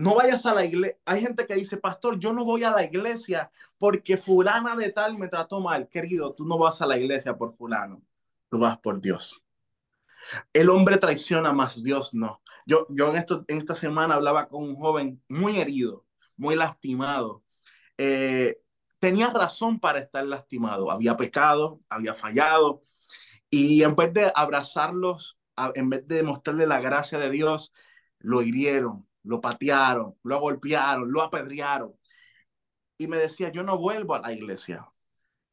no 0.00 0.14
vayas 0.14 0.46
a 0.46 0.54
la 0.54 0.64
iglesia. 0.64 0.96
Hay 1.04 1.20
gente 1.20 1.46
que 1.46 1.54
dice, 1.54 1.76
pastor, 1.76 2.18
yo 2.18 2.32
no 2.32 2.42
voy 2.44 2.64
a 2.64 2.70
la 2.70 2.84
iglesia 2.84 3.50
porque 3.76 4.16
fulana 4.16 4.74
de 4.74 4.90
tal 4.90 5.18
me 5.18 5.28
trató 5.28 5.60
mal. 5.60 5.88
Querido, 5.88 6.32
tú 6.32 6.46
no 6.46 6.56
vas 6.56 6.80
a 6.80 6.86
la 6.86 6.96
iglesia 6.96 7.36
por 7.36 7.52
fulano, 7.52 8.02
tú 8.48 8.58
vas 8.58 8.78
por 8.78 8.98
Dios. 8.98 9.44
El 10.54 10.70
hombre 10.70 10.96
traiciona, 10.96 11.52
más 11.52 11.82
Dios 11.82 12.14
no. 12.14 12.40
Yo, 12.64 12.86
yo 12.88 13.10
en, 13.10 13.16
esto, 13.16 13.44
en 13.46 13.58
esta 13.58 13.74
semana 13.74 14.14
hablaba 14.14 14.48
con 14.48 14.62
un 14.62 14.76
joven 14.76 15.22
muy 15.28 15.58
herido, 15.58 16.06
muy 16.38 16.56
lastimado. 16.56 17.42
Eh, 17.98 18.58
tenía 19.00 19.28
razón 19.28 19.80
para 19.80 19.98
estar 19.98 20.24
lastimado. 20.26 20.90
Había 20.90 21.18
pecado, 21.18 21.80
había 21.90 22.14
fallado. 22.14 22.82
Y 23.50 23.82
en 23.82 23.94
vez 23.96 24.14
de 24.14 24.32
abrazarlos, 24.34 25.38
en 25.74 25.90
vez 25.90 26.08
de 26.08 26.22
mostrarle 26.22 26.66
la 26.66 26.80
gracia 26.80 27.18
de 27.18 27.30
Dios, 27.30 27.74
lo 28.18 28.40
hirieron, 28.42 29.09
lo 29.22 29.40
patearon, 29.40 30.16
lo 30.22 30.40
golpearon, 30.40 31.10
lo 31.10 31.22
apedrearon. 31.22 31.94
Y 32.98 33.06
me 33.06 33.18
decía, 33.18 33.50
yo 33.50 33.62
no 33.62 33.78
vuelvo 33.78 34.14
a 34.14 34.20
la 34.20 34.32
iglesia. 34.32 34.86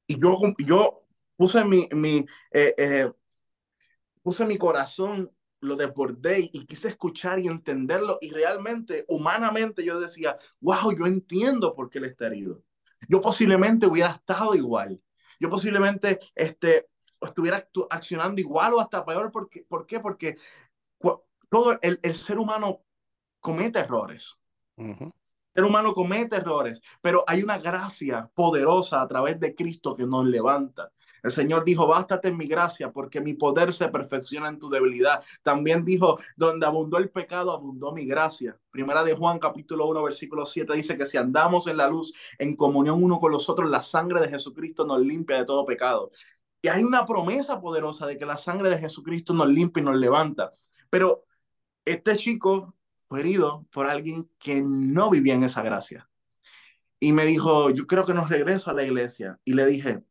Y 0.08 0.20
yo, 0.20 0.38
yo 0.60 0.98
puse 1.36 1.64
mi, 1.64 1.88
mi, 1.92 2.26
eh, 2.52 2.74
eh, 2.78 3.12
puse 4.22 4.46
mi 4.46 4.58
corazón, 4.58 5.32
lo 5.62 5.76
desbordé 5.76 6.50
y 6.52 6.66
quise 6.66 6.90
escuchar 6.90 7.40
y 7.40 7.48
entenderlo. 7.48 8.18
Y 8.22 8.32
realmente, 8.32 9.06
humanamente, 9.08 9.84
yo 9.84 10.00
decía, 10.00 10.38
wow, 10.60 10.96
yo 10.98 11.06
entiendo 11.06 11.74
por 11.74 11.90
qué 11.90 12.00
él 12.00 12.06
está 12.06 12.28
herido. 12.28 12.64
Yo 13.08 13.22
posiblemente 13.22 13.88
hubiera 13.88 14.12
estado 14.12 14.56
igual. 14.56 15.02
Yo 15.40 15.50
posiblemente 15.50 16.20
este, 16.36 16.90
estuviera 17.22 17.68
accionando 17.90 18.42
igual 18.42 18.74
o 18.74 18.80
hasta 18.80 19.06
peor. 19.06 19.32
Porque, 19.32 19.66
¿Por 19.68 19.86
qué? 19.86 20.00
Porque 20.00 20.38
todo 21.50 21.78
el, 21.82 22.00
el 22.02 22.16
ser 22.16 22.40
humano 22.40 22.84
comete 23.48 23.80
errores. 23.80 24.38
El 24.76 25.14
ser 25.56 25.64
humano 25.64 25.94
comete 25.94 26.36
errores, 26.36 26.82
pero 27.02 27.24
hay 27.26 27.42
una 27.42 27.58
gracia 27.58 28.30
poderosa 28.36 29.02
a 29.02 29.08
través 29.08 29.40
de 29.40 29.56
Cristo 29.56 29.96
que 29.96 30.06
nos 30.06 30.26
levanta. 30.26 30.92
El 31.24 31.32
Señor 31.32 31.64
dijo, 31.64 31.88
bástate 31.88 32.28
en 32.28 32.36
mi 32.36 32.46
gracia 32.46 32.92
porque 32.92 33.22
mi 33.22 33.36
poder 33.36 33.72
se 33.72 33.88
perfecciona 33.88 34.50
en 34.50 34.60
tu 34.60 34.70
debilidad. 34.70 35.24
También 35.44 35.86
dijo, 35.86 36.20
donde 36.36 36.66
abundó 36.66 36.98
el 36.98 37.10
pecado, 37.10 37.54
abundó 37.54 37.94
mi 37.94 38.06
gracia. 38.06 38.60
Primera 38.70 39.02
de 39.06 39.16
Juan 39.16 39.40
capítulo 39.40 39.88
1 39.88 40.04
versículo 40.04 40.46
7 40.46 40.74
dice 40.74 40.98
que 40.98 41.08
si 41.08 41.16
andamos 41.16 41.68
en 41.68 41.78
la 41.78 41.88
luz, 41.88 42.14
en 42.38 42.54
comunión 42.58 43.02
uno 43.02 43.22
con 43.22 43.32
los 43.32 43.48
otros, 43.48 43.70
la 43.70 43.82
sangre 43.82 44.20
de 44.20 44.28
Jesucristo 44.28 44.86
nos 44.86 45.00
limpia 45.00 45.38
de 45.38 45.46
todo 45.46 45.66
pecado. 45.66 46.12
Y 46.62 46.68
hay 46.68 46.84
una 46.84 47.06
promesa 47.06 47.62
poderosa 47.62 48.06
de 48.08 48.18
que 48.18 48.26
la 48.26 48.36
sangre 48.36 48.70
de 48.70 48.78
Jesucristo 48.78 49.34
nos 49.34 49.48
limpia 49.48 49.82
y 49.82 49.86
nos 49.86 49.96
levanta. 49.96 50.52
Pero 50.90 51.24
este 51.86 52.18
chico 52.18 52.77
fue 53.08 53.22
herido 53.22 53.66
por 53.72 53.88
alguien 53.88 54.30
que 54.40 54.62
no 54.64 55.10
vivía 55.10 55.34
en 55.34 55.44
esa 55.44 55.62
gracia. 55.62 56.10
Y 57.00 57.12
me 57.14 57.26
dijo, 57.26 57.70
yo 57.70 57.88
creo 57.88 58.06
que 58.06 58.14
no 58.14 58.26
regreso 58.26 58.72
a 58.72 58.74
la 58.74 58.84
iglesia. 58.84 59.40
Y 59.46 59.54
le 59.54 59.66
dije, 59.66 60.04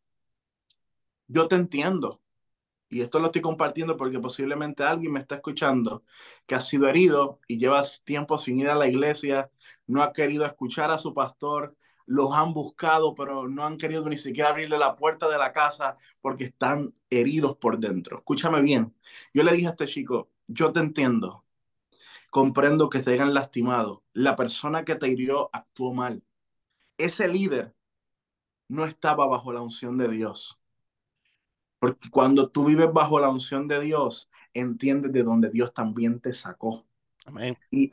yo 1.28 1.49
te 1.49 1.57
entiendo. 1.57 2.22
Y 2.88 3.01
esto 3.01 3.18
lo 3.18 3.26
estoy 3.26 3.42
compartiendo 3.42 3.97
porque 3.97 4.20
posiblemente 4.20 4.84
alguien 4.84 5.12
me 5.12 5.20
está 5.20 5.36
escuchando 5.36 6.05
que 6.47 6.55
ha 6.55 6.61
sido 6.61 6.88
herido 6.88 7.40
y 7.49 7.59
llevas 7.59 8.03
tiempo 8.05 8.38
sin 8.38 8.61
ir 8.61 8.70
a 8.70 8.76
la 8.76 8.86
iglesia, 8.86 9.51
no 9.86 10.03
ha 10.03 10.12
querido 10.12 10.47
escuchar 10.47 10.92
a 10.92 10.99
su 10.99 11.12
pastor, 11.12 11.76
los 12.07 12.32
han 12.32 12.55
buscado, 12.55 13.14
pero 13.16 13.49
no 13.49 13.64
han 13.64 13.76
querido 13.78 14.09
ni 14.09 14.16
siquiera 14.16 14.51
abrirle 14.51 14.78
la 14.78 14.94
puerta 14.94 15.28
de 15.28 15.38
la 15.38 15.53
casa 15.53 15.97
porque 16.20 16.44
están 16.44 16.94
heridos 17.11 17.57
por 17.57 17.78
dentro. 17.78 18.18
Escúchame 18.18 18.62
bien. 18.62 18.94
Yo 19.34 19.42
le 19.42 19.53
dije 19.53 19.66
a 19.66 19.70
este 19.70 19.86
chico, 19.86 20.30
yo 20.47 20.72
te 20.72 20.78
entiendo 20.80 21.45
comprendo 22.37 22.91
que 22.91 23.01
te 23.01 23.12
hayan 23.12 23.32
lastimado. 23.32 24.05
La 24.12 24.37
persona 24.37 24.84
que 24.84 24.95
te 24.95 25.09
hirió 25.09 25.49
actuó 25.55 25.95
mal. 25.95 26.22
Ese 26.99 27.28
líder 27.28 27.74
no 28.68 28.84
estaba 28.84 29.26
bajo 29.26 29.55
la 29.55 29.62
unción 29.62 29.97
de 29.97 30.07
Dios. 30.09 30.61
Porque 31.78 32.11
cuando 32.11 32.51
tú 32.51 32.66
vives 32.66 32.93
bajo 32.93 33.18
la 33.20 33.30
unción 33.30 33.66
de 33.68 33.80
Dios, 33.80 34.28
entiendes 34.53 35.12
de 35.12 35.22
donde 35.22 35.49
Dios 35.49 35.72
también 35.72 36.20
te 36.20 36.34
sacó. 36.34 36.84
Amén. 37.24 37.57
Y, 37.70 37.84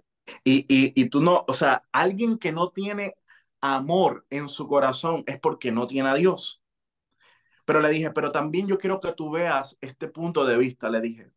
y, 0.43 0.65
y, 0.67 0.91
y 0.93 1.07
tú 1.07 1.21
no, 1.21 1.45
o 1.47 1.53
sea, 1.53 1.87
alguien 1.93 2.37
que 2.37 2.51
no 2.51 2.67
tiene 2.71 3.15
amor 3.61 4.25
en 4.29 4.49
su 4.49 4.67
corazón 4.67 5.23
es 5.25 5.39
porque 5.39 5.71
no 5.71 5.87
tiene 5.87 6.09
a 6.09 6.15
Dios. 6.15 6.61
Pero 7.63 7.79
le 7.79 7.91
dije, 7.91 8.11
pero 8.11 8.33
también 8.33 8.67
yo 8.67 8.77
quiero 8.77 8.99
que 8.99 9.13
tú 9.13 9.31
veas 9.31 9.77
este 9.79 10.09
punto 10.09 10.43
de 10.43 10.57
vista, 10.57 10.89
le 10.89 10.99
dije 10.99 11.31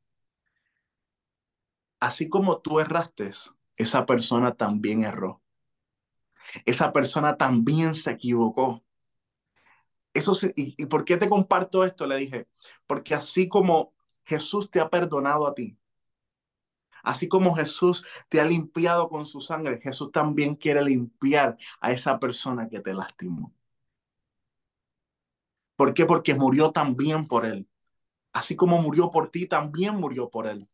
así 2.01 2.28
como 2.28 2.59
tú 2.61 2.80
erraste, 2.80 3.30
esa 3.76 4.07
persona 4.07 4.55
también 4.55 5.05
erró. 5.05 5.42
Esa 6.64 6.92
persona 6.92 7.36
también 7.36 7.94
se 7.94 8.11
equivocó. 8.11 8.82
Eso 10.14 10.34
y, 10.57 10.74
¿Y 10.82 10.86
por 10.86 11.05
qué 11.05 11.16
te 11.16 11.28
comparto 11.28 11.84
esto? 11.84 12.07
Le 12.07 12.16
dije, 12.16 12.49
porque 12.86 13.14
así 13.14 13.49
como 13.49 13.92
Jesús 14.24 14.70
te 14.70 14.80
ha 14.80 14.88
perdonado 14.88 15.47
a 15.47 15.55
ti, 15.55 15.78
así 17.03 17.28
como 17.28 17.55
Jesús 17.55 18.05
te 18.28 18.40
ha 18.40 18.44
limpiado 18.44 19.09
con 19.09 19.26
su 19.26 19.40
sangre, 19.40 19.80
Jesús 19.80 20.11
también 20.12 20.57
quiere 20.57 20.82
limpiar 20.84 21.57
a 21.80 21.92
esa 21.92 22.18
persona 22.18 22.68
que 22.68 22.80
te 22.80 22.94
lastimó. 22.94 23.55
¿Por 25.76 25.94
qué? 25.94 26.07
Porque 26.07 26.34
murió 26.34 26.72
también 26.72 27.26
por 27.26 27.44
él. 27.47 27.68
Así 28.32 28.57
como 28.57 28.80
murió 28.80 29.11
por 29.11 29.30
ti, 29.30 29.47
también 29.47 29.97
murió 29.97 30.30
por 30.30 30.47
él. 30.47 30.68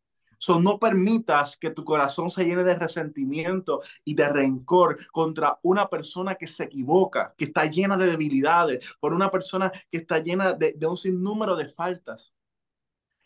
So, 0.45 0.61
no 0.61 0.81
permitas 0.81 1.57
que 1.57 1.71
tu 1.71 1.85
corazón 1.85 2.29
se 2.29 2.45
llene 2.45 2.65
de 2.65 2.75
resentimiento 2.75 3.81
y 4.05 4.17
de 4.17 4.29
rencor 4.29 4.99
contra 5.13 5.61
una 5.63 5.89
persona 5.89 6.35
que 6.35 6.49
se 6.49 6.65
equivoca, 6.65 7.33
que 7.39 7.45
está 7.45 7.67
llena 7.67 7.97
de 7.97 8.07
debilidades, 8.07 8.97
por 8.99 9.15
una 9.15 9.31
persona 9.31 9.71
que 9.89 9.99
está 9.99 10.19
llena 10.19 10.53
de, 10.55 10.73
de 10.73 10.87
un 10.89 10.97
sinnúmero 10.97 11.55
de 11.55 11.69
faltas. 11.69 12.35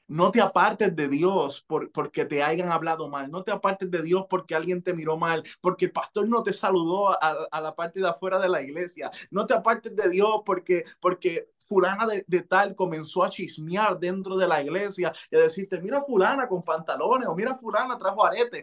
No 0.09 0.31
te 0.31 0.41
apartes 0.41 0.95
de 0.95 1.09
Dios 1.09 1.63
por, 1.67 1.91
porque 1.91 2.25
te 2.25 2.43
hayan 2.43 2.71
hablado 2.71 3.09
mal. 3.09 3.31
No 3.31 3.43
te 3.43 3.51
apartes 3.51 3.91
de 3.91 4.03
Dios 4.03 4.27
porque 4.31 4.55
alguien 4.55 4.83
te 4.83 4.95
miró 4.95 5.17
mal, 5.17 5.43
porque 5.61 5.87
el 5.87 5.93
pastor 5.93 6.29
no 6.29 6.43
te 6.43 6.53
saludó 6.53 7.11
a, 7.11 7.61
la 7.61 7.75
parte 7.75 8.01
de 8.01 8.09
afuera 8.09 8.39
de 8.39 8.49
la 8.49 8.63
iglesia. 8.63 9.11
No 9.31 9.47
te 9.47 9.55
apartes 9.55 9.97
de 9.97 10.09
Dios 10.09 10.43
porque, 10.45 10.85
porque 11.01 11.51
fulana 11.61 12.07
de, 12.07 12.25
de, 12.29 12.43
tal 12.43 12.77
comenzó 12.77 13.25
a 13.25 13.31
chismear 13.31 13.99
dentro 13.99 14.37
de 14.37 14.47
la 14.47 14.63
iglesia 14.63 15.13
y 15.31 15.37
a 15.37 15.41
decirte, 15.41 15.81
mira 15.81 16.01
fulana 16.03 16.49
con 16.49 16.63
pantalones 16.63 17.29
o 17.29 17.35
mira 17.35 17.57
fulana 17.57 17.99
trajo 17.99 18.25
arete. 18.25 18.63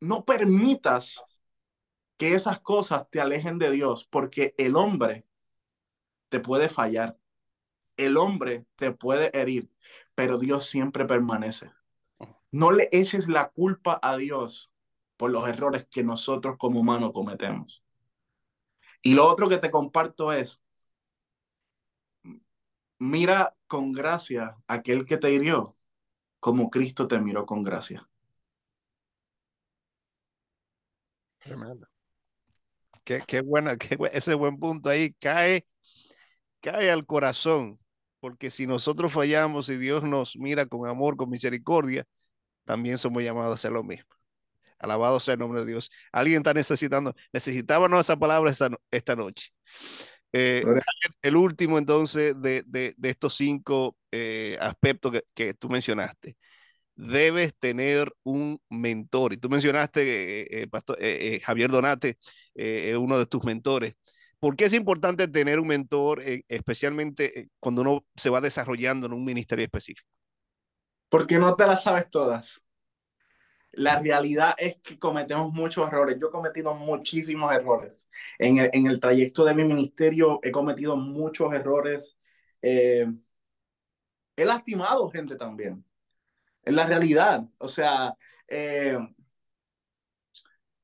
No 0.00 0.24
permitas 0.24 1.22
que 2.16 2.34
esas 2.34 2.60
cosas 2.60 3.08
te 3.10 3.20
alejen 3.20 3.58
de 3.58 3.70
Dios 3.70 4.06
porque 4.10 4.54
el 4.58 4.76
hombre 4.76 5.26
te 6.28 6.40
puede 6.40 6.68
fallar. 6.68 7.16
El 7.96 8.16
hombre 8.16 8.66
te 8.76 8.92
puede 8.92 9.30
herir, 9.38 9.70
pero 10.14 10.38
Dios 10.38 10.66
siempre 10.66 11.06
permanece. 11.06 11.72
No 12.52 12.70
le 12.70 12.88
eches 12.92 13.28
la 13.28 13.50
culpa 13.50 13.98
a 14.02 14.16
Dios 14.16 14.70
por 15.16 15.30
los 15.30 15.48
errores 15.48 15.86
que 15.90 16.04
nosotros 16.04 16.56
como 16.58 16.80
humanos 16.80 17.12
cometemos. 17.12 17.82
Y 19.02 19.14
lo 19.14 19.26
otro 19.26 19.48
que 19.48 19.58
te 19.58 19.70
comparto 19.70 20.32
es, 20.32 20.60
mira 22.98 23.54
con 23.66 23.92
gracia 23.92 24.56
a 24.66 24.74
aquel 24.74 25.04
que 25.04 25.16
te 25.16 25.32
hirió, 25.32 25.74
como 26.40 26.70
Cristo 26.70 27.08
te 27.08 27.20
miró 27.20 27.46
con 27.46 27.62
gracia. 27.62 28.08
Tremendo. 31.38 31.86
Qué, 33.04 33.22
qué 33.26 33.40
buena, 33.40 33.76
qué, 33.76 33.96
ese 34.12 34.34
buen 34.34 34.58
punto 34.58 34.88
ahí 34.90 35.12
cae, 35.14 35.66
cae 36.60 36.90
al 36.90 37.06
corazón 37.06 37.78
porque 38.26 38.50
si 38.50 38.66
nosotros 38.66 39.12
fallamos 39.12 39.68
y 39.68 39.76
Dios 39.76 40.02
nos 40.02 40.36
mira 40.36 40.66
con 40.66 40.88
amor, 40.88 41.16
con 41.16 41.30
misericordia, 41.30 42.04
también 42.64 42.98
somos 42.98 43.22
llamados 43.22 43.52
a 43.52 43.54
hacer 43.54 43.70
lo 43.70 43.84
mismo. 43.84 44.10
Alabado 44.80 45.20
sea 45.20 45.34
el 45.34 45.38
nombre 45.38 45.60
de 45.60 45.66
Dios. 45.66 45.92
Alguien 46.10 46.38
está 46.38 46.52
necesitando, 46.52 47.14
necesitábamos 47.32 48.00
esa 48.00 48.16
palabra 48.16 48.50
esta, 48.50 48.68
esta 48.90 49.14
noche. 49.14 49.50
Eh, 50.32 50.64
el 51.22 51.36
último 51.36 51.78
entonces 51.78 52.34
de, 52.36 52.64
de, 52.66 52.94
de 52.96 53.10
estos 53.10 53.36
cinco 53.36 53.96
eh, 54.10 54.58
aspectos 54.60 55.12
que, 55.12 55.22
que, 55.32 55.54
tú 55.54 55.68
mencionaste. 55.68 56.36
Debes 56.96 57.54
tener 57.56 58.12
un 58.24 58.60
mentor. 58.68 59.34
Y 59.34 59.36
tú 59.36 59.48
mencionaste, 59.48 60.40
eh, 60.40 60.46
eh 60.50 60.66
Pastor, 60.66 60.96
eh, 61.00 61.40
Javier 61.44 61.70
Donate, 61.70 62.18
uno 62.98 63.20
de 63.20 63.26
tus 63.26 63.44
mentores. 63.44 63.94
¿Por 64.40 64.56
qué 64.56 64.66
es 64.66 64.74
importante 64.74 65.28
tener 65.28 65.58
un 65.60 65.68
mentor, 65.68 66.22
eh, 66.22 66.44
especialmente 66.48 67.40
eh, 67.40 67.48
cuando 67.60 67.82
uno 67.82 68.04
se 68.14 68.30
va 68.30 68.40
desarrollando 68.40 69.06
en 69.06 69.12
un 69.14 69.24
ministerio 69.24 69.64
específico? 69.64 70.08
Porque 71.08 71.38
no 71.38 71.54
te 71.56 71.66
las 71.66 71.82
sabes 71.82 72.08
todas. 72.10 72.62
la 73.72 74.00
realidad 74.00 74.54
es 74.58 74.76
que 74.82 74.98
cometemos 74.98 75.52
muchos 75.52 75.86
errores. 75.88 76.16
Yo 76.20 76.28
he 76.28 76.30
cometido 76.30 76.74
muchísimos 76.74 77.52
errores. 77.54 78.10
En 78.38 78.58
el, 78.58 78.70
en 78.72 78.86
el 78.86 79.00
trayecto 79.00 79.44
de 79.44 79.54
mi 79.54 79.64
ministerio 79.64 80.40
he 80.42 80.50
cometido 80.50 80.96
muchos 80.96 81.52
errores. 81.52 82.18
Eh, 82.62 83.06
he 84.36 84.44
lastimado 84.44 85.10
gente 85.10 85.36
también. 85.36 85.84
Es 86.62 86.74
la 86.74 86.86
realidad. 86.86 87.44
O 87.58 87.68
sea, 87.68 88.16
eh, 88.48 88.98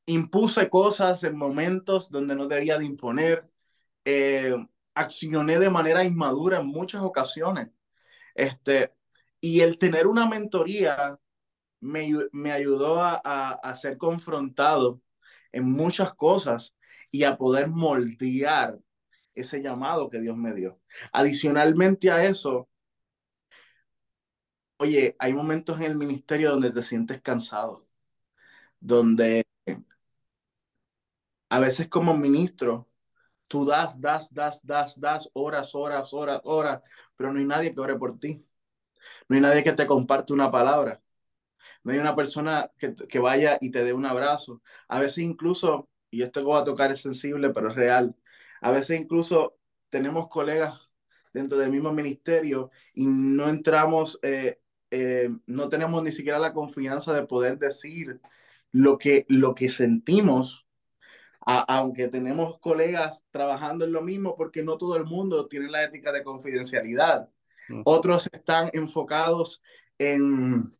impuse 0.06 0.68
cosas 0.68 1.24
en 1.24 1.36
momentos 1.36 2.10
donde 2.10 2.34
no 2.34 2.46
debía 2.48 2.78
de 2.78 2.84
imponer. 2.84 3.50
Eh, 4.04 4.56
accioné 4.94 5.58
de 5.58 5.70
manera 5.70 6.04
inmadura 6.04 6.60
en 6.60 6.66
muchas 6.66 7.02
ocasiones. 7.02 7.70
Este, 8.34 8.94
y 9.40 9.60
el 9.60 9.78
tener 9.78 10.06
una 10.06 10.26
mentoría 10.26 11.18
me, 11.80 12.52
ayudó 12.52 13.02
a, 13.02 13.16
a, 13.16 13.74
ser 13.74 13.98
confrontado 13.98 15.02
en 15.52 15.70
muchas 15.72 16.14
cosas 16.14 16.76
y 17.10 17.24
a 17.24 17.36
poder 17.36 17.68
moldear 17.68 18.78
ese 19.34 19.62
llamado 19.62 20.10
que 20.10 20.20
Dios 20.20 20.36
me 20.36 20.54
dio. 20.54 20.80
Adicionalmente 21.12 22.10
a 22.10 22.24
eso, 22.24 22.68
oye, 24.78 25.16
hay 25.18 25.32
momentos 25.32 25.78
en 25.78 25.84
el 25.84 25.96
ministerio 25.96 26.50
donde 26.50 26.70
te 26.70 26.82
sientes 26.82 27.20
cansado, 27.22 27.86
donde 28.80 29.41
a 31.52 31.58
veces 31.60 31.88
como 31.88 32.16
ministro, 32.16 32.88
tú 33.48 33.64
das, 33.66 34.00
das, 34.00 34.32
das, 34.32 34.64
das, 34.66 35.00
das, 35.00 35.30
horas, 35.34 35.74
horas, 35.74 36.12
horas, 36.14 36.40
horas, 36.44 36.82
pero 37.16 37.32
no 37.32 37.38
hay 37.38 37.44
nadie 37.46 37.74
que 37.74 37.80
ore 37.80 37.96
por 37.96 38.18
ti. 38.18 38.46
No 39.28 39.36
hay 39.36 39.42
nadie 39.42 39.64
que 39.64 39.72
te 39.72 39.86
comparte 39.86 40.32
una 40.32 40.50
palabra 40.50 41.02
no 41.82 41.92
hay 41.92 41.98
una 41.98 42.16
persona 42.16 42.70
que, 42.78 42.94
que 42.94 43.18
vaya 43.18 43.58
y 43.60 43.70
te 43.70 43.84
dé 43.84 43.92
un 43.92 44.06
abrazo. 44.06 44.62
A 44.88 45.00
veces 45.00 45.18
incluso, 45.18 45.88
y 46.10 46.22
esto 46.22 46.40
que 46.40 46.46
voy 46.46 46.60
a 46.60 46.64
tocar 46.64 46.90
es 46.90 47.00
sensible, 47.00 47.50
pero 47.50 47.70
es 47.70 47.76
real, 47.76 48.16
a 48.60 48.70
veces 48.70 49.00
incluso 49.00 49.58
tenemos 49.88 50.28
colegas 50.28 50.90
dentro 51.32 51.58
del 51.58 51.70
mismo 51.70 51.92
ministerio 51.92 52.70
y 52.94 53.06
no 53.06 53.48
entramos, 53.48 54.18
eh, 54.22 54.60
eh, 54.90 55.30
no 55.46 55.68
tenemos 55.68 56.02
ni 56.02 56.12
siquiera 56.12 56.38
la 56.38 56.52
confianza 56.52 57.12
de 57.12 57.26
poder 57.26 57.58
decir 57.58 58.20
lo 58.70 58.98
que, 58.98 59.26
lo 59.28 59.54
que 59.54 59.68
sentimos, 59.68 60.66
aunque 61.44 62.08
tenemos 62.08 62.58
colegas 62.60 63.24
trabajando 63.30 63.84
en 63.84 63.92
lo 63.92 64.02
mismo, 64.02 64.34
porque 64.36 64.62
no 64.62 64.76
todo 64.76 64.96
el 64.96 65.04
mundo 65.04 65.46
tiene 65.48 65.68
la 65.68 65.84
ética 65.84 66.12
de 66.12 66.22
confidencialidad. 66.22 67.28
Mm. 67.68 67.82
Otros 67.84 68.28
están 68.32 68.70
enfocados 68.72 69.62
en, 69.98 70.70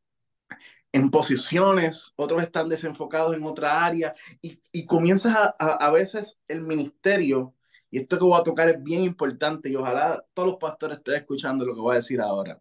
en 0.93 1.11
posiciones, 1.11 2.13
otros 2.17 2.43
están 2.43 2.69
desenfocados 2.69 3.35
en 3.35 3.45
otra 3.45 3.85
área 3.85 4.13
y, 4.41 4.61
y 4.71 4.87
comienzas 4.87 5.35
a, 5.37 5.55
a, 5.57 5.91
veces 5.91 6.39
el 6.49 6.63
ministerio, 6.63 7.55
y 7.91 8.01
esto 8.01 8.19
que 8.19 8.25
voy 8.25 8.41
a 8.41 8.45
tocar 8.45 8.69
es 8.69 8.83
bien 8.83 9.03
importante 9.03 9.69
y 9.69 9.77
ojalá 9.77 10.25
todos 10.35 10.51
los 10.51 10.59
pastores 10.59 10.99
estén 10.99 11.15
escuchando 11.15 11.65
lo 11.65 11.75
que 11.75 11.81
voy 11.81 11.93
a 11.93 11.97
decir 11.97 12.21
ahora, 12.21 12.61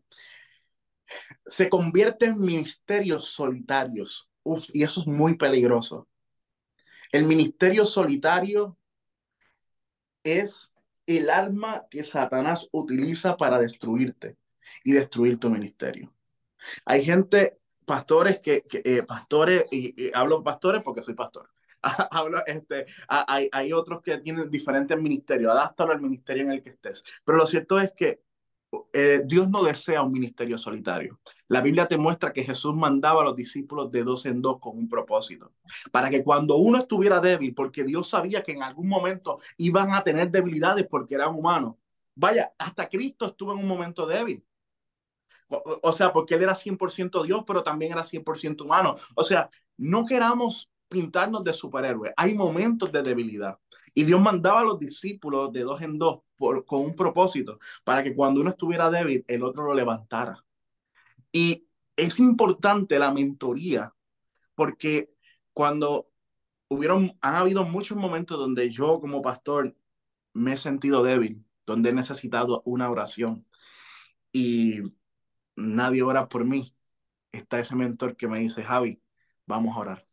se 1.46 1.70
convierte 1.70 2.26
en 2.26 2.40
ministerios 2.40 3.26
solitarios. 3.26 4.30
Uf, 4.44 4.70
y 4.74 4.84
eso 4.84 5.02
es 5.02 5.08
muy 5.08 5.38
peligroso. 5.38 6.08
El 7.12 7.26
ministerio 7.26 7.86
solitario 7.86 8.78
es 10.24 10.74
el 11.06 11.30
arma 11.30 11.86
que 11.90 12.04
Satanás 12.04 12.70
utiliza 12.72 13.36
para 13.36 13.60
destruirte 13.60 14.38
y 14.84 14.94
destruir 14.94 15.38
tu 15.38 15.50
ministerio. 15.50 16.14
Hay 16.86 17.04
gente 17.04 17.60
pastores 17.86 18.40
que, 18.40 18.64
eh, 18.72 19.04
pastores, 19.04 19.66
y, 19.72 20.12
hablo 20.14 20.44
pastores 20.44 20.82
porque 20.84 21.04
soy 21.04 21.16
pastor. 21.16 21.50
hablo, 22.12 22.40
este, 22.46 22.86
hay, 23.08 23.50
hay 23.52 23.74
otros 23.74 24.02
que 24.02 24.20
tienen 24.20 24.50
diferentes 24.50 25.00
ministerios, 25.02 25.52
adáptalo 25.52 25.92
al 25.92 26.02
ministerio 26.02 26.44
en 26.44 26.52
el 26.52 26.64
que 26.64 26.70
estés. 26.70 27.04
Pero 27.26 27.40
lo 27.40 27.46
cierto 27.46 27.80
es 27.80 27.92
que 27.92 28.22
eh, 28.94 29.22
Dios 29.26 29.50
no 29.50 29.64
desea 29.64 30.02
un 30.02 30.12
ministerio 30.12 30.58
solitario. 30.58 31.20
La 31.48 31.62
Biblia 31.62 31.88
te 31.88 31.98
muestra 31.98 32.32
que 32.32 32.44
Jesús 32.44 32.74
mandaba 32.74 33.22
a 33.22 33.26
los 33.26 33.36
discípulos 33.36 33.92
de 33.92 34.04
dos 34.04 34.26
en 34.26 34.42
dos 34.42 34.60
con 34.60 34.78
un 34.78 34.88
propósito, 34.88 35.54
para 35.92 36.10
que 36.10 36.24
cuando 36.24 36.56
uno 36.58 36.78
estuviera 36.78 37.20
débil, 37.20 37.54
porque 37.54 37.84
Dios 37.84 38.10
sabía 38.10 38.44
que 38.44 38.54
en 38.54 38.64
algún 38.64 38.88
momento 38.88 39.40
iban 39.58 39.94
a 39.94 40.04
tener 40.04 40.32
debilidades 40.32 40.88
porque 40.88 41.16
eran 41.16 41.36
humanos. 41.36 41.76
Vaya, 42.16 42.54
hasta 42.58 42.88
Cristo 42.90 43.26
estuvo 43.28 43.54
en 43.54 43.60
un 43.60 43.68
momento 43.68 44.06
débil. 44.06 44.44
O, 45.82 45.92
sea, 45.92 46.14
porque 46.14 46.36
él 46.36 46.44
era 46.44 46.56
100% 46.56 47.24
Dios, 47.24 47.44
pero 47.46 47.62
también 47.62 47.92
era 47.92 48.04
100% 48.04 48.62
humano. 48.62 48.96
O 49.16 49.24
sea, 49.24 49.50
no 49.78 50.06
queramos 50.06 50.72
pintarnos 50.88 51.44
de 51.44 51.52
superhéroes. 51.52 52.14
Hay 52.16 52.36
momentos 52.36 52.92
de 52.92 53.04
debilidad. 53.04 53.58
Y 53.94 54.04
Dios 54.04 54.22
mandaba 54.22 54.62
a 54.62 54.64
los 54.64 54.80
discípulos 54.80 55.52
de 55.52 55.62
dos 55.62 55.82
en 55.82 55.98
dos 55.98 56.22
por, 56.38 56.66
con 56.66 56.82
un 56.82 56.96
propósito, 56.96 57.60
para 57.84 58.04
que 58.04 58.16
cuando 58.16 58.42
uno 58.42 58.52
estuviera 58.52 58.90
débil, 58.90 59.26
el 59.28 59.44
otro 59.44 59.64
lo 59.66 59.74
levantara. 59.74 60.44
Y 61.32 61.68
es 61.96 62.20
importante 62.20 63.00
la 63.00 63.12
mentoría, 63.12 63.94
porque 64.56 65.08
cuando 65.54 66.10
hubieron, 66.70 67.18
han 67.22 67.36
habido 67.36 67.66
muchos 67.66 67.98
momentos 67.98 68.38
donde 68.40 68.70
yo 68.70 69.00
como 69.02 69.22
pastor 69.22 69.76
me 70.34 70.54
he 70.54 70.58
sentido 70.58 71.04
débil, 71.04 71.46
donde 71.66 71.90
he 71.92 71.94
necesitado 71.94 72.62
una 72.66 72.90
oración. 72.90 73.46
Y 74.34 74.82
nadie 75.56 76.04
ora 76.04 76.28
por 76.30 76.46
mí, 76.46 76.76
está 77.32 77.60
ese 77.60 77.76
mentor 77.76 78.16
que 78.18 78.28
me 78.28 78.40
dice, 78.40 78.64
Javi, 78.64 79.02
vamos 79.46 79.76
a 79.76 79.80
orar. 79.82 80.11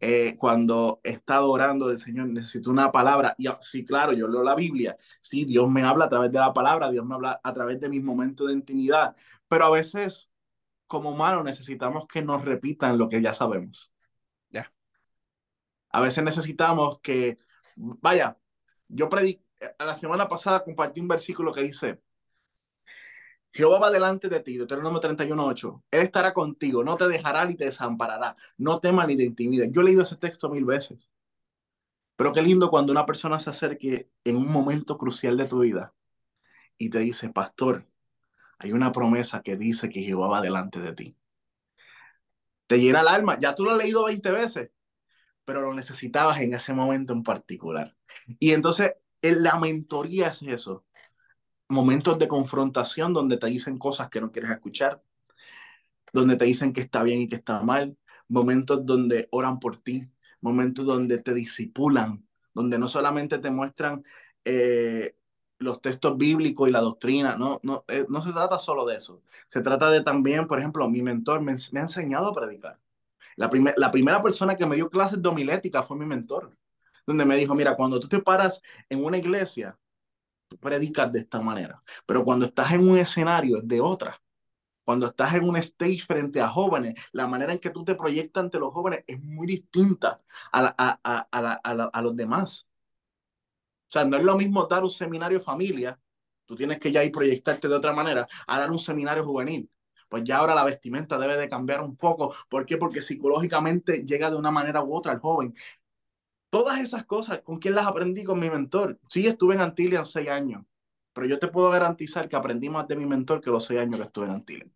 Eh, 0.00 0.36
cuando 0.38 1.00
he 1.04 1.10
estado 1.10 1.50
orando 1.50 1.88
del 1.88 1.98
Señor, 1.98 2.28
necesito 2.28 2.70
una 2.70 2.90
palabra. 2.92 3.34
Y 3.38 3.48
sí, 3.60 3.84
claro, 3.84 4.12
yo 4.12 4.28
leo 4.28 4.42
la 4.42 4.54
Biblia. 4.54 4.96
Sí, 5.20 5.44
Dios 5.44 5.70
me 5.70 5.82
habla 5.82 6.06
a 6.06 6.08
través 6.08 6.32
de 6.32 6.38
la 6.38 6.52
palabra, 6.52 6.90
Dios 6.90 7.04
me 7.06 7.14
habla 7.14 7.40
a 7.42 7.52
través 7.52 7.80
de 7.80 7.88
mis 7.88 8.02
momentos 8.02 8.48
de 8.48 8.54
intimidad. 8.54 9.16
Pero 9.48 9.66
a 9.66 9.70
veces, 9.70 10.32
como 10.86 11.10
humanos, 11.10 11.44
necesitamos 11.44 12.06
que 12.06 12.22
nos 12.22 12.44
repitan 12.44 12.98
lo 12.98 13.08
que 13.08 13.22
ya 13.22 13.34
sabemos. 13.34 13.92
Ya. 14.50 14.72
A 15.90 16.00
veces 16.00 16.24
necesitamos 16.24 17.00
que, 17.00 17.38
vaya, 17.76 18.38
yo 18.88 19.08
prediqué, 19.08 19.44
la 19.78 19.94
semana 19.94 20.28
pasada 20.28 20.64
compartí 20.64 21.00
un 21.00 21.08
versículo 21.08 21.52
que 21.52 21.62
dice, 21.62 22.00
Jehová 23.52 23.78
va 23.78 23.90
delante 23.90 24.28
de 24.28 24.40
ti, 24.40 24.56
Deuteronomio 24.56 25.00
31.8. 25.00 25.82
Él 25.90 26.00
estará 26.00 26.32
contigo, 26.32 26.82
no 26.82 26.96
te 26.96 27.06
dejará 27.06 27.44
ni 27.44 27.54
te 27.54 27.66
desamparará. 27.66 28.34
No 28.56 28.80
temas 28.80 29.06
ni 29.06 29.16
te 29.16 29.24
intimides. 29.24 29.70
Yo 29.72 29.82
he 29.82 29.84
leído 29.84 30.02
ese 30.02 30.16
texto 30.16 30.48
mil 30.48 30.64
veces. 30.64 31.10
Pero 32.16 32.32
qué 32.32 32.40
lindo 32.40 32.70
cuando 32.70 32.92
una 32.92 33.04
persona 33.04 33.38
se 33.38 33.50
acerque 33.50 34.10
en 34.24 34.36
un 34.36 34.50
momento 34.50 34.96
crucial 34.96 35.36
de 35.36 35.46
tu 35.46 35.60
vida 35.60 35.94
y 36.78 36.88
te 36.88 37.00
dice, 37.00 37.28
pastor, 37.30 37.86
hay 38.58 38.72
una 38.72 38.90
promesa 38.92 39.42
que 39.42 39.56
dice 39.56 39.90
que 39.90 40.02
Jehová 40.02 40.28
va 40.28 40.40
delante 40.40 40.80
de 40.80 40.92
ti. 40.94 41.18
Te 42.66 42.80
llena 42.80 43.00
el 43.00 43.08
alma. 43.08 43.38
Ya 43.38 43.54
tú 43.54 43.64
lo 43.64 43.72
has 43.72 43.78
leído 43.78 44.04
20 44.04 44.30
veces, 44.30 44.70
pero 45.44 45.60
lo 45.62 45.74
necesitabas 45.74 46.40
en 46.40 46.54
ese 46.54 46.72
momento 46.72 47.12
en 47.12 47.22
particular. 47.22 47.96
Y 48.38 48.52
entonces, 48.52 48.94
la 49.20 49.58
mentoría 49.58 50.28
es 50.28 50.42
eso 50.42 50.84
momentos 51.72 52.18
de 52.18 52.28
confrontación 52.28 53.12
donde 53.12 53.38
te 53.38 53.46
dicen 53.48 53.78
cosas 53.78 54.10
que 54.10 54.20
no 54.20 54.30
quieres 54.30 54.50
escuchar, 54.50 55.02
donde 56.12 56.36
te 56.36 56.44
dicen 56.44 56.72
que 56.72 56.80
está 56.80 57.02
bien 57.02 57.22
y 57.22 57.28
que 57.28 57.36
está 57.36 57.60
mal, 57.62 57.98
momentos 58.28 58.84
donde 58.84 59.28
oran 59.30 59.58
por 59.60 59.76
ti, 59.78 60.10
momentos 60.40 60.84
donde 60.84 61.18
te 61.18 61.34
disipulan, 61.34 62.26
donde 62.54 62.78
no 62.78 62.88
solamente 62.88 63.38
te 63.38 63.50
muestran 63.50 64.04
eh, 64.44 65.16
los 65.58 65.80
textos 65.80 66.16
bíblicos 66.16 66.68
y 66.68 66.72
la 66.72 66.80
doctrina, 66.80 67.36
no, 67.36 67.60
no, 67.62 67.84
eh, 67.88 68.04
no 68.08 68.20
se 68.20 68.32
trata 68.32 68.58
solo 68.58 68.84
de 68.84 68.96
eso, 68.96 69.22
se 69.48 69.62
trata 69.62 69.90
de 69.90 70.02
también, 70.02 70.46
por 70.46 70.58
ejemplo, 70.58 70.88
mi 70.88 71.02
mentor 71.02 71.40
me, 71.40 71.54
me 71.72 71.80
ha 71.80 71.82
enseñado 71.84 72.28
a 72.28 72.34
predicar. 72.34 72.78
La, 73.36 73.50
la 73.76 73.92
primera 73.92 74.22
persona 74.22 74.56
que 74.56 74.66
me 74.66 74.76
dio 74.76 74.90
clases 74.90 75.22
de 75.22 75.28
homilética 75.28 75.82
fue 75.82 75.96
mi 75.96 76.04
mentor, 76.06 76.56
donde 77.06 77.24
me 77.24 77.36
dijo, 77.36 77.54
mira, 77.54 77.76
cuando 77.76 77.98
tú 78.00 78.08
te 78.08 78.20
paras 78.20 78.62
en 78.88 79.04
una 79.04 79.16
iglesia, 79.18 79.78
predicas 80.56 81.12
de 81.12 81.20
esta 81.20 81.40
manera, 81.40 81.82
pero 82.06 82.24
cuando 82.24 82.46
estás 82.46 82.72
en 82.72 82.88
un 82.88 82.98
escenario 82.98 83.58
es 83.58 83.68
de 83.68 83.80
otra. 83.80 84.20
Cuando 84.84 85.06
estás 85.06 85.34
en 85.34 85.48
un 85.48 85.56
stage 85.56 86.00
frente 86.00 86.40
a 86.40 86.48
jóvenes, 86.48 86.94
la 87.12 87.26
manera 87.28 87.52
en 87.52 87.60
que 87.60 87.70
tú 87.70 87.84
te 87.84 87.94
proyectas 87.94 88.44
ante 88.44 88.58
los 88.58 88.72
jóvenes 88.72 89.04
es 89.06 89.22
muy 89.22 89.46
distinta 89.46 90.20
a, 90.52 90.74
a, 90.76 91.28
a, 91.30 91.88
a, 91.92 92.02
los 92.02 92.16
demás. 92.16 92.66
O 93.88 93.92
sea, 93.92 94.04
no 94.04 94.16
es 94.16 94.24
lo 94.24 94.36
mismo 94.36 94.66
dar 94.66 94.82
un 94.82 94.90
seminario 94.90 95.40
familia, 95.40 96.00
tú 96.46 96.56
tienes 96.56 96.78
que 96.80 96.90
ya 96.90 97.04
ir 97.04 97.12
proyectarte 97.12 97.68
de 97.68 97.74
otra 97.74 97.92
manera, 97.92 98.26
a 98.46 98.58
dar 98.58 98.70
un 98.70 98.78
seminario 98.78 99.24
juvenil. 99.24 99.70
Pues 100.08 100.24
ya 100.24 100.38
ahora 100.38 100.54
la 100.54 100.64
vestimenta 100.64 101.16
debe 101.16 101.36
de 101.38 101.48
cambiar 101.48 101.80
un 101.80 101.96
poco. 101.96 102.34
¿Por 102.50 102.66
qué? 102.66 102.76
Porque 102.76 103.00
psicológicamente 103.00 104.04
llega 104.04 104.30
de 104.30 104.36
una 104.36 104.50
manera 104.50 104.82
u 104.82 104.94
otra 104.94 105.12
al 105.12 105.20
joven. 105.20 105.54
Todas 106.52 106.80
esas 106.80 107.06
cosas, 107.06 107.40
¿con 107.40 107.58
quién 107.58 107.74
las 107.74 107.86
aprendí? 107.86 108.24
Con 108.24 108.38
mi 108.38 108.50
mentor. 108.50 109.00
Sí, 109.08 109.26
estuve 109.26 109.54
en 109.54 109.62
Antillian 109.62 110.04
seis 110.04 110.28
años, 110.28 110.62
pero 111.14 111.26
yo 111.26 111.38
te 111.38 111.48
puedo 111.48 111.70
garantizar 111.70 112.28
que 112.28 112.36
aprendí 112.36 112.68
más 112.68 112.86
de 112.86 112.94
mi 112.94 113.06
mentor 113.06 113.40
que 113.40 113.48
los 113.48 113.64
seis 113.64 113.80
años 113.80 113.98
que 113.98 114.04
estuve 114.04 114.26
en 114.26 114.32
Antillian. 114.32 114.74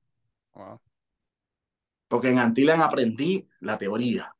Porque 2.08 2.30
en 2.30 2.38
Antillan 2.38 2.80
aprendí 2.80 3.46
la 3.60 3.76
teoría, 3.76 4.34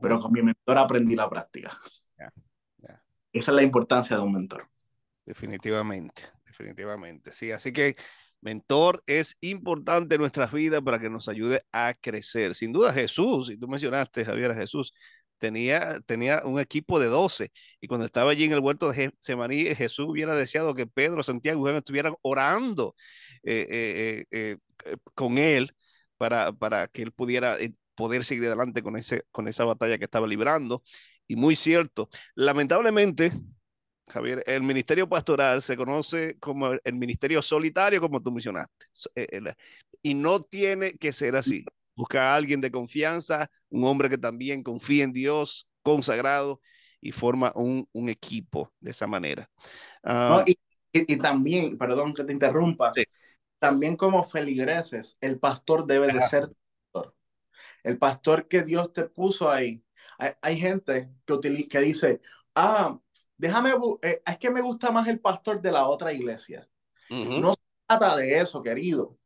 pero 0.00 0.20
con 0.20 0.30
mi 0.30 0.42
mentor 0.42 0.78
aprendí 0.78 1.16
la 1.16 1.28
práctica. 1.28 1.76
Esa 3.32 3.50
es 3.50 3.54
la 3.56 3.62
importancia 3.64 4.14
de 4.16 4.22
un 4.22 4.34
mentor. 4.34 4.70
Definitivamente, 5.26 6.22
definitivamente. 6.46 7.32
Sí, 7.32 7.50
así 7.50 7.72
que 7.72 7.96
mentor 8.42 9.02
es 9.08 9.36
importante 9.40 10.14
en 10.14 10.20
nuestras 10.20 10.52
vidas 10.52 10.82
para 10.82 11.00
que 11.00 11.10
nos 11.10 11.28
ayude 11.28 11.66
a 11.72 11.94
crecer. 11.94 12.54
Sin 12.54 12.70
duda 12.70 12.92
Jesús, 12.92 13.50
y 13.50 13.56
tú 13.56 13.66
mencionaste, 13.66 14.24
Javier, 14.24 14.52
a 14.52 14.54
Jesús, 14.54 14.94
tenía, 15.38 16.00
tenía 16.00 16.42
un 16.44 16.60
equipo 16.60 17.00
de 17.00 17.06
12 17.06 17.50
y 17.80 17.86
cuando 17.86 18.06
estaba 18.06 18.30
allí 18.30 18.44
en 18.44 18.52
el 18.52 18.60
huerto 18.60 18.90
de 18.90 19.12
Semaní, 19.20 19.74
Jesús 19.74 20.06
hubiera 20.08 20.34
deseado 20.34 20.74
que 20.74 20.86
Pedro, 20.86 21.22
Santiago 21.22 21.60
y 21.60 21.62
Juan 21.62 21.76
estuvieran 21.76 22.14
orando 22.22 22.94
eh, 23.42 24.24
eh, 24.30 24.56
eh, 24.84 24.96
con 25.14 25.38
él 25.38 25.72
para, 26.16 26.52
para 26.52 26.88
que 26.88 27.02
él 27.02 27.12
pudiera 27.12 27.56
poder 27.94 28.24
seguir 28.24 28.46
adelante 28.46 28.82
con, 28.82 28.96
ese, 28.96 29.22
con 29.30 29.48
esa 29.48 29.64
batalla 29.64 29.98
que 29.98 30.04
estaba 30.04 30.26
librando. 30.26 30.82
Y 31.26 31.36
muy 31.36 31.56
cierto, 31.56 32.08
lamentablemente, 32.34 33.32
Javier, 34.08 34.42
el 34.46 34.62
ministerio 34.62 35.08
pastoral 35.08 35.62
se 35.62 35.76
conoce 35.76 36.38
como 36.38 36.72
el 36.72 36.94
ministerio 36.94 37.40
solitario, 37.40 38.00
como 38.00 38.22
tú 38.22 38.30
mencionaste, 38.30 38.86
y 40.02 40.14
no 40.14 40.40
tiene 40.40 40.92
que 40.98 41.12
ser 41.12 41.36
así. 41.36 41.64
Busca 41.94 42.32
a 42.32 42.36
alguien 42.36 42.60
de 42.60 42.70
confianza, 42.70 43.50
un 43.68 43.84
hombre 43.84 44.10
que 44.10 44.18
también 44.18 44.62
confía 44.62 45.04
en 45.04 45.12
Dios, 45.12 45.68
consagrado, 45.82 46.60
y 47.00 47.12
forma 47.12 47.52
un, 47.54 47.86
un 47.92 48.08
equipo 48.08 48.72
de 48.80 48.90
esa 48.90 49.06
manera. 49.06 49.50
Ah, 50.02 50.42
y, 50.46 50.56
y, 50.92 51.16
también, 51.18 51.76
perdón 51.76 52.14
que 52.14 52.24
te 52.24 52.32
interrumpa, 52.32 52.92
también 53.58 53.96
como 53.96 54.22
feligreses, 54.24 55.18
el 55.20 55.38
pastor 55.38 55.86
debe 55.86 56.06
de 56.06 56.22
ser 56.22 56.48
pastor. 56.92 57.14
El 57.82 57.98
pastor 57.98 58.48
que 58.48 58.62
Dios 58.62 58.92
te 58.92 59.04
puso 59.04 59.50
ahí. 59.50 59.84
Hay, 60.18 60.32
hay 60.40 60.58
gente 60.58 61.10
que, 61.26 61.68
que 61.68 61.80
dice, 61.80 62.20
ah, 62.54 62.98
déjame, 63.36 63.72
eh, 64.02 64.22
es 64.24 64.38
que 64.38 64.50
me 64.50 64.60
gusta 64.60 64.90
más 64.90 65.06
el 65.08 65.20
pastor 65.20 65.60
de 65.60 65.72
la 65.72 65.86
otra 65.86 66.12
iglesia. 66.12 66.68
No 67.10 67.52
se 67.52 67.60
trata 67.86 68.16
de 68.16 68.38
eso, 68.38 68.62
querido. 68.62 69.18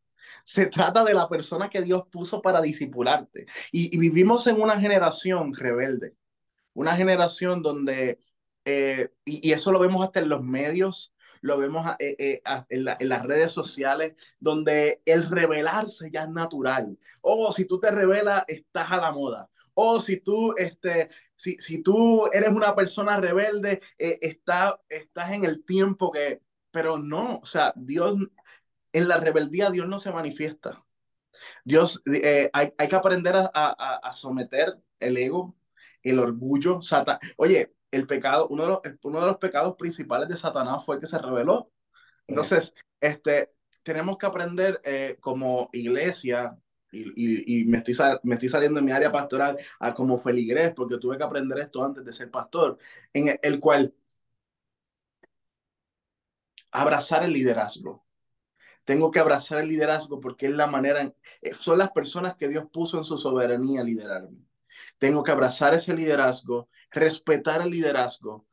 Se 0.44 0.66
trata 0.66 1.04
de 1.04 1.14
la 1.14 1.28
persona 1.28 1.68
que 1.70 1.82
Dios 1.82 2.04
puso 2.10 2.42
para 2.42 2.60
discipularte. 2.60 3.46
Y, 3.72 3.96
vivimos 3.98 4.46
en 4.46 4.60
una 4.60 4.80
generación 4.80 5.52
rebelde, 5.52 6.14
una 6.74 6.96
generación 6.96 7.62
donde, 7.62 8.20
eh, 8.64 9.08
y, 9.24 9.52
eso 9.52 9.72
lo 9.72 9.78
vemos 9.78 10.04
hasta 10.04 10.20
en 10.20 10.28
los 10.28 10.42
medios, 10.42 11.14
lo 11.40 11.56
vemos 11.58 11.86
eh, 11.98 12.16
eh, 12.18 12.40
en, 12.68 13.08
las 13.08 13.22
redes 13.24 13.52
sociales, 13.52 14.14
donde 14.40 15.02
el 15.04 15.28
rebelarse 15.28 16.10
ya 16.10 16.22
es 16.22 16.30
natural. 16.30 16.98
O 17.20 17.52
si 17.52 17.64
tú 17.64 17.78
te 17.78 17.90
rebelas, 17.90 18.44
estás 18.48 18.90
a 18.90 18.96
la 18.96 19.12
moda. 19.12 19.48
O 19.74 20.00
si 20.00 20.18
tú, 20.20 20.54
este, 20.56 21.08
si, 21.36 21.56
si 21.58 21.82
tú 21.82 22.28
eres 22.32 22.50
una 22.50 22.74
persona 22.74 23.20
rebelde, 23.20 23.80
está, 23.98 24.80
estás 24.88 25.32
en 25.32 25.44
el 25.44 25.64
tiempo 25.64 26.10
que... 26.10 26.40
Pero 26.70 26.98
no, 26.98 27.38
o 27.38 27.46
sea, 27.46 27.72
Dios, 27.76 28.16
en 28.92 29.08
la 29.08 29.18
rebeldía 29.18 29.70
Dios 29.70 29.88
no 29.88 29.98
se 29.98 30.12
manifiesta. 30.12 30.84
Dios, 31.64 32.02
eh, 32.06 32.50
hay, 32.52 32.72
hay, 32.78 32.88
que 32.88 32.96
aprender 32.96 33.36
a, 33.36 33.50
a, 33.54 33.96
a, 34.02 34.12
someter 34.12 34.78
el 34.98 35.16
ego, 35.16 35.56
el 36.02 36.18
orgullo. 36.18 36.82
Satan 36.82 37.18
Oye, 37.36 37.74
el 37.90 38.06
pecado, 38.06 38.48
uno 38.48 38.64
de, 38.64 38.68
los, 38.70 38.80
uno 39.02 39.20
de 39.20 39.26
los 39.26 39.36
pecados 39.38 39.76
principales 39.76 40.28
de 40.28 40.36
Satanás 40.36 40.84
fue 40.84 40.96
el 40.96 41.00
que 41.00 41.06
se 41.06 41.18
rebeló. 41.18 41.70
Entonces, 42.26 42.74
este, 43.00 43.52
tenemos 43.82 44.18
que 44.18 44.26
aprender 44.26 44.80
eh, 44.84 45.16
como 45.20 45.70
iglesia, 45.72 46.56
y, 46.90 47.00
y, 47.16 47.62
y, 47.62 47.64
me, 47.66 47.78
estoy, 47.78 47.94
me 48.22 48.34
estoy 48.34 48.48
saliendo 48.48 48.80
de 48.80 48.86
mi 48.86 48.92
área 48.92 49.12
pastoral 49.12 49.56
a 49.80 49.94
como 49.94 50.18
feligrés, 50.18 50.72
porque 50.74 50.98
tuve 50.98 51.18
que 51.18 51.24
aprender 51.24 51.58
esto 51.58 51.84
antes 51.84 52.04
de 52.04 52.12
ser 52.12 52.30
pastor, 52.30 52.78
en 53.12 53.38
el 53.42 53.60
cual 53.60 53.94
abrazar 56.72 57.24
el 57.24 57.32
liderazgo. 57.32 58.07
Tengo 58.88 59.10
que 59.10 59.18
abrazar 59.18 59.58
el 59.58 59.68
liderazgo 59.68 60.18
porque 60.18 60.46
es 60.46 60.52
la 60.52 60.66
manera, 60.66 61.12
eh, 61.42 61.52
son 61.52 61.76
las 61.76 61.90
personas 61.90 62.36
que 62.36 62.48
Dios 62.48 62.64
puso 62.72 62.96
en 62.96 63.04
su 63.04 63.18
soberanía 63.18 63.82
a 63.82 63.84
liderarme. 63.84 64.46
Tengo 64.96 65.22
que 65.22 65.30
abrazar 65.30 65.74
ese 65.74 65.92
liderazgo, 65.94 66.70
respetar 66.90 67.60
el 67.60 67.68
liderazgo, 67.68 68.46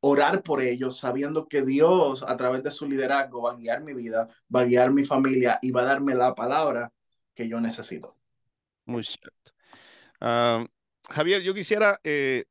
orar 0.00 0.42
por 0.42 0.62
ellos, 0.62 0.96
sabiendo 0.96 1.46
que 1.46 1.60
Dios 1.60 2.24
a 2.26 2.34
través 2.38 2.62
de 2.62 2.70
su 2.70 2.88
liderazgo 2.88 3.42
va 3.42 3.52
a 3.52 3.56
guiar 3.56 3.82
mi 3.82 3.92
vida, 3.92 4.28
va 4.48 4.62
a 4.62 4.64
guiar 4.64 4.92
mi 4.92 5.04
familia 5.04 5.58
y 5.60 5.72
va 5.72 5.82
a 5.82 5.84
darme 5.84 6.14
la 6.14 6.34
palabra 6.34 6.90
que 7.34 7.46
yo 7.46 7.60
necesito. 7.60 8.16
Muy 8.86 9.04
cierto. 9.04 9.52
Ah, 10.22 10.64
Javier, 11.10 11.42
yo 11.42 11.52
quisiera 11.52 12.00
eh, 12.02 12.44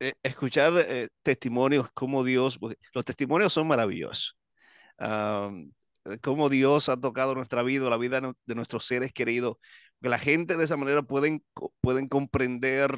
eh, 0.00 0.12
escuchar 0.22 0.74
testimonios 1.22 1.90
como 1.92 2.22
Dios, 2.24 2.58
los 2.92 3.04
testimonios 3.06 3.54
son 3.54 3.66
maravillosos. 3.66 4.36
Eh, 4.98 5.70
cómo 6.22 6.48
Dios 6.48 6.88
ha 6.88 6.96
tocado 7.00 7.34
nuestra 7.34 7.62
vida, 7.62 7.88
la 7.90 7.96
vida 7.96 8.20
de 8.46 8.54
nuestros 8.54 8.84
seres 8.86 9.12
queridos, 9.12 9.56
que 10.02 10.08
la 10.08 10.18
gente 10.18 10.56
de 10.56 10.64
esa 10.64 10.76
manera 10.76 11.02
pueden, 11.02 11.44
pueden 11.80 12.08
comprender 12.08 12.90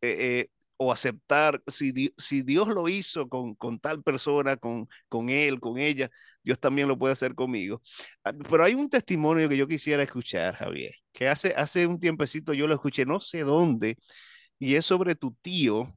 eh, 0.00 0.16
eh, 0.42 0.48
o 0.76 0.92
aceptar, 0.92 1.62
si, 1.68 2.12
si 2.18 2.42
Dios 2.42 2.68
lo 2.68 2.88
hizo 2.88 3.28
con, 3.28 3.54
con 3.54 3.78
tal 3.78 4.02
persona, 4.02 4.56
con, 4.56 4.88
con 5.08 5.28
él, 5.30 5.60
con 5.60 5.78
ella, 5.78 6.10
Dios 6.42 6.58
también 6.60 6.88
lo 6.88 6.98
puede 6.98 7.12
hacer 7.12 7.34
conmigo. 7.34 7.80
Ah, 8.24 8.32
pero 8.50 8.64
hay 8.64 8.74
un 8.74 8.88
testimonio 8.90 9.48
que 9.48 9.56
yo 9.56 9.68
quisiera 9.68 10.02
escuchar, 10.02 10.56
Javier, 10.56 10.92
que 11.12 11.28
hace, 11.28 11.54
hace 11.56 11.86
un 11.86 12.00
tiempecito 12.00 12.52
yo 12.54 12.66
lo 12.66 12.74
escuché, 12.74 13.06
no 13.06 13.20
sé 13.20 13.42
dónde, 13.44 13.96
y 14.58 14.74
es 14.76 14.86
sobre 14.86 15.14
tu 15.14 15.32
tío, 15.42 15.94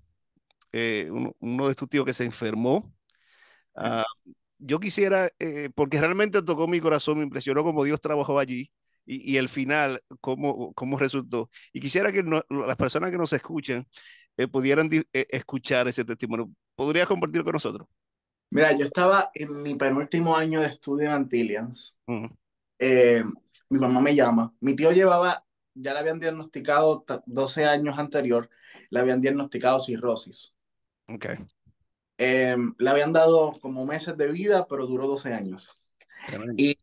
uno, 1.39 1.67
de 1.67 1.75
tus 1.75 1.89
tíos 1.89 2.05
que 2.05 2.13
se 2.13 2.25
enfermó. 2.25 2.93
Yo 4.59 4.79
quisiera, 4.79 5.29
eh, 5.39 5.69
porque 5.75 5.99
realmente 5.99 6.41
tocó 6.41 6.67
mi 6.67 6.79
corazón, 6.79 7.17
me 7.17 7.23
impresionó 7.23 7.63
cómo 7.63 7.83
Dios 7.83 8.01
trabajó 8.01 8.39
allí 8.39 8.71
y, 9.05 9.37
el 9.37 9.47
final, 9.47 10.03
cómo, 10.19 10.73
cómo 10.73 10.97
resultó. 10.97 11.49
Y 11.71 11.79
quisiera 11.79 12.11
que 12.11 12.23
las 12.23 12.75
personas 12.75 13.09
que 13.09 13.17
nos 13.17 13.31
escuchan 13.31 13.87
eh, 14.35 14.47
pudieran 14.47 14.89
eh, 14.91 15.05
escuchar 15.29 15.87
ese 15.87 16.03
testimonio. 16.03 16.49
¿Podrías 16.75 17.07
compartir 17.07 17.43
con 17.43 17.53
nosotros? 17.53 17.87
Mira, 18.49 18.77
yo 18.77 18.85
estaba 18.85 19.31
en 19.33 19.61
mi 19.61 19.75
penúltimo 19.75 20.35
año 20.35 20.61
de 20.61 20.67
estudio 20.67 21.07
en 21.07 21.13
Antillians. 21.13 21.97
mi 22.07 23.79
mamá 23.79 24.01
me 24.01 24.13
llama. 24.13 24.53
Mi 24.59 24.75
tío 24.75 24.91
llevaba, 24.91 25.45
ya 25.73 25.93
le 25.93 25.99
habían 25.99 26.19
diagnosticado 26.19 27.05
12 27.25 27.65
años 27.65 27.97
anterior, 27.97 28.49
le 28.89 28.99
habían 28.99 29.21
diagnosticado 29.21 29.79
cirrosis. 29.79 30.53
Okay. 31.07 31.37
Em, 32.17 32.73
le 32.79 32.89
habían 32.89 33.13
dado 33.13 33.59
como 33.61 33.85
meses 33.85 34.17
de 34.17 34.31
vida, 34.31 34.67
pero 34.67 34.87
duró 34.87 35.07
12 35.07 35.33
años. 35.33 35.73
Y 36.57 36.79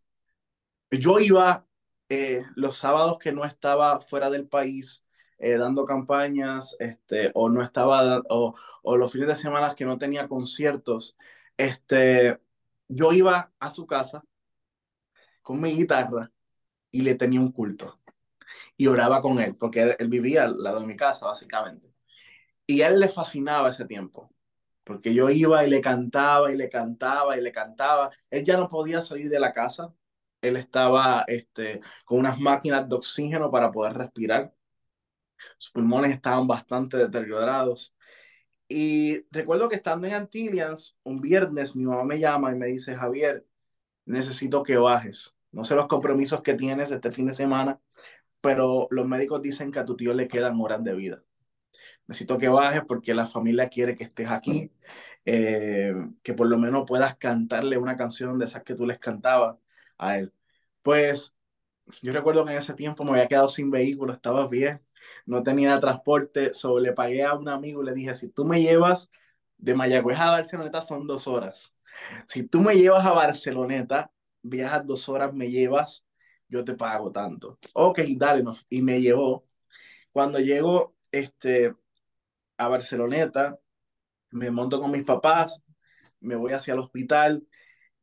yo 0.90 1.18
iba 1.18 1.66
eh, 2.08 2.44
los 2.54 2.76
sábados 2.78 3.18
que 3.18 3.32
no 3.32 3.44
estaba 3.44 4.00
fuera 4.00 4.30
del 4.30 4.46
país 4.48 5.04
eh, 5.38 5.56
dando 5.56 5.84
campañas, 5.86 6.76
este, 6.78 7.32
o 7.34 7.48
no 7.48 7.62
estaba, 7.62 8.22
o, 8.30 8.54
o, 8.82 8.96
los 8.96 9.12
fines 9.12 9.28
de 9.28 9.34
semana 9.34 9.74
que 9.74 9.84
no 9.84 9.98
tenía 9.98 10.28
conciertos, 10.28 11.16
este, 11.56 12.40
yo 12.88 13.12
iba 13.12 13.52
a 13.58 13.70
su 13.70 13.86
casa 13.86 14.24
con 15.42 15.60
mi 15.60 15.72
guitarra 15.72 16.32
y 16.90 17.02
le 17.02 17.14
tenía 17.16 17.40
un 17.40 17.52
culto. 17.52 18.00
Y 18.76 18.86
oraba 18.86 19.20
con 19.20 19.40
él, 19.40 19.56
porque 19.56 19.82
él, 19.82 19.96
él 19.98 20.08
vivía 20.08 20.44
al 20.44 20.62
lado 20.62 20.80
de 20.80 20.86
mi 20.86 20.96
casa, 20.96 21.26
básicamente. 21.26 21.92
Y 22.66 22.82
a 22.82 22.88
él 22.88 23.00
le 23.00 23.08
fascinaba 23.08 23.70
ese 23.70 23.86
tiempo 23.86 24.34
porque 24.84 25.14
yo 25.14 25.30
iba 25.30 25.66
y 25.66 25.70
le 25.70 25.80
cantaba 25.80 26.52
y 26.52 26.56
le 26.56 26.68
cantaba 26.70 27.36
y 27.36 27.40
le 27.40 27.52
cantaba. 27.52 28.10
Él 28.30 28.44
ya 28.44 28.56
no 28.56 28.68
podía 28.68 29.00
salir 29.00 29.30
de 29.30 29.40
la 29.40 29.52
casa. 29.52 29.94
Él 30.42 30.56
estaba 30.56 31.24
este, 31.26 31.80
con 32.04 32.18
unas 32.20 32.38
máquinas 32.40 32.88
de 32.88 32.96
oxígeno 32.96 33.50
para 33.50 33.70
poder 33.72 33.94
respirar. 33.94 34.54
Sus 35.58 35.72
pulmones 35.72 36.12
estaban 36.12 36.46
bastante 36.46 36.96
deteriorados. 36.98 37.94
Y 38.68 39.26
recuerdo 39.30 39.68
que 39.68 39.76
estando 39.76 40.06
en 40.06 40.14
Antillians, 40.14 40.98
un 41.04 41.20
viernes, 41.20 41.76
mi 41.76 41.84
mamá 41.84 42.04
me 42.04 42.18
llama 42.20 42.52
y 42.52 42.56
me 42.56 42.66
dice, 42.66 42.96
Javier, 42.96 43.46
necesito 44.06 44.62
que 44.62 44.76
bajes. 44.78 45.36
No 45.52 45.64
sé 45.64 45.74
los 45.76 45.88
compromisos 45.88 46.42
que 46.42 46.54
tienes 46.54 46.90
este 46.90 47.10
fin 47.10 47.26
de 47.28 47.34
semana, 47.34 47.80
pero 48.40 48.88
los 48.90 49.06
médicos 49.08 49.42
dicen 49.42 49.72
que 49.72 49.80
a 49.80 49.84
tu 49.84 49.96
tío 49.96 50.14
le 50.14 50.28
quedan 50.28 50.60
horas 50.60 50.84
de 50.84 50.94
vida 50.94 51.24
necesito 52.06 52.38
que 52.38 52.48
bajes 52.48 52.82
porque 52.86 53.14
la 53.14 53.26
familia 53.26 53.68
quiere 53.68 53.96
que 53.96 54.04
estés 54.04 54.30
aquí, 54.30 54.70
eh, 55.24 55.94
que 56.22 56.34
por 56.34 56.48
lo 56.48 56.58
menos 56.58 56.84
puedas 56.86 57.16
cantarle 57.16 57.78
una 57.78 57.96
canción 57.96 58.38
de 58.38 58.44
esas 58.46 58.62
que 58.62 58.74
tú 58.74 58.86
les 58.86 58.98
cantabas 58.98 59.56
a 59.98 60.18
él. 60.18 60.32
Pues 60.82 61.34
yo 62.02 62.12
recuerdo 62.12 62.44
que 62.44 62.52
en 62.52 62.58
ese 62.58 62.74
tiempo 62.74 63.04
me 63.04 63.12
había 63.12 63.28
quedado 63.28 63.48
sin 63.48 63.70
vehículo, 63.70 64.12
estaba 64.12 64.46
bien, 64.48 64.82
no 65.26 65.42
tenía 65.42 65.78
transporte, 65.80 66.54
solo 66.54 66.80
le 66.80 66.92
pagué 66.92 67.24
a 67.24 67.34
un 67.34 67.48
amigo 67.48 67.82
y 67.82 67.86
le 67.86 67.94
dije, 67.94 68.14
si 68.14 68.28
tú 68.28 68.44
me 68.44 68.62
llevas 68.62 69.10
de 69.58 69.74
Mayagüez 69.74 70.18
a 70.18 70.30
Barceloneta 70.32 70.82
son 70.82 71.06
dos 71.06 71.26
horas. 71.26 71.74
Si 72.26 72.42
tú 72.44 72.60
me 72.60 72.74
llevas 72.74 73.06
a 73.06 73.12
Barceloneta, 73.12 74.12
viajas 74.42 74.86
dos 74.86 75.08
horas, 75.08 75.32
me 75.34 75.50
llevas, 75.50 76.04
yo 76.48 76.64
te 76.64 76.74
pago 76.74 77.10
tanto. 77.12 77.58
Ok, 77.74 78.00
dale, 78.16 78.44
y 78.68 78.82
me 78.82 79.00
llevó. 79.00 79.46
Cuando 80.12 80.38
llego 80.38 80.96
este, 81.12 81.74
a 82.56 82.68
Barceloneta, 82.68 83.58
me 84.30 84.50
monto 84.50 84.80
con 84.80 84.90
mis 84.90 85.04
papás, 85.04 85.62
me 86.20 86.36
voy 86.36 86.52
hacia 86.52 86.74
el 86.74 86.80
hospital. 86.80 87.46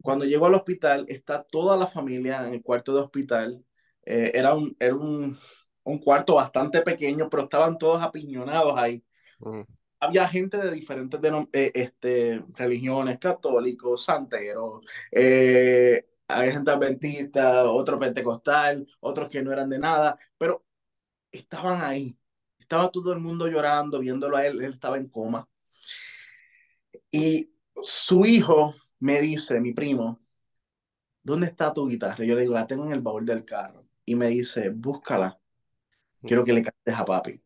Cuando 0.02 0.26
llego 0.26 0.48
al 0.48 0.56
hospital, 0.56 1.06
está 1.10 1.44
toda 1.44 1.78
la 1.78 1.88
familia 1.88 2.46
en 2.48 2.54
el 2.56 2.64
cuarto 2.64 2.94
de 2.94 3.02
hospital. 3.02 3.66
Eh, 4.06 4.32
era 4.34 4.56
un, 4.56 4.76
era 4.80 4.96
un, 4.96 5.38
un, 5.84 5.98
cuarto 6.00 6.36
bastante 6.36 6.82
pequeño, 6.82 7.30
pero 7.30 7.44
estaban 7.44 7.78
todos 7.78 8.02
apiñonados 8.02 8.78
ahí. 8.78 9.04
Había 10.00 10.28
gente 10.28 10.58
de 10.58 10.72
diferentes 10.72 11.20
eh, 11.54 11.72
este, 11.76 12.42
religiones, 12.56 13.20
católicos, 13.20 14.04
santeros, 14.06 14.84
eh, 15.12 16.06
hay 16.28 16.52
gente 16.52 16.72
adventista, 16.72 17.66
otro 17.70 18.00
pentecostal, 18.00 18.88
otros 19.02 19.30
que 19.30 19.44
no 19.44 19.52
eran 19.52 19.70
de 19.70 19.80
nada, 19.80 20.18
pero 20.38 20.66
estaban 21.32 21.82
ahí. 21.82 22.18
Estaba 22.72 22.90
todo 22.90 23.12
el 23.12 23.20
mundo 23.20 23.50
llorando, 23.50 24.00
viéndolo 24.00 24.38
a 24.38 24.48
él, 24.48 24.62
él 24.62 24.72
estaba 24.72 24.96
en 24.96 25.10
coma. 25.10 25.46
Y 27.12 27.52
su 27.84 28.26
hijo 28.26 28.74
me 28.98 29.20
dice, 29.20 29.60
mi 29.60 29.74
primo, 29.74 30.22
¿dónde 31.22 31.48
está 31.48 31.74
tu 31.74 31.86
guitarra? 31.90 32.24
Yo 32.24 32.34
le 32.34 32.44
digo, 32.44 32.54
la 32.54 32.68
tengo 32.68 32.86
en 32.86 32.94
el 32.94 33.02
baúl 33.02 33.26
del 33.26 33.44
carro. 33.44 33.86
Y 34.06 34.16
me 34.16 34.30
dice, 34.30 34.70
búscala. 34.70 35.38
Quiero 36.22 36.46
que 36.46 36.54
le 36.54 36.62
cantes 36.62 36.96
a 36.96 37.04
papi. 37.04 37.44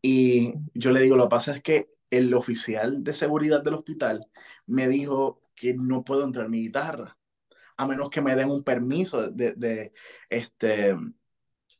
Y 0.00 0.52
yo 0.72 0.92
le 0.92 1.00
digo, 1.00 1.16
lo 1.16 1.24
que 1.24 1.30
pasa 1.30 1.56
es 1.56 1.60
que 1.60 1.88
el 2.08 2.32
oficial 2.32 3.02
de 3.02 3.12
seguridad 3.12 3.60
del 3.60 3.74
hospital 3.74 4.24
me 4.66 4.86
dijo 4.86 5.42
que 5.56 5.74
no 5.74 6.04
puedo 6.04 6.22
entrar 6.22 6.48
mi 6.48 6.60
guitarra 6.60 7.18
a 7.76 7.88
menos 7.88 8.08
que 8.08 8.20
me 8.20 8.36
den 8.36 8.52
un 8.52 8.62
permiso 8.62 9.30
de, 9.30 9.54
de 9.54 9.92
este, 10.30 10.96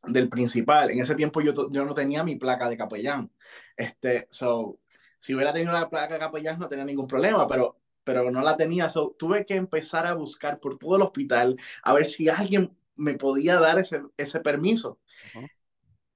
del 0.03 0.29
principal. 0.29 0.91
En 0.91 1.01
ese 1.01 1.15
tiempo 1.15 1.41
yo, 1.41 1.53
yo 1.71 1.85
no 1.85 1.95
tenía 1.95 2.25
mi 2.25 2.37
placa 2.37 2.69
de 2.69 2.77
capellán. 2.77 3.31
Este, 3.77 4.29
so, 4.31 4.79
si 5.19 5.35
hubiera 5.35 5.53
tenido 5.53 5.73
la 5.73 5.89
placa 5.89 6.15
de 6.15 6.21
capellán 6.21 6.59
no 6.59 6.69
tenía 6.69 6.85
ningún 6.85 7.07
problema, 7.09 7.47
pero, 7.47 7.81
pero 8.05 8.31
no 8.31 8.43
la 8.43 8.57
tenía. 8.57 8.89
So, 8.89 9.15
tuve 9.19 9.47
que 9.47 9.57
empezar 9.57 10.07
a 10.07 10.15
buscar 10.15 10.61
por 10.61 10.79
todo 10.79 10.97
el 10.97 11.03
hospital 11.03 11.57
a 11.83 11.93
ver 11.95 12.07
si 12.07 12.29
alguien 12.29 12.77
me 12.97 13.15
podía 13.15 13.59
dar 13.61 13.79
ese, 13.79 14.03
ese 14.17 14.41
permiso. 14.41 14.99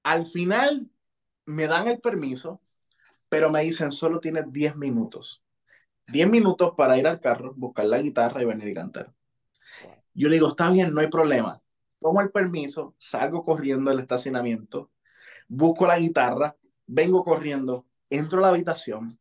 Al 0.03 0.24
final 0.24 0.91
me 1.47 1.66
dan 1.66 1.89
el 1.89 2.01
permiso, 2.01 2.61
pero 3.29 3.51
me 3.51 3.62
dicen 3.62 3.93
solo 3.93 4.20
tienes 4.20 4.53
10 4.53 4.76
minutos. 4.76 5.45
10 6.07 6.29
minutos 6.29 6.72
para 6.76 6.99
ir 6.99 7.07
al 7.07 7.20
carro, 7.20 7.55
buscar 7.57 7.87
la 7.87 8.01
guitarra 8.01 8.43
y 8.43 8.47
venir 8.47 8.70
a 8.70 8.81
cantar. 8.83 9.14
Yo 10.14 10.29
le 10.29 10.37
digo, 10.37 10.49
está 10.49 10.70
bien, 10.70 10.93
no 10.93 11.01
hay 11.01 11.09
problema. 11.09 11.62
Tomo 12.01 12.20
el 12.20 12.30
permiso, 12.30 12.94
salgo 12.99 13.42
corriendo 13.42 13.90
del 13.90 14.01
estacionamiento, 14.01 14.90
busco 15.49 15.86
la 15.86 15.99
guitarra, 15.99 16.57
vengo 16.86 17.24
corriendo, 17.24 17.86
entro 18.09 18.38
a 18.38 18.42
la 18.42 18.49
habitación 18.49 19.18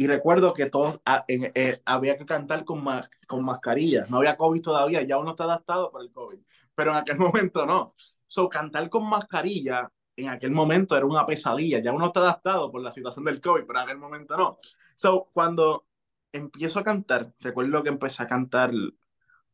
y 0.00 0.06
recuerdo 0.06 0.54
que 0.54 0.70
todos 0.70 1.00
ah, 1.04 1.24
eh, 1.26 1.82
había 1.84 2.16
que 2.16 2.24
cantar 2.24 2.64
con, 2.64 2.84
con 3.26 3.44
mascarilla. 3.44 4.06
No 4.08 4.18
había 4.18 4.36
COVID 4.36 4.62
todavía, 4.62 5.02
ya 5.02 5.18
uno 5.18 5.32
está 5.32 5.44
adaptado 5.44 5.90
para 5.90 6.04
el 6.04 6.12
COVID, 6.12 6.38
pero 6.74 6.92
en 6.92 6.98
aquel 6.98 7.18
momento 7.18 7.66
no. 7.66 7.94
So, 8.26 8.48
cantar 8.48 8.88
con 8.88 9.08
mascarilla 9.08 9.90
en 10.14 10.28
aquel 10.28 10.52
momento 10.52 10.96
era 10.96 11.04
una 11.04 11.26
pesadilla. 11.26 11.80
Ya 11.80 11.92
uno 11.92 12.06
está 12.06 12.20
adaptado 12.20 12.70
por 12.70 12.80
la 12.80 12.92
situación 12.92 13.24
del 13.24 13.40
COVID, 13.40 13.64
pero 13.66 13.80
en 13.80 13.84
aquel 13.84 13.98
momento 13.98 14.36
no. 14.36 14.56
So, 14.94 15.30
cuando 15.32 15.86
empiezo 16.32 16.78
a 16.78 16.84
cantar, 16.84 17.32
recuerdo 17.40 17.82
que 17.82 17.88
empecé 17.88 18.22
a 18.22 18.28
cantar 18.28 18.70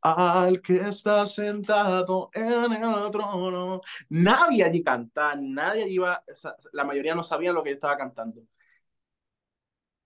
al 0.05 0.61
que 0.61 0.77
está 0.77 1.25
sentado 1.25 2.31
en 2.35 2.73
el 2.75 3.11
trono. 3.11 3.81
Nadie 4.11 4.63
allí 4.63 4.83
cantaba, 4.85 5.35
nadie 5.35 5.85
allí 5.85 5.95
iba, 5.95 6.23
la 6.73 6.85
mayoría 6.85 7.15
no 7.15 7.23
sabía 7.23 7.53
lo 7.53 7.63
que 7.63 7.71
yo 7.71 7.75
estaba 7.77 7.97
cantando. 7.97 8.43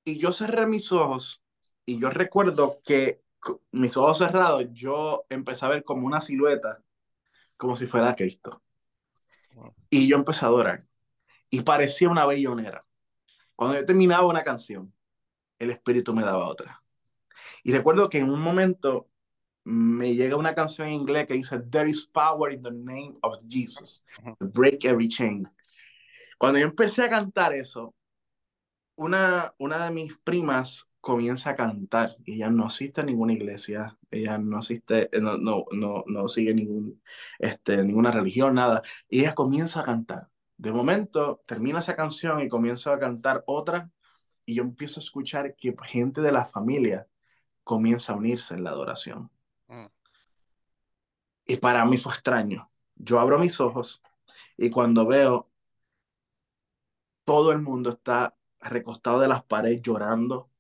Y 0.04 0.18
yo 0.18 0.30
cerré 0.32 0.66
mis 0.66 0.92
ojos 0.92 1.42
y 1.84 1.98
yo 1.98 2.10
recuerdo 2.10 2.80
que 2.84 3.22
mis 3.72 3.96
ojos 3.96 4.18
cerrados, 4.18 4.66
yo 4.72 5.26
empecé 5.28 5.66
a 5.66 5.68
ver 5.70 5.84
como 5.84 6.06
una 6.06 6.20
silueta, 6.20 6.82
como 7.56 7.76
si 7.76 7.86
fuera 7.88 8.14
Cristo. 8.14 8.62
Y 9.90 10.08
yo 10.08 10.16
empecé 10.16 10.44
a 10.44 10.48
adorar. 10.48 10.84
Y 11.50 11.62
parecía 11.62 12.08
una 12.08 12.26
bellonera. 12.26 12.84
Cuando 13.56 13.76
yo 13.76 13.84
terminaba 13.86 14.26
una 14.26 14.44
canción, 14.44 14.94
el 15.58 15.70
Espíritu 15.70 16.14
me 16.14 16.22
daba 16.22 16.48
otra. 16.48 16.80
Y 17.64 17.72
recuerdo 17.72 18.08
que 18.08 18.18
en 18.18 18.30
un 18.30 18.40
momento 18.40 19.07
me 19.68 20.14
llega 20.14 20.34
una 20.34 20.54
canción 20.54 20.88
en 20.88 20.94
inglés 20.94 21.26
que 21.26 21.34
dice 21.34 21.60
There 21.60 21.90
is 21.90 22.06
power 22.06 22.52
in 22.54 22.62
the 22.62 22.70
name 22.70 23.12
of 23.22 23.36
Jesus. 23.46 24.02
Break 24.40 24.86
every 24.86 25.08
chain. 25.08 25.46
Cuando 26.38 26.58
yo 26.58 26.64
empecé 26.64 27.04
a 27.04 27.10
cantar 27.10 27.52
eso, 27.52 27.94
una, 28.96 29.54
una 29.58 29.84
de 29.84 29.90
mis 29.90 30.16
primas 30.24 30.90
comienza 31.02 31.50
a 31.50 31.56
cantar 31.56 32.12
y 32.24 32.36
ella 32.36 32.48
no 32.48 32.64
asiste 32.64 33.02
a 33.02 33.04
ninguna 33.04 33.34
iglesia, 33.34 33.98
ella 34.10 34.38
no 34.38 34.58
asiste, 34.58 35.14
eh, 35.14 35.20
no, 35.20 35.36
no, 35.36 35.66
no, 35.72 36.02
no 36.06 36.28
sigue 36.28 36.54
ningún, 36.54 37.02
este, 37.38 37.84
ninguna 37.84 38.10
religión, 38.10 38.54
nada. 38.54 38.80
Y 39.06 39.20
ella 39.20 39.34
comienza 39.34 39.80
a 39.80 39.84
cantar. 39.84 40.30
De 40.56 40.72
momento 40.72 41.42
termina 41.46 41.80
esa 41.80 41.94
canción 41.94 42.40
y 42.40 42.48
comienza 42.48 42.94
a 42.94 42.98
cantar 42.98 43.44
otra 43.46 43.90
y 44.46 44.54
yo 44.54 44.62
empiezo 44.62 45.00
a 45.00 45.02
escuchar 45.02 45.54
que 45.56 45.76
gente 45.84 46.22
de 46.22 46.32
la 46.32 46.46
familia 46.46 47.06
comienza 47.64 48.14
a 48.14 48.16
unirse 48.16 48.54
en 48.54 48.64
la 48.64 48.70
adoración. 48.70 49.30
Y 51.48 51.56
para 51.56 51.84
mí 51.84 51.96
fue 51.96 52.12
extraño. 52.12 52.68
Yo 52.94 53.18
abro 53.18 53.38
mis 53.38 53.60
ojos 53.60 54.02
y 54.56 54.70
cuando 54.70 55.06
veo 55.06 55.50
todo 57.24 57.52
el 57.52 57.60
mundo 57.60 57.90
está 57.90 58.36
recostado 58.60 59.20
de 59.20 59.28
las 59.28 59.44
paredes 59.44 59.82
llorando, 59.82 60.50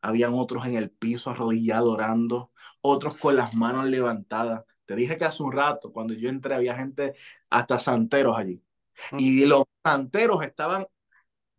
habían 0.00 0.34
otros 0.34 0.66
en 0.66 0.76
el 0.76 0.90
piso 0.90 1.30
arrodillados 1.30 1.88
orando, 1.94 2.52
otros 2.80 3.16
con 3.16 3.36
las 3.36 3.54
manos 3.54 3.86
levantadas. 3.86 4.64
Te 4.86 4.96
dije 4.96 5.18
que 5.18 5.24
hace 5.26 5.42
un 5.42 5.52
rato, 5.52 5.92
cuando 5.92 6.14
yo 6.14 6.30
entré, 6.30 6.54
había 6.54 6.74
gente, 6.76 7.14
hasta 7.50 7.78
santeros 7.78 8.38
allí. 8.38 8.62
Y 9.18 9.44
los 9.46 9.64
santeros 9.84 10.42
estaban 10.44 10.86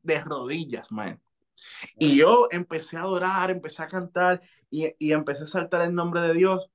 de 0.04 0.22
rodillas, 0.24 0.92
man. 0.92 1.22
Y 1.98 2.18
yo 2.18 2.48
empecé 2.52 2.98
a 2.98 3.02
adorar, 3.02 3.52
empecé 3.52 3.84
a 3.84 3.88
cantar 3.88 4.42
y, 4.72 4.94
y 5.00 5.12
empecé 5.14 5.44
a 5.46 5.48
saltar 5.48 5.82
el 5.84 5.96
nombre 5.96 6.22
de 6.22 6.34
Dios. 6.34 6.70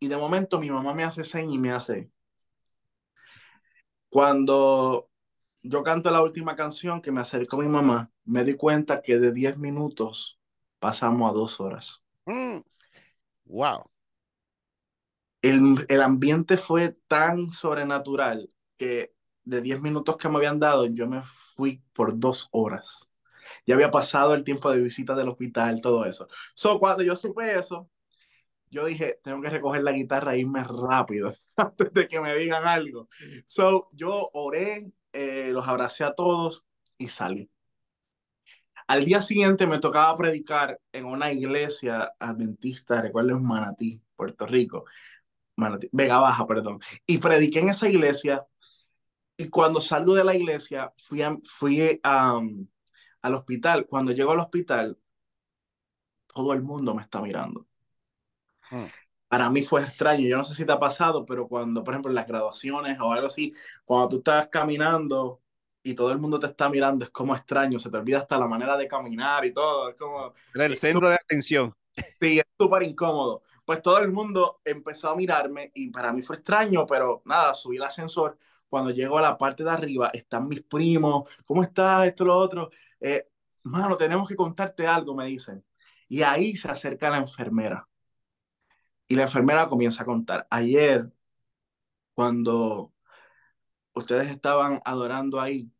Y 0.00 0.08
de 0.08 0.16
momento 0.16 0.60
mi 0.60 0.70
mamá 0.70 0.94
me 0.94 1.04
hace 1.04 1.24
señas 1.24 1.54
y 1.54 1.58
me 1.58 1.72
hace. 1.72 2.10
Cuando 4.08 5.10
yo 5.62 5.82
canto 5.82 6.10
la 6.10 6.22
última 6.22 6.56
canción 6.56 7.02
que 7.02 7.12
me 7.12 7.20
acercó 7.20 7.56
mi 7.56 7.68
mamá, 7.68 8.10
me 8.24 8.44
di 8.44 8.54
cuenta 8.54 9.02
que 9.02 9.18
de 9.18 9.32
10 9.32 9.58
minutos 9.58 10.38
pasamos 10.78 11.30
a 11.30 11.34
dos 11.34 11.60
horas. 11.60 12.02
Mm. 12.26 12.58
Wow. 13.44 13.90
El, 15.42 15.86
el, 15.88 16.02
ambiente 16.02 16.56
fue 16.56 16.92
tan 17.06 17.50
sobrenatural 17.50 18.50
que 18.76 19.14
de 19.44 19.62
10 19.62 19.80
minutos 19.80 20.16
que 20.16 20.28
me 20.28 20.36
habían 20.36 20.58
dado, 20.58 20.86
yo 20.86 21.08
me 21.08 21.22
fui 21.22 21.82
por 21.92 22.18
dos 22.18 22.48
horas. 22.50 23.10
Ya 23.66 23.74
había 23.74 23.90
pasado 23.90 24.34
el 24.34 24.44
tiempo 24.44 24.70
de 24.70 24.82
visita 24.82 25.14
del 25.14 25.28
hospital, 25.28 25.80
todo 25.80 26.04
eso. 26.04 26.28
So, 26.54 26.78
cuando 26.78 27.02
yo 27.02 27.16
supe 27.16 27.58
eso, 27.58 27.88
yo 28.70 28.84
dije, 28.86 29.20
tengo 29.22 29.42
que 29.42 29.50
recoger 29.50 29.82
la 29.82 29.92
guitarra 29.92 30.34
e 30.34 30.40
irme 30.40 30.64
rápido 30.64 31.32
antes 31.56 31.92
de 31.92 32.08
que 32.08 32.20
me 32.20 32.34
digan 32.36 32.66
algo. 32.66 33.08
So, 33.46 33.88
yo 33.92 34.30
oré, 34.32 34.92
eh, 35.12 35.50
los 35.52 35.66
abracé 35.66 36.04
a 36.04 36.14
todos 36.14 36.66
y 36.98 37.08
salí. 37.08 37.50
Al 38.86 39.04
día 39.04 39.20
siguiente 39.20 39.66
me 39.66 39.78
tocaba 39.78 40.16
predicar 40.16 40.80
en 40.92 41.04
una 41.04 41.30
iglesia 41.32 42.12
adventista, 42.18 43.02
recuerdo 43.02 43.32
en 43.36 43.46
Manatí, 43.46 44.02
Puerto 44.16 44.46
Rico, 44.46 44.84
Manatí, 45.56 45.88
Vega 45.92 46.20
Baja, 46.20 46.46
perdón. 46.46 46.80
Y 47.06 47.18
prediqué 47.18 47.60
en 47.60 47.68
esa 47.68 47.88
iglesia 47.88 48.46
y 49.36 49.48
cuando 49.50 49.80
salgo 49.80 50.14
de 50.14 50.24
la 50.24 50.34
iglesia 50.34 50.92
fui, 50.96 51.22
fui 51.44 52.00
al 52.02 53.34
hospital. 53.34 53.86
Cuando 53.86 54.12
llego 54.12 54.32
al 54.32 54.40
hospital, 54.40 54.98
todo 56.26 56.52
el 56.52 56.62
mundo 56.62 56.94
me 56.94 57.02
está 57.02 57.20
mirando. 57.20 57.66
Mm. 58.70 58.84
Para 59.28 59.50
mí 59.50 59.62
fue 59.62 59.82
extraño, 59.82 60.26
yo 60.26 60.38
no 60.38 60.44
sé 60.44 60.54
si 60.54 60.64
te 60.64 60.72
ha 60.72 60.78
pasado, 60.78 61.26
pero 61.26 61.46
cuando, 61.46 61.84
por 61.84 61.92
ejemplo, 61.92 62.10
en 62.10 62.14
las 62.14 62.26
graduaciones 62.26 62.98
o 62.98 63.12
algo 63.12 63.26
así, 63.26 63.52
cuando 63.84 64.08
tú 64.08 64.16
estás 64.18 64.48
caminando 64.48 65.42
y 65.82 65.94
todo 65.94 66.12
el 66.12 66.18
mundo 66.18 66.40
te 66.40 66.46
está 66.46 66.70
mirando, 66.70 67.04
es 67.04 67.10
como 67.10 67.36
extraño, 67.36 67.78
se 67.78 67.90
te 67.90 67.98
olvida 67.98 68.18
hasta 68.18 68.38
la 68.38 68.48
manera 68.48 68.76
de 68.78 68.88
caminar 68.88 69.44
y 69.44 69.52
todo, 69.52 69.90
es 69.90 69.96
como... 69.96 70.32
el 70.54 70.76
centro 70.76 71.08
de 71.08 71.14
atención. 71.14 71.74
Sí, 72.20 72.38
es 72.38 72.44
súper 72.58 72.84
incómodo. 72.84 73.42
Pues 73.66 73.82
todo 73.82 73.98
el 73.98 74.10
mundo 74.10 74.60
empezó 74.64 75.10
a 75.10 75.16
mirarme 75.16 75.70
y 75.74 75.90
para 75.90 76.10
mí 76.10 76.22
fue 76.22 76.36
extraño, 76.36 76.86
pero 76.86 77.20
nada, 77.26 77.52
subí 77.52 77.76
el 77.76 77.82
ascensor. 77.82 78.38
Cuando 78.66 78.90
llego 78.90 79.18
a 79.18 79.22
la 79.22 79.36
parte 79.36 79.62
de 79.62 79.70
arriba, 79.70 80.08
están 80.12 80.48
mis 80.48 80.62
primos, 80.62 81.28
¿cómo 81.44 81.62
estás? 81.62 82.06
Esto, 82.06 82.24
lo 82.24 82.36
otro. 82.36 82.70
Eh, 82.98 83.28
mano, 83.64 83.96
tenemos 83.98 84.26
que 84.26 84.36
contarte 84.36 84.86
algo, 84.86 85.14
me 85.14 85.26
dicen. 85.26 85.62
Y 86.08 86.22
ahí 86.22 86.56
se 86.56 86.70
acerca 86.70 87.10
la 87.10 87.18
enfermera 87.18 87.86
y 89.08 89.16
la 89.16 89.22
enfermera 89.24 89.68
comienza 89.68 90.02
a 90.02 90.06
contar, 90.06 90.46
ayer, 90.50 91.10
cuando 92.14 92.92
ustedes 93.94 94.30
estaban 94.30 94.80
adorando 94.84 95.40
ahí, 95.40 95.72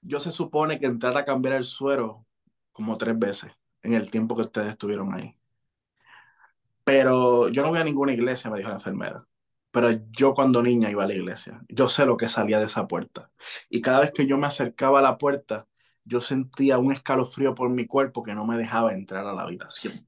yo 0.00 0.20
se 0.20 0.32
supone 0.32 0.78
que 0.78 0.86
entrar 0.86 1.16
a 1.18 1.24
cambiar 1.24 1.54
el 1.56 1.64
suero 1.64 2.26
como 2.72 2.96
tres 2.96 3.18
veces 3.18 3.52
en 3.82 3.94
el 3.94 4.10
tiempo 4.10 4.36
que 4.36 4.42
ustedes 4.42 4.70
estuvieron 4.70 5.12
ahí. 5.14 5.36
Pero 6.84 7.48
yo 7.48 7.62
no 7.62 7.70
voy 7.70 7.80
a 7.80 7.84
ninguna 7.84 8.12
iglesia, 8.12 8.50
me 8.50 8.58
dijo 8.58 8.70
la 8.70 8.76
enfermera. 8.76 9.26
Pero 9.72 9.90
yo 10.12 10.34
cuando 10.34 10.62
niña 10.62 10.90
iba 10.90 11.04
a 11.04 11.06
la 11.06 11.14
iglesia, 11.14 11.60
yo 11.68 11.88
sé 11.88 12.06
lo 12.06 12.16
que 12.16 12.28
salía 12.28 12.58
de 12.58 12.66
esa 12.66 12.86
puerta. 12.86 13.30
Y 13.68 13.82
cada 13.82 14.00
vez 14.00 14.12
que 14.12 14.26
yo 14.26 14.38
me 14.38 14.46
acercaba 14.46 15.00
a 15.00 15.02
la 15.02 15.18
puerta, 15.18 15.66
yo 16.04 16.20
sentía 16.20 16.78
un 16.78 16.92
escalofrío 16.92 17.54
por 17.54 17.70
mi 17.70 17.86
cuerpo 17.86 18.22
que 18.22 18.34
no 18.34 18.46
me 18.46 18.56
dejaba 18.56 18.94
entrar 18.94 19.26
a 19.26 19.34
la 19.34 19.42
habitación. 19.42 20.05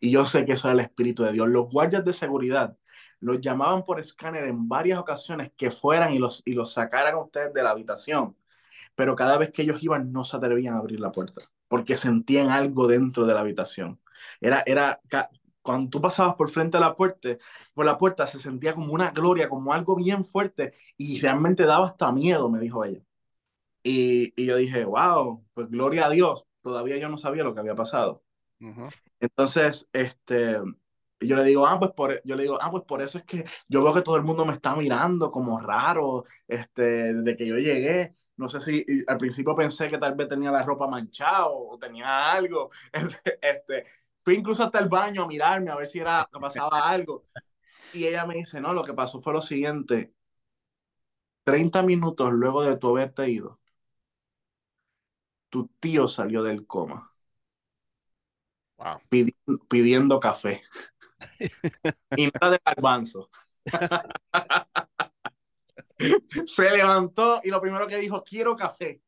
Y 0.00 0.10
yo 0.10 0.26
sé 0.26 0.44
que 0.44 0.52
eso 0.52 0.68
era 0.68 0.74
el 0.74 0.80
Espíritu 0.80 1.22
de 1.24 1.32
Dios. 1.32 1.48
Los 1.48 1.68
guardias 1.70 2.04
de 2.04 2.12
seguridad 2.12 2.76
los 3.20 3.40
llamaban 3.40 3.84
por 3.84 4.00
escáner 4.00 4.44
en 4.44 4.68
varias 4.68 4.98
ocasiones 4.98 5.50
que 5.56 5.70
fueran 5.70 6.12
y 6.12 6.18
los, 6.18 6.42
y 6.44 6.52
los 6.54 6.72
sacaran 6.72 7.14
a 7.14 7.18
ustedes 7.20 7.52
de 7.54 7.62
la 7.62 7.70
habitación. 7.70 8.36
Pero 8.94 9.16
cada 9.16 9.38
vez 9.38 9.50
que 9.52 9.62
ellos 9.62 9.82
iban 9.82 10.12
no 10.12 10.24
se 10.24 10.36
atrevían 10.36 10.74
a 10.74 10.78
abrir 10.78 11.00
la 11.00 11.12
puerta 11.12 11.40
porque 11.68 11.96
sentían 11.96 12.50
algo 12.50 12.86
dentro 12.88 13.26
de 13.26 13.34
la 13.34 13.40
habitación. 13.40 14.00
Era, 14.40 14.62
era, 14.66 15.00
cuando 15.62 15.90
tú 15.90 16.00
pasabas 16.00 16.34
por 16.36 16.50
frente 16.50 16.76
a 16.76 16.80
la 16.80 16.94
puerta, 16.94 17.30
por 17.74 17.86
la 17.86 17.98
puerta 17.98 18.26
se 18.26 18.38
sentía 18.38 18.74
como 18.74 18.92
una 18.92 19.10
gloria, 19.10 19.48
como 19.48 19.72
algo 19.72 19.96
bien 19.96 20.24
fuerte 20.24 20.74
y 20.96 21.20
realmente 21.20 21.64
daba 21.64 21.86
hasta 21.88 22.12
miedo, 22.12 22.50
me 22.50 22.60
dijo 22.60 22.84
ella. 22.84 23.00
Y, 23.84 24.34
y 24.42 24.46
yo 24.46 24.56
dije, 24.58 24.84
wow, 24.86 25.44
pues 25.54 25.70
gloria 25.70 26.06
a 26.06 26.10
Dios. 26.10 26.46
Todavía 26.62 26.98
yo 26.98 27.10
no 27.10 27.18
sabía 27.18 27.44
lo 27.44 27.54
que 27.54 27.60
había 27.60 27.76
pasado. 27.76 28.23
Entonces, 29.20 29.88
este, 29.92 30.58
yo 31.20 31.36
le 31.36 31.44
digo, 31.44 31.66
ah, 31.66 31.78
pues 31.78 31.92
por, 31.92 32.20
yo 32.24 32.36
le 32.36 32.42
digo, 32.42 32.58
ah, 32.60 32.70
pues 32.70 32.84
por 32.84 33.02
eso 33.02 33.18
es 33.18 33.24
que 33.24 33.44
yo 33.68 33.82
veo 33.82 33.94
que 33.94 34.02
todo 34.02 34.16
el 34.16 34.22
mundo 34.22 34.44
me 34.44 34.52
está 34.52 34.76
mirando 34.76 35.30
como 35.30 35.58
raro, 35.60 36.24
este, 36.48 37.14
de 37.14 37.36
que 37.36 37.46
yo 37.46 37.56
llegué. 37.56 38.14
No 38.36 38.48
sé 38.48 38.60
si 38.60 38.84
al 39.06 39.18
principio 39.18 39.54
pensé 39.54 39.88
que 39.88 39.98
tal 39.98 40.14
vez 40.14 40.28
tenía 40.28 40.50
la 40.50 40.62
ropa 40.62 40.88
manchada 40.88 41.46
o 41.48 41.78
tenía 41.78 42.32
algo. 42.32 42.70
Este, 43.40 43.84
fui 44.24 44.34
incluso 44.36 44.64
hasta 44.64 44.78
el 44.80 44.88
baño 44.88 45.24
a 45.24 45.28
mirarme 45.28 45.70
a 45.70 45.76
ver 45.76 45.86
si 45.86 46.00
era, 46.00 46.28
pasaba 46.40 46.88
algo. 46.88 47.26
Y 47.92 48.06
ella 48.06 48.26
me 48.26 48.36
dice, 48.36 48.60
no, 48.60 48.74
lo 48.74 48.84
que 48.84 48.94
pasó 48.94 49.20
fue 49.20 49.32
lo 49.34 49.42
siguiente. 49.42 50.14
30 51.44 51.82
minutos 51.82 52.30
luego 52.32 52.62
de 52.62 52.76
tu 52.76 52.88
haberte 52.90 53.28
ido, 53.30 53.58
tu 55.48 55.68
tío 55.80 56.06
salió 56.08 56.42
del 56.42 56.66
coma. 56.66 57.13
Pidiendo, 59.68 60.20
café. 60.20 60.62
y 62.16 62.26
nada 62.26 62.52
de 62.52 62.60
garbanzo. 62.64 63.30
Se 66.46 66.70
levantó 66.70 67.40
y 67.42 67.50
lo 67.50 67.60
primero 67.60 67.86
que 67.86 67.98
dijo, 67.98 68.22
quiero 68.24 68.56
café. 68.56 69.02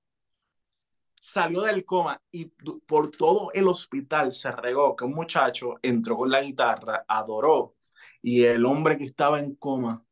Salió 1.20 1.62
del 1.62 1.84
coma 1.84 2.20
y 2.30 2.46
por 2.86 3.10
todo 3.10 3.50
el 3.52 3.66
hospital 3.66 4.32
se 4.32 4.52
regó 4.52 4.94
que 4.94 5.04
un 5.04 5.14
muchacho 5.14 5.74
entró 5.82 6.16
con 6.16 6.30
la 6.30 6.40
guitarra, 6.40 7.04
adoró 7.08 7.74
y 8.22 8.44
el 8.44 8.64
hombre 8.64 8.96
que 8.96 9.04
estaba 9.04 9.40
en 9.40 9.56
coma 9.56 10.04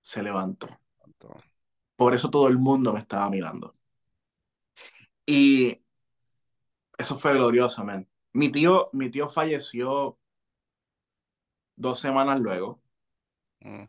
se 0.00 0.22
levantó. 0.22 0.68
Por 1.96 2.14
eso 2.14 2.30
todo 2.30 2.48
el 2.48 2.58
mundo 2.58 2.92
me 2.92 3.00
estaba 3.00 3.28
mirando. 3.28 3.74
Y 5.26 5.82
eso 6.96 7.16
fue 7.16 7.34
glorioso, 7.34 7.84
man. 7.84 8.08
Mi 8.32 8.50
tío, 8.50 8.90
mi 8.92 9.10
tío 9.10 9.28
falleció 9.28 10.18
dos 11.76 12.00
semanas 12.00 12.40
luego. 12.40 12.80
Mm. 13.60 13.84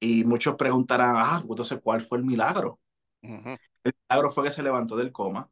Y 0.00 0.24
muchos 0.24 0.56
preguntarán, 0.56 1.16
ah, 1.18 1.42
entonces, 1.48 1.80
¿cuál 1.82 2.02
fue 2.02 2.18
el 2.18 2.24
milagro? 2.24 2.80
El 3.22 3.94
milagro 4.08 4.30
fue 4.30 4.44
que 4.44 4.50
se 4.50 4.62
levantó 4.62 4.96
del 4.96 5.12
coma. 5.12 5.50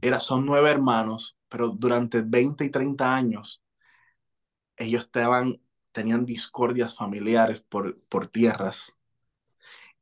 Era, 0.00 0.20
son 0.20 0.44
nueve 0.44 0.70
hermanos, 0.70 1.36
pero 1.48 1.68
durante 1.68 2.22
20 2.22 2.64
y 2.64 2.70
30 2.70 3.14
años 3.14 3.62
ellos 4.76 5.04
estaban, 5.04 5.60
tenían 5.92 6.24
discordias 6.24 6.94
familiares 6.94 7.62
por, 7.62 8.00
por 8.02 8.28
tierras 8.28 8.96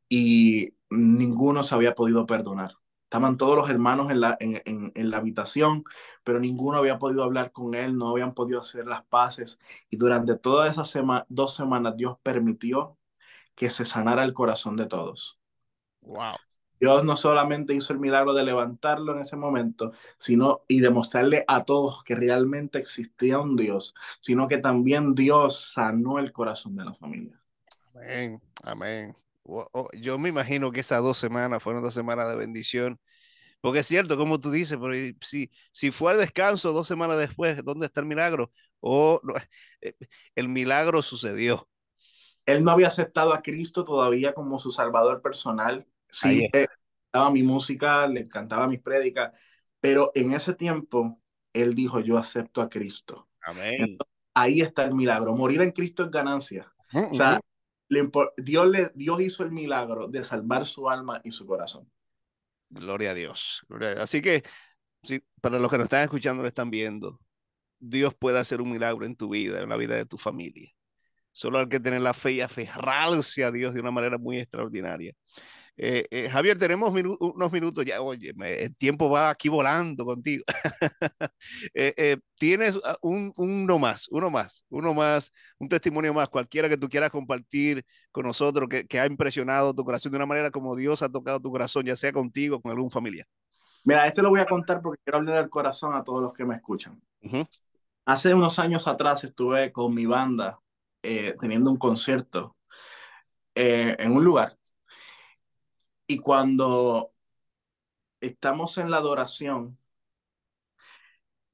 y 0.08 0.74
ninguno 0.90 1.62
se 1.62 1.74
había 1.74 1.94
podido 1.94 2.26
perdonar. 2.26 2.74
Estaban 3.06 3.36
todos 3.36 3.54
los 3.54 3.70
hermanos 3.70 4.10
en 4.10 4.20
la, 4.20 4.36
en, 4.40 4.60
en, 4.64 5.10
la 5.10 5.18
habitación, 5.18 5.84
pero 6.24 6.40
ninguno 6.40 6.78
había 6.78 6.98
podido 6.98 7.22
hablar 7.22 7.52
con 7.52 7.76
él, 7.76 7.96
no 7.96 8.08
habían 8.08 8.34
podido 8.34 8.58
hacer 8.58 8.88
las 8.88 9.04
paces. 9.04 9.60
Y 9.88 9.96
durante 9.96 10.34
todas 10.36 10.68
esas 10.70 10.92
dos 11.28 11.54
semanas 11.54 11.96
Dios 11.96 12.18
permitió 12.20 12.98
que 13.54 13.70
se 13.70 13.84
sanara 13.84 14.24
el 14.24 14.34
corazón 14.34 14.76
de 14.76 14.86
todos. 14.86 15.38
Wow. 16.00 16.34
Dios 16.80 17.04
no 17.04 17.14
solamente 17.14 17.74
hizo 17.74 17.92
el 17.92 18.00
milagro 18.00 18.34
de 18.34 18.42
levantarlo 18.42 19.14
en 19.14 19.20
ese 19.20 19.36
momento, 19.36 19.92
sino 20.18 20.64
y 20.66 20.80
demostrarle 20.80 21.44
a 21.46 21.64
todos 21.64 22.02
que 22.02 22.16
realmente 22.16 22.78
existía 22.78 23.38
un 23.38 23.56
Dios, 23.56 23.94
sino 24.18 24.48
que 24.48 24.58
también 24.58 25.14
Dios 25.14 25.72
sanó 25.72 26.18
el 26.18 26.32
corazón 26.32 26.74
de 26.74 26.84
la 26.84 26.94
familia. 26.94 27.40
Amén, 27.94 28.42
amén. 28.64 29.16
Yo 30.00 30.18
me 30.18 30.28
imagino 30.28 30.72
que 30.72 30.80
esas 30.80 31.02
dos 31.02 31.18
semanas 31.18 31.62
fueron 31.62 31.82
dos 31.82 31.94
semanas 31.94 32.28
de 32.28 32.36
bendición. 32.36 33.00
Porque 33.60 33.80
es 33.80 33.86
cierto, 33.86 34.16
como 34.16 34.40
tú 34.40 34.50
dices, 34.50 34.78
pero 34.80 34.92
si, 35.20 35.50
si 35.72 35.90
fue 35.90 36.12
al 36.12 36.18
descanso 36.18 36.72
dos 36.72 36.86
semanas 36.86 37.16
después, 37.16 37.64
¿dónde 37.64 37.86
está 37.86 38.00
el 38.00 38.06
milagro? 38.06 38.52
O 38.80 39.20
eh, 39.80 39.94
el 40.34 40.48
milagro 40.48 41.02
sucedió. 41.02 41.68
Él 42.44 42.62
no 42.62 42.70
había 42.70 42.88
aceptado 42.88 43.32
a 43.32 43.42
Cristo 43.42 43.84
todavía 43.84 44.34
como 44.34 44.58
su 44.58 44.70
salvador 44.70 45.20
personal. 45.20 45.86
Sí, 46.08 46.48
le 46.52 46.62
encantaba 46.62 47.30
mi 47.30 47.42
música, 47.42 48.06
le 48.06 48.20
encantaba 48.20 48.68
mis 48.68 48.80
prédicas, 48.80 49.32
pero 49.80 50.12
en 50.14 50.32
ese 50.32 50.54
tiempo 50.54 51.20
él 51.52 51.74
dijo, 51.74 52.00
yo 52.00 52.18
acepto 52.18 52.60
a 52.60 52.68
Cristo. 52.68 53.28
Amén. 53.42 53.98
ahí 54.34 54.60
está 54.60 54.84
el 54.84 54.94
milagro. 54.94 55.34
Morir 55.34 55.62
en 55.62 55.72
Cristo 55.72 56.04
es 56.04 56.10
ganancia. 56.10 56.72
O 57.10 57.14
sea, 57.14 57.40
Dios, 57.88 58.68
le, 58.68 58.90
Dios 58.94 59.20
hizo 59.20 59.42
el 59.42 59.52
milagro 59.52 60.08
de 60.08 60.24
salvar 60.24 60.66
su 60.66 60.88
alma 60.88 61.20
y 61.24 61.30
su 61.30 61.46
corazón. 61.46 61.90
Gloria 62.68 63.10
a 63.10 63.14
Dios. 63.14 63.64
Así 63.98 64.20
que, 64.20 64.42
sí, 65.02 65.22
para 65.40 65.58
los 65.58 65.70
que 65.70 65.78
nos 65.78 65.84
están 65.84 66.02
escuchando, 66.02 66.42
lo 66.42 66.48
están 66.48 66.70
viendo, 66.70 67.20
Dios 67.78 68.14
puede 68.14 68.38
hacer 68.38 68.60
un 68.60 68.70
milagro 68.70 69.06
en 69.06 69.16
tu 69.16 69.28
vida, 69.28 69.60
en 69.60 69.68
la 69.68 69.76
vida 69.76 69.94
de 69.96 70.06
tu 70.06 70.16
familia. 70.18 70.70
Solo 71.32 71.58
hay 71.58 71.68
que 71.68 71.80
tener 71.80 72.00
la 72.00 72.14
fe 72.14 72.32
y 72.32 72.40
aferrarse 72.40 73.44
a 73.44 73.52
Dios 73.52 73.74
de 73.74 73.80
una 73.80 73.90
manera 73.90 74.18
muy 74.18 74.38
extraordinaria. 74.38 75.12
Eh, 75.78 76.06
eh, 76.10 76.28
Javier, 76.30 76.58
tenemos 76.58 76.92
unos 77.20 77.52
minutos 77.52 77.84
ya. 77.84 78.00
Oye, 78.00 78.32
el 78.38 78.76
tiempo 78.76 79.10
va 79.10 79.30
aquí 79.30 79.48
volando 79.48 80.04
contigo. 80.04 80.44
Eh, 81.74 82.16
tienes 82.36 82.78
ah, 82.84 82.96
un, 83.02 83.32
uno 83.36 83.78
más, 83.78 84.08
uno 84.10 84.30
más, 84.30 84.64
uno 84.68 84.94
más, 84.94 85.32
un 85.58 85.68
testimonio 85.68 86.12
más, 86.14 86.28
cualquiera 86.28 86.68
que 86.68 86.76
tú 86.76 86.88
quieras 86.88 87.10
compartir 87.10 87.84
con 88.10 88.24
nosotros, 88.24 88.68
que, 88.68 88.86
que, 88.86 88.98
ha 88.98 89.06
impresionado 89.06 89.74
tu 89.74 89.84
corazón 89.84 90.12
de 90.12 90.16
una 90.16 90.26
manera 90.26 90.50
como 90.50 90.74
Dios 90.74 91.02
ha 91.02 91.08
tocado 91.08 91.40
tu 91.40 91.50
corazón, 91.50 91.84
ya 91.84 91.96
sea 91.96 92.12
contigo, 92.12 92.60
con 92.60 92.72
algún 92.72 92.90
familiar. 92.90 93.26
Mira, 93.84 94.06
este 94.06 94.22
lo 94.22 94.30
voy 94.30 94.40
a 94.40 94.46
contar 94.46 94.80
porque 94.80 95.00
quiero 95.04 95.18
hablar 95.18 95.36
del 95.36 95.50
corazón 95.50 95.94
a 95.94 96.02
todos 96.02 96.22
los 96.22 96.32
que 96.32 96.44
me 96.44 96.56
escuchan. 96.56 97.00
Hace 98.04 98.34
unos 98.34 98.58
años 98.58 98.88
atrás 98.88 99.24
estuve 99.24 99.72
con 99.72 99.94
mi 99.94 100.06
banda 100.06 100.58
teniendo 101.02 101.70
un 101.70 101.76
concierto 101.76 102.56
en 103.54 104.12
un 104.12 104.24
lugar 104.24 104.56
y 106.06 106.18
cuando 106.18 107.12
estamos 108.20 108.78
en 108.78 108.90
la 108.90 108.98
adoración, 108.98 109.78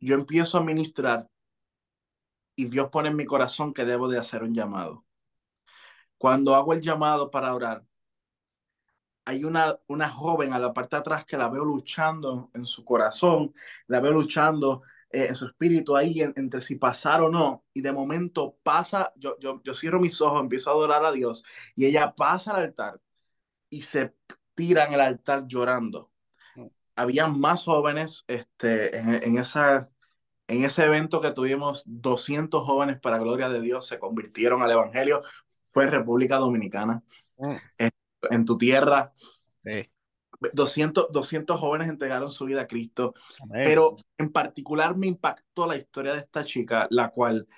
yo 0.00 0.14
empiezo 0.14 0.58
a 0.58 0.64
ministrar 0.64 1.28
y 2.56 2.66
Dios 2.66 2.88
pone 2.90 3.08
en 3.08 3.16
mi 3.16 3.24
corazón 3.24 3.72
que 3.72 3.84
debo 3.84 4.08
de 4.08 4.18
hacer 4.18 4.42
un 4.42 4.54
llamado. 4.54 5.04
Cuando 6.18 6.54
hago 6.54 6.72
el 6.72 6.80
llamado 6.80 7.30
para 7.30 7.54
orar, 7.54 7.84
hay 9.24 9.44
una, 9.44 9.78
una 9.86 10.08
joven 10.08 10.52
a 10.52 10.58
la 10.58 10.72
parte 10.72 10.96
de 10.96 11.00
atrás 11.00 11.24
que 11.24 11.36
la 11.36 11.48
veo 11.48 11.64
luchando 11.64 12.50
en 12.54 12.64
su 12.64 12.84
corazón, 12.84 13.54
la 13.86 14.00
veo 14.00 14.12
luchando 14.12 14.82
eh, 15.10 15.26
en 15.28 15.36
su 15.36 15.46
espíritu 15.46 15.96
ahí 15.96 16.20
entre 16.20 16.60
si 16.60 16.76
pasar 16.76 17.22
o 17.22 17.28
no. 17.28 17.64
Y 17.72 17.82
de 17.82 17.92
momento 17.92 18.56
pasa, 18.62 19.12
yo, 19.16 19.38
yo, 19.38 19.62
yo 19.64 19.74
cierro 19.74 20.00
mis 20.00 20.20
ojos, 20.20 20.40
empiezo 20.40 20.70
a 20.70 20.74
adorar 20.74 21.04
a 21.04 21.12
Dios 21.12 21.44
y 21.76 21.86
ella 21.86 22.14
pasa 22.14 22.52
al 22.52 22.64
altar 22.64 23.00
y 23.70 23.82
se 23.82 24.14
tiran 24.54 24.92
el 24.92 25.00
altar 25.00 25.44
llorando. 25.46 26.10
Había 26.94 27.26
más 27.26 27.64
jóvenes 27.64 28.24
este, 28.28 28.96
en, 28.96 29.38
esa, 29.38 29.88
en 30.46 30.64
ese 30.64 30.84
evento 30.84 31.20
que 31.20 31.30
tuvimos, 31.30 31.82
200 31.86 32.64
jóvenes 32.64 33.00
para 33.00 33.18
gloria 33.18 33.48
de 33.48 33.60
Dios 33.60 33.86
se 33.86 33.98
convirtieron 33.98 34.62
al 34.62 34.72
Evangelio. 34.72 35.22
Fue 35.70 35.86
República 35.86 36.36
Dominicana, 36.36 37.02
mm. 37.38 37.54
en, 38.30 38.44
tu 38.44 38.58
tierra. 38.58 39.12
200, 40.52 41.08
200 41.10 41.58
jóvenes 41.58 41.88
entregaron 41.88 42.30
su 42.30 42.44
vida 42.44 42.62
a 42.62 42.66
Cristo. 42.66 43.14
Pero 43.50 43.96
en 44.18 44.30
particular 44.30 44.96
me 44.96 45.06
impactó 45.06 45.66
la 45.66 45.76
historia 45.76 46.12
de 46.12 46.20
esta 46.20 46.44
chica, 46.44 46.86
la 46.90 47.10
cual 47.10 47.48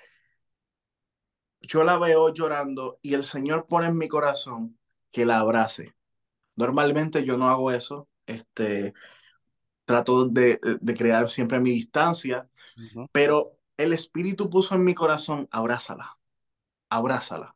yo 1.61 1.83
la 1.83 1.97
veo 1.97 2.33
llorando 2.33 2.99
y 3.01 3.13
el 3.15 3.23
Señor 3.23 3.65
pone 3.65 3.87
en 3.87 3.97
mi 3.97 4.07
corazón 4.07 4.77
que 5.11 5.25
la 5.25 5.39
abrace. 5.39 5.95
Normalmente 6.55 7.23
yo 7.23 7.37
no 7.37 7.47
hago 7.47 7.71
eso, 7.71 8.07
este, 8.25 8.93
trato 9.85 10.25
de, 10.25 10.59
de 10.81 10.95
crear 10.95 11.29
siempre 11.29 11.59
mi 11.59 11.71
distancia, 11.71 12.49
pero 13.11 13.57
el 13.77 13.93
Espíritu 13.93 14.49
puso 14.49 14.75
en 14.75 14.83
mi 14.83 14.93
corazón, 14.93 15.47
abrázala, 15.51 16.17
abrázala. 16.89 17.55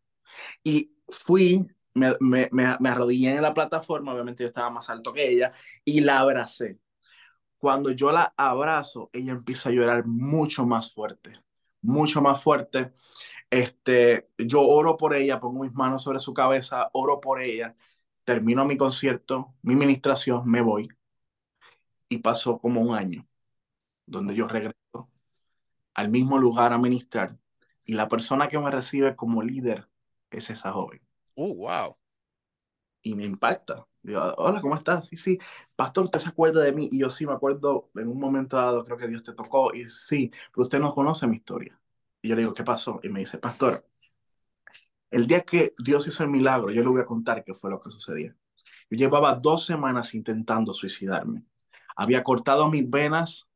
Y 0.63 0.93
fui, 1.07 1.67
me, 1.93 2.13
me, 2.19 2.49
me, 2.51 2.89
arrodillé 2.89 3.35
en 3.35 3.41
la 3.41 3.53
plataforma, 3.53 4.13
obviamente 4.13 4.43
yo 4.43 4.47
estaba 4.47 4.69
más 4.69 4.89
alto 4.89 5.13
que 5.13 5.29
ella, 5.29 5.51
y 5.83 6.01
la 6.01 6.19
abracé. 6.19 6.79
Cuando 7.57 7.91
yo 7.91 8.11
la 8.11 8.33
abrazo, 8.37 9.09
ella 9.11 9.33
empieza 9.33 9.69
a 9.69 9.73
llorar 9.73 10.05
mucho 10.05 10.65
más 10.65 10.93
fuerte, 10.93 11.33
mucho 11.81 12.21
más 12.21 12.41
fuerte. 12.41 12.93
Este, 13.49 14.29
yo 14.37 14.61
oro 14.61 14.95
por 14.95 15.13
ella, 15.13 15.39
pongo 15.39 15.63
mis 15.63 15.73
manos 15.73 16.03
sobre 16.03 16.19
su 16.19 16.33
cabeza, 16.33 16.89
oro 16.93 17.19
por 17.19 17.41
ella, 17.41 17.75
termino 18.23 18.65
mi 18.65 18.77
concierto, 18.77 19.55
mi 19.63 19.75
ministración, 19.75 20.43
me 20.45 20.61
voy. 20.61 20.89
Y 22.09 22.19
pasó 22.19 22.59
como 22.59 22.81
un 22.81 22.95
año, 22.95 23.23
donde 24.07 24.35
yo 24.35 24.47
regreso 24.47 24.75
al 25.93 26.09
mismo 26.09 26.37
lugar 26.39 26.73
a 26.73 26.77
ministrar. 26.77 27.37
Y 27.85 27.93
la 27.93 28.07
persona 28.07 28.49
que 28.49 28.59
me 28.59 28.71
recibe 28.71 29.15
como 29.15 29.43
líder 29.43 29.89
es 30.31 30.49
esa 30.49 30.71
joven. 30.71 31.01
Oh, 31.35 31.53
wow. 31.55 31.97
Y 33.01 33.15
me 33.15 33.25
impacta. 33.25 33.87
Digo, 34.01 34.21
hola, 34.37 34.61
¿cómo 34.61 34.75
estás? 34.75 35.07
Sí, 35.07 35.15
sí, 35.17 35.39
pastor, 35.75 36.05
¿usted 36.05 36.19
se 36.19 36.29
acuerda 36.29 36.61
de 36.63 36.71
mí? 36.71 36.89
Y 36.91 36.99
yo 36.99 37.09
sí 37.09 37.25
me 37.25 37.33
acuerdo, 37.33 37.91
en 37.95 38.07
un 38.07 38.19
momento 38.19 38.57
dado, 38.57 38.83
creo 38.85 38.97
que 38.97 39.07
Dios 39.07 39.23
te 39.23 39.33
tocó. 39.33 39.73
Y 39.73 39.85
sí, 39.89 40.31
pero 40.53 40.63
usted 40.63 40.79
no 40.79 40.93
conoce 40.93 41.27
mi 41.27 41.37
historia. 41.37 41.79
Y 42.21 42.29
yo 42.29 42.35
le 42.35 42.41
digo, 42.43 42.53
¿qué 42.53 42.63
pasó? 42.63 42.99
Y 43.03 43.09
me 43.09 43.19
dice, 43.19 43.37
pastor, 43.37 43.88
el 45.11 45.27
día 45.27 45.41
que 45.41 45.73
Dios 45.77 46.07
hizo 46.07 46.23
el 46.23 46.29
milagro, 46.29 46.71
yo 46.71 46.83
le 46.83 46.89
voy 46.89 47.01
a 47.01 47.05
contar 47.05 47.43
qué 47.43 47.53
fue 47.53 47.69
lo 47.69 47.81
que 47.81 47.89
sucedía. 47.89 48.35
Yo 48.89 48.97
llevaba 48.97 49.35
dos 49.35 49.65
semanas 49.65 50.13
intentando 50.13 50.73
suicidarme. 50.73 51.43
Había 51.95 52.23
cortado 52.23 52.69
mis 52.69 52.89
venas, 52.89 53.49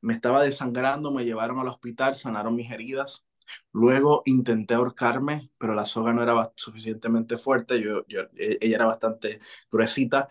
me 0.00 0.14
estaba 0.14 0.42
desangrando, 0.42 1.10
me 1.10 1.24
llevaron 1.24 1.58
al 1.58 1.68
hospital, 1.68 2.14
sanaron 2.14 2.54
mis 2.54 2.70
heridas. 2.70 3.24
Luego 3.72 4.22
intenté 4.26 4.74
ahorcarme, 4.74 5.50
pero 5.58 5.74
la 5.74 5.86
soga 5.86 6.12
no 6.12 6.22
era 6.22 6.52
suficientemente 6.54 7.38
fuerte, 7.38 7.80
yo, 7.80 8.04
e, 8.36 8.58
ella 8.60 8.76
era 8.76 8.86
bastante 8.86 9.40
gruesita. 9.70 10.28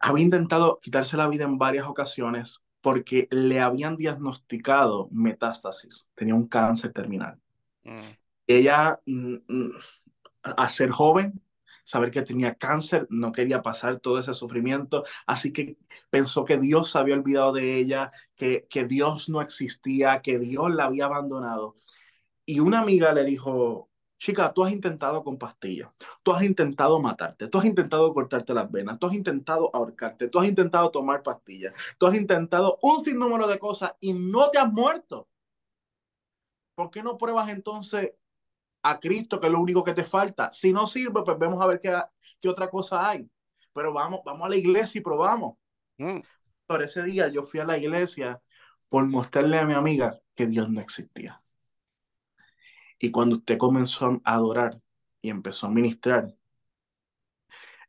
Había 0.00 0.24
intentado 0.24 0.80
quitarse 0.80 1.16
la 1.16 1.28
vida 1.28 1.44
en 1.44 1.58
varias 1.58 1.86
ocasiones 1.86 2.64
porque 2.80 3.28
le 3.30 3.60
habían 3.60 3.96
diagnosticado 3.96 5.08
metástasis, 5.10 6.10
tenía 6.14 6.34
un 6.34 6.48
cáncer 6.48 6.92
terminal. 6.92 7.40
Mm. 7.84 8.00
Ella, 8.46 9.00
mm, 9.06 9.36
mm, 9.48 9.70
a 10.42 10.68
ser 10.68 10.90
joven, 10.90 11.40
saber 11.84 12.10
que 12.10 12.22
tenía 12.22 12.54
cáncer, 12.56 13.06
no 13.10 13.32
quería 13.32 13.62
pasar 13.62 14.00
todo 14.00 14.18
ese 14.18 14.34
sufrimiento, 14.34 15.04
así 15.26 15.52
que 15.52 15.76
pensó 16.10 16.44
que 16.44 16.58
Dios 16.58 16.90
se 16.90 16.98
había 16.98 17.14
olvidado 17.14 17.52
de 17.52 17.76
ella, 17.78 18.10
que, 18.36 18.66
que 18.70 18.84
Dios 18.84 19.28
no 19.28 19.40
existía, 19.42 20.22
que 20.22 20.38
Dios 20.38 20.74
la 20.74 20.84
había 20.84 21.06
abandonado. 21.06 21.76
Y 22.46 22.60
una 22.60 22.80
amiga 22.80 23.12
le 23.12 23.24
dijo, 23.24 23.90
chica, 24.18 24.52
tú 24.52 24.64
has 24.64 24.72
intentado 24.72 25.22
con 25.24 25.38
pastillas, 25.38 25.90
tú 26.22 26.32
has 26.32 26.42
intentado 26.42 27.00
matarte, 27.00 27.48
tú 27.48 27.58
has 27.58 27.64
intentado 27.66 28.12
cortarte 28.14 28.54
las 28.54 28.70
venas, 28.70 28.98
tú 28.98 29.06
has 29.06 29.14
intentado 29.14 29.70
ahorcarte, 29.74 30.28
tú 30.28 30.38
has 30.40 30.48
intentado 30.48 30.90
tomar 30.90 31.22
pastillas, 31.22 31.74
tú 31.98 32.06
has 32.06 32.14
intentado 32.14 32.78
un 32.82 33.04
sinnúmero 33.04 33.46
de 33.46 33.58
cosas 33.58 33.94
y 34.00 34.12
no 34.14 34.50
te 34.50 34.58
has 34.58 34.72
muerto. 34.72 35.28
¿Por 36.74 36.90
qué 36.90 37.02
no 37.02 37.18
pruebas 37.18 37.50
entonces 37.50 38.14
a 38.84 39.00
Cristo, 39.00 39.40
que 39.40 39.46
es 39.46 39.52
lo 39.52 39.60
único 39.60 39.82
que 39.82 39.94
te 39.94 40.04
falta? 40.04 40.52
Si 40.52 40.72
no 40.72 40.86
sirve, 40.86 41.22
pues 41.24 41.38
vemos 41.38 41.60
a 41.60 41.66
ver 41.66 41.80
qué, 41.80 41.98
qué 42.40 42.48
otra 42.48 42.70
cosa 42.70 43.08
hay. 43.08 43.28
Pero 43.72 43.92
vamos, 43.92 44.20
vamos 44.24 44.46
a 44.46 44.50
la 44.50 44.56
iglesia 44.56 45.00
y 45.00 45.02
probamos. 45.02 45.56
Mm. 45.98 46.20
Por 46.66 46.82
ese 46.82 47.02
día 47.02 47.28
yo 47.28 47.42
fui 47.42 47.60
a 47.60 47.64
la 47.64 47.76
iglesia 47.76 48.40
por 48.88 49.06
mostrarle 49.06 49.58
a 49.58 49.64
mi 49.64 49.72
amiga 49.72 50.20
que 50.34 50.46
Dios 50.46 50.70
no 50.70 50.80
existía. 50.80 51.42
Y 52.98 53.10
cuando 53.10 53.36
usted 53.36 53.58
comenzó 53.58 54.20
a 54.24 54.34
adorar 54.34 54.80
y 55.20 55.30
empezó 55.30 55.66
a 55.66 55.70
ministrar, 55.70 56.34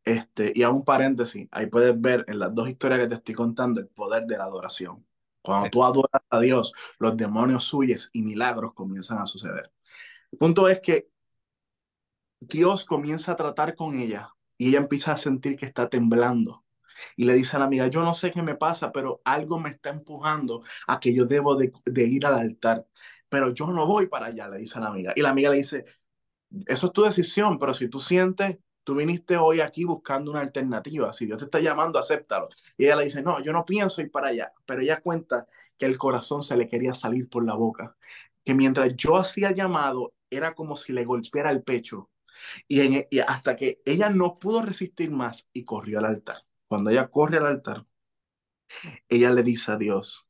este, 0.03 0.51
y 0.55 0.63
a 0.63 0.69
un 0.69 0.85
paréntesis, 0.85 1.47
ahí 1.51 1.65
puedes 1.65 1.99
ver 1.99 2.23
en 2.27 2.39
las 2.39 2.53
dos 2.53 2.69
historias 2.69 3.01
que 3.01 3.07
te 3.07 3.15
estoy 3.15 3.35
contando 3.35 3.81
el 3.81 3.87
poder 3.87 4.25
de 4.25 4.37
la 4.37 4.45
adoración. 4.45 5.05
Cuando 5.41 5.69
tú 5.69 5.83
adoras 5.83 6.21
a 6.29 6.39
Dios, 6.39 6.73
los 6.99 7.15
demonios 7.17 7.63
suyes 7.63 8.09
y 8.13 8.21
milagros 8.21 8.73
comienzan 8.73 9.19
a 9.19 9.25
suceder. 9.25 9.71
El 10.35 10.37
punto 10.37 10.67
es 10.67 10.81
que 10.81 11.07
Dios 12.41 12.83
comienza 12.83 13.31
a 13.31 13.35
tratar 13.37 13.73
con 13.73 13.97
ella 13.97 14.33
y 14.57 14.67
ella 14.67 14.79
empieza 14.79 15.13
a 15.13 15.17
sentir 15.17 15.55
que 15.55 15.65
está 15.65 15.87
temblando. 15.87 16.65
Y 17.15 17.23
le 17.23 17.35
dice 17.35 17.55
a 17.55 17.59
la 17.59 17.65
amiga, 17.67 17.87
yo 17.87 18.03
no 18.03 18.13
sé 18.13 18.33
qué 18.33 18.41
me 18.41 18.55
pasa, 18.55 18.91
pero 18.91 19.21
algo 19.23 19.59
me 19.59 19.69
está 19.69 19.91
empujando 19.91 20.61
a 20.87 20.99
que 20.99 21.13
yo 21.13 21.25
debo 21.25 21.55
de, 21.55 21.71
ir 21.95 22.25
al 22.25 22.33
altar 22.35 22.85
pero 23.29 23.53
yo 23.53 23.67
no 23.67 23.87
voy 23.87 24.07
para 24.07 24.27
allá, 24.27 24.49
le 24.49 24.57
dice 24.59 24.77
a 24.77 24.81
la 24.81 24.87
amiga. 24.87 25.13
Y 25.15 25.21
la 25.21 25.29
amiga 25.29 25.49
le 25.49 25.57
dice, 25.57 25.85
eso 26.67 26.87
es 26.87 26.93
tu 26.93 27.03
decisión, 27.03 27.57
pero 27.59 27.73
si 27.73 27.89
tú 27.89 27.99
sientes, 27.99 28.59
tú 28.83 28.95
viniste 28.95 29.37
hoy 29.37 29.61
aquí 29.61 29.85
buscando 29.85 30.31
una 30.31 30.41
alternativa, 30.41 31.13
si 31.13 31.25
Dios 31.25 31.39
te 31.39 31.45
está 31.45 31.59
llamando, 31.59 31.99
acéptalo. 31.99 32.49
Y 32.77 32.85
ella 32.85 32.97
le 32.97 33.05
dice, 33.05 33.21
no, 33.21 33.41
yo 33.41 33.53
no 33.53 33.65
pienso 33.65 34.01
ir 34.01 34.11
para 34.11 34.29
allá, 34.29 34.53
pero 34.65 34.81
ella 34.81 35.01
cuenta 35.01 35.47
que 35.77 35.85
el 35.85 35.97
corazón 35.97 36.43
se 36.43 36.57
le 36.57 36.67
quería 36.67 36.93
salir 36.93 37.29
por 37.29 37.45
la 37.45 37.55
boca, 37.55 37.97
que 38.43 38.53
mientras 38.53 38.95
yo 38.95 39.17
hacía 39.17 39.51
llamado, 39.51 40.13
era 40.29 40.53
como 40.55 40.77
si 40.77 40.93
le 40.93 41.05
golpeara 41.05 41.51
el 41.51 41.63
pecho. 41.63 42.11
Y, 42.67 42.81
en, 42.81 43.07
y 43.09 43.19
hasta 43.19 43.55
que 43.55 43.81
ella 43.85 44.09
no 44.09 44.37
pudo 44.37 44.61
resistir 44.61 45.11
más 45.11 45.49
y 45.53 45.63
corrió 45.63 45.99
al 45.99 46.05
altar. 46.05 46.45
Cuando 46.67 46.89
ella 46.89 47.09
corre 47.09 47.37
al 47.37 47.47
altar, 47.47 47.85
ella 49.09 49.29
le 49.31 49.43
dice 49.43 49.71
a 49.71 49.77
Dios, 49.77 50.27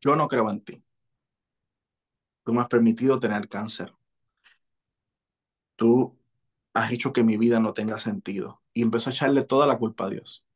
yo 0.00 0.16
no 0.16 0.28
creo 0.28 0.50
en 0.50 0.60
ti 0.62 0.84
Tú 2.44 2.52
me 2.52 2.60
has 2.60 2.68
permitido 2.68 3.18
tener 3.18 3.48
cáncer. 3.48 3.92
Tú 5.76 6.18
has 6.74 6.92
hecho 6.92 7.12
que 7.12 7.24
mi 7.24 7.36
vida 7.36 7.60
no 7.60 7.72
tenga 7.72 7.98
sentido. 7.98 8.62
Y 8.74 8.82
empezó 8.82 9.10
a 9.10 9.12
echarle 9.12 9.44
toda 9.44 9.66
la 9.66 9.78
culpa 9.78 10.06
a 10.06 10.10
Dios. 10.10 10.46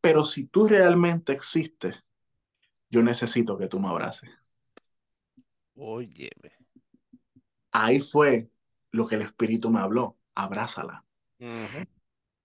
Pero 0.00 0.24
si 0.24 0.46
tú 0.46 0.68
realmente 0.68 1.32
existes, 1.32 1.96
yo 2.90 3.02
necesito 3.02 3.58
que 3.58 3.68
tú 3.68 3.80
me 3.80 3.88
abraces. 3.88 4.30
Oye. 5.76 6.30
Ahí 7.74 7.98
fue 7.98 8.48
lo 8.92 9.06
que 9.08 9.16
el 9.16 9.22
Espíritu 9.22 9.68
me 9.68 9.80
habló. 9.80 10.16
Abrázala. 10.36 11.04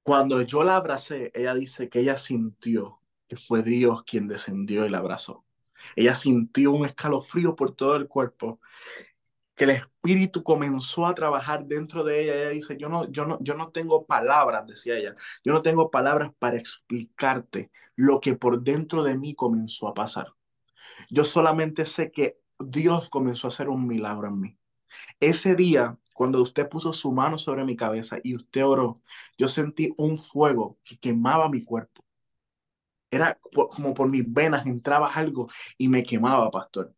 Cuando 0.04 0.42
yo 0.42 0.64
la 0.64 0.76
abracé, 0.76 1.32
ella 1.36 1.54
dice 1.54 1.88
que 1.88 2.00
ella 2.00 2.18
sintió 2.18 3.00
que 3.28 3.38
fue 3.38 3.62
Dios 3.62 4.04
quien 4.04 4.28
descendió 4.28 4.86
y 4.86 4.90
la 4.90 4.98
abrazó. 4.98 5.46
Ella 5.96 6.16
sintió 6.16 6.72
un 6.72 6.86
escalofrío 6.86 7.56
por 7.56 7.76
todo 7.76 7.96
el 7.96 8.08
cuerpo, 8.08 8.60
que 9.56 9.66
el 9.66 9.70
espíritu 9.70 10.42
comenzó 10.42 11.06
a 11.06 11.14
trabajar 11.14 11.66
dentro 11.66 12.04
de 12.04 12.24
ella. 12.24 12.36
Ella 12.36 12.50
dice, 12.50 12.76
yo 12.78 12.90
no, 12.90 13.10
yo 13.12 13.28
no, 13.28 13.38
yo 13.40 13.54
no 13.54 13.70
tengo 13.70 14.06
palabras, 14.08 14.66
decía 14.66 14.98
ella, 14.98 15.16
yo 15.46 15.54
no 15.54 15.62
tengo 15.62 15.92
palabras 15.92 16.32
para 16.40 16.58
explicarte 16.58 17.72
lo 17.96 18.20
que 18.20 18.36
por 18.36 18.64
dentro 18.64 19.04
de 19.04 19.16
mí 19.16 19.36
comenzó 19.36 19.88
a 19.88 19.94
pasar. 19.94 20.34
Yo 21.12 21.24
solamente 21.24 21.86
sé 21.86 22.12
que 22.12 22.40
Dios 22.60 23.12
comenzó 23.12 23.48
a 23.48 23.50
hacer 23.50 23.70
un 23.70 23.88
milagro 23.88 24.28
en 24.28 24.42
mí. 24.42 24.59
Ese 25.20 25.56
día, 25.56 25.98
cuando 26.14 26.42
usted 26.42 26.70
puso 26.70 26.94
su 26.94 27.12
mano 27.12 27.38
sobre 27.38 27.66
mi 27.66 27.76
cabeza 27.76 28.18
y 28.24 28.36
usted 28.36 28.66
oró, 28.66 29.02
yo 29.38 29.48
sentí 29.48 29.94
un 29.98 30.18
fuego 30.18 30.78
que 30.84 30.98
quemaba 30.98 31.50
mi 31.50 31.64
cuerpo. 31.64 32.04
Era 33.12 33.40
como 33.72 33.94
por 33.94 34.10
mis 34.10 34.32
venas 34.32 34.66
entraba 34.68 35.12
algo 35.14 35.50
y 35.78 35.90
me 35.90 36.04
quemaba, 36.04 36.52
pastor. 36.52 36.94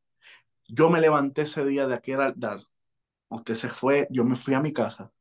Yo 0.68 0.90
me 0.90 1.02
levanté 1.02 1.44
ese 1.44 1.66
día 1.66 1.88
de 1.88 1.96
aquel 1.96 2.22
altar. 2.22 2.62
Usted 3.30 3.56
se 3.56 3.70
fue, 3.70 4.08
yo 4.12 4.26
me 4.26 4.36
fui 4.36 4.54
a 4.54 4.62
mi 4.62 4.74
casa 4.74 5.12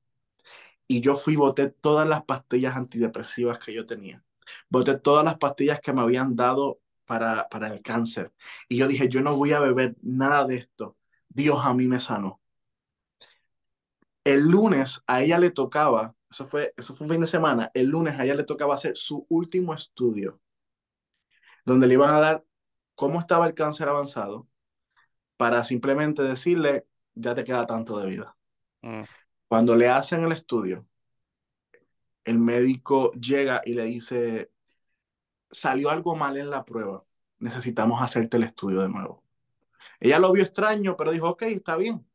y 0.90 1.00
yo 1.00 1.14
fui 1.14 1.36
boté 1.36 1.70
todas 1.70 2.08
las 2.08 2.24
pastillas 2.24 2.76
antidepresivas 2.76 3.60
que 3.60 3.72
yo 3.72 3.86
tenía. 3.86 4.24
Boté 4.68 4.98
todas 4.98 5.24
las 5.24 5.38
pastillas 5.38 5.80
que 5.80 5.92
me 5.92 6.00
habían 6.02 6.34
dado 6.34 6.80
para, 7.06 7.48
para 7.48 7.68
el 7.68 7.80
cáncer. 7.80 8.32
Y 8.68 8.78
yo 8.78 8.88
dije, 8.88 9.08
yo 9.08 9.22
no 9.22 9.36
voy 9.36 9.52
a 9.52 9.60
beber 9.60 9.96
nada 10.02 10.44
de 10.46 10.56
esto. 10.56 10.96
Dios 11.28 11.60
a 11.62 11.74
mí 11.74 11.86
me 11.86 12.00
sanó. 12.00 12.39
El 14.24 14.48
lunes 14.48 15.02
a 15.06 15.22
ella 15.22 15.38
le 15.38 15.50
tocaba, 15.50 16.14
eso 16.30 16.46
fue, 16.46 16.74
eso 16.76 16.94
fue 16.94 17.06
un 17.06 17.12
fin 17.12 17.20
de 17.20 17.26
semana, 17.26 17.70
el 17.74 17.86
lunes 17.86 18.18
a 18.18 18.24
ella 18.24 18.34
le 18.34 18.44
tocaba 18.44 18.74
hacer 18.74 18.96
su 18.96 19.26
último 19.28 19.74
estudio 19.74 20.40
donde 21.64 21.86
le 21.86 21.94
iban 21.94 22.14
a 22.14 22.20
dar 22.20 22.44
cómo 22.94 23.20
estaba 23.20 23.46
el 23.46 23.54
cáncer 23.54 23.88
avanzado 23.88 24.48
para 25.36 25.64
simplemente 25.64 26.22
decirle, 26.22 26.86
ya 27.14 27.34
te 27.34 27.44
queda 27.44 27.66
tanto 27.66 27.98
de 27.98 28.06
vida. 28.06 28.36
Mm. 28.82 29.02
Cuando 29.48 29.74
le 29.74 29.88
hacen 29.88 30.24
el 30.24 30.32
estudio, 30.32 30.86
el 32.24 32.38
médico 32.38 33.10
llega 33.12 33.62
y 33.64 33.74
le 33.74 33.84
dice, 33.84 34.52
salió 35.50 35.90
algo 35.90 36.14
mal 36.14 36.36
en 36.36 36.50
la 36.50 36.64
prueba, 36.64 37.02
necesitamos 37.38 38.02
hacerte 38.02 38.36
el 38.36 38.44
estudio 38.44 38.82
de 38.82 38.90
nuevo. 38.90 39.24
Ella 39.98 40.18
lo 40.18 40.32
vio 40.32 40.42
extraño, 40.42 40.96
pero 40.96 41.10
dijo, 41.10 41.30
ok, 41.30 41.42
está 41.42 41.76
bien. 41.76 42.06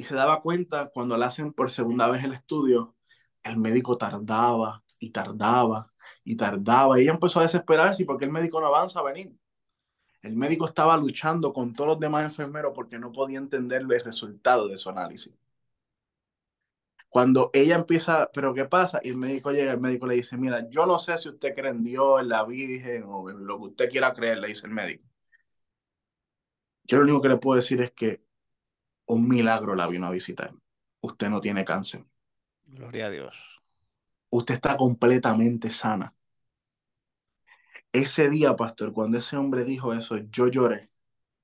Y 0.00 0.02
se 0.02 0.14
daba 0.14 0.40
cuenta 0.40 0.88
cuando 0.88 1.14
le 1.18 1.26
hacen 1.26 1.52
por 1.52 1.70
segunda 1.70 2.08
vez 2.08 2.24
el 2.24 2.32
estudio, 2.32 2.96
el 3.44 3.58
médico 3.58 3.98
tardaba 3.98 4.82
y 4.98 5.10
tardaba 5.10 5.92
y 6.24 6.36
tardaba. 6.36 6.98
Y 6.98 7.02
ella 7.02 7.12
empezó 7.12 7.40
a 7.40 7.42
desesperarse 7.42 8.06
porque 8.06 8.24
el 8.24 8.30
médico 8.32 8.62
no 8.62 8.68
avanza 8.68 9.00
a 9.00 9.02
venir. 9.02 9.36
El 10.22 10.36
médico 10.36 10.66
estaba 10.66 10.96
luchando 10.96 11.52
con 11.52 11.74
todos 11.74 11.88
los 11.88 12.00
demás 12.00 12.24
enfermeros 12.24 12.72
porque 12.74 12.98
no 12.98 13.12
podía 13.12 13.36
entender 13.36 13.82
el 13.82 14.00
resultado 14.02 14.68
de 14.68 14.78
su 14.78 14.88
análisis. 14.88 15.34
Cuando 17.10 17.50
ella 17.52 17.74
empieza, 17.76 18.30
pero 18.32 18.54
¿qué 18.54 18.64
pasa? 18.64 19.00
Y 19.02 19.10
el 19.10 19.18
médico 19.18 19.52
llega, 19.52 19.72
el 19.72 19.80
médico 19.80 20.06
le 20.06 20.14
dice, 20.14 20.38
mira, 20.38 20.66
yo 20.70 20.86
no 20.86 20.98
sé 20.98 21.18
si 21.18 21.28
usted 21.28 21.54
cree 21.54 21.72
en 21.72 21.84
Dios, 21.84 22.22
en 22.22 22.28
la 22.30 22.42
Virgen 22.44 23.04
o 23.06 23.28
en 23.28 23.44
lo 23.46 23.58
que 23.58 23.64
usted 23.66 23.90
quiera 23.90 24.14
creer, 24.14 24.38
le 24.38 24.48
dice 24.48 24.66
el 24.66 24.72
médico. 24.72 25.04
Yo 26.84 26.96
lo 26.98 27.04
único 27.04 27.20
que 27.20 27.28
le 27.28 27.36
puedo 27.36 27.56
decir 27.56 27.82
es 27.82 27.92
que 27.92 28.29
un 29.10 29.28
milagro 29.28 29.74
la 29.74 29.88
vino 29.88 30.06
a 30.06 30.10
visitar. 30.10 30.54
Usted 31.00 31.30
no 31.30 31.40
tiene 31.40 31.64
cáncer. 31.64 32.04
Gloria 32.64 33.06
a 33.06 33.10
Dios. 33.10 33.60
Usted 34.30 34.54
está 34.54 34.76
completamente 34.76 35.70
sana. 35.72 36.14
Ese 37.92 38.30
día, 38.30 38.54
pastor, 38.54 38.92
cuando 38.92 39.18
ese 39.18 39.36
hombre 39.36 39.64
dijo 39.64 39.92
eso, 39.92 40.16
yo 40.18 40.46
lloré, 40.46 40.90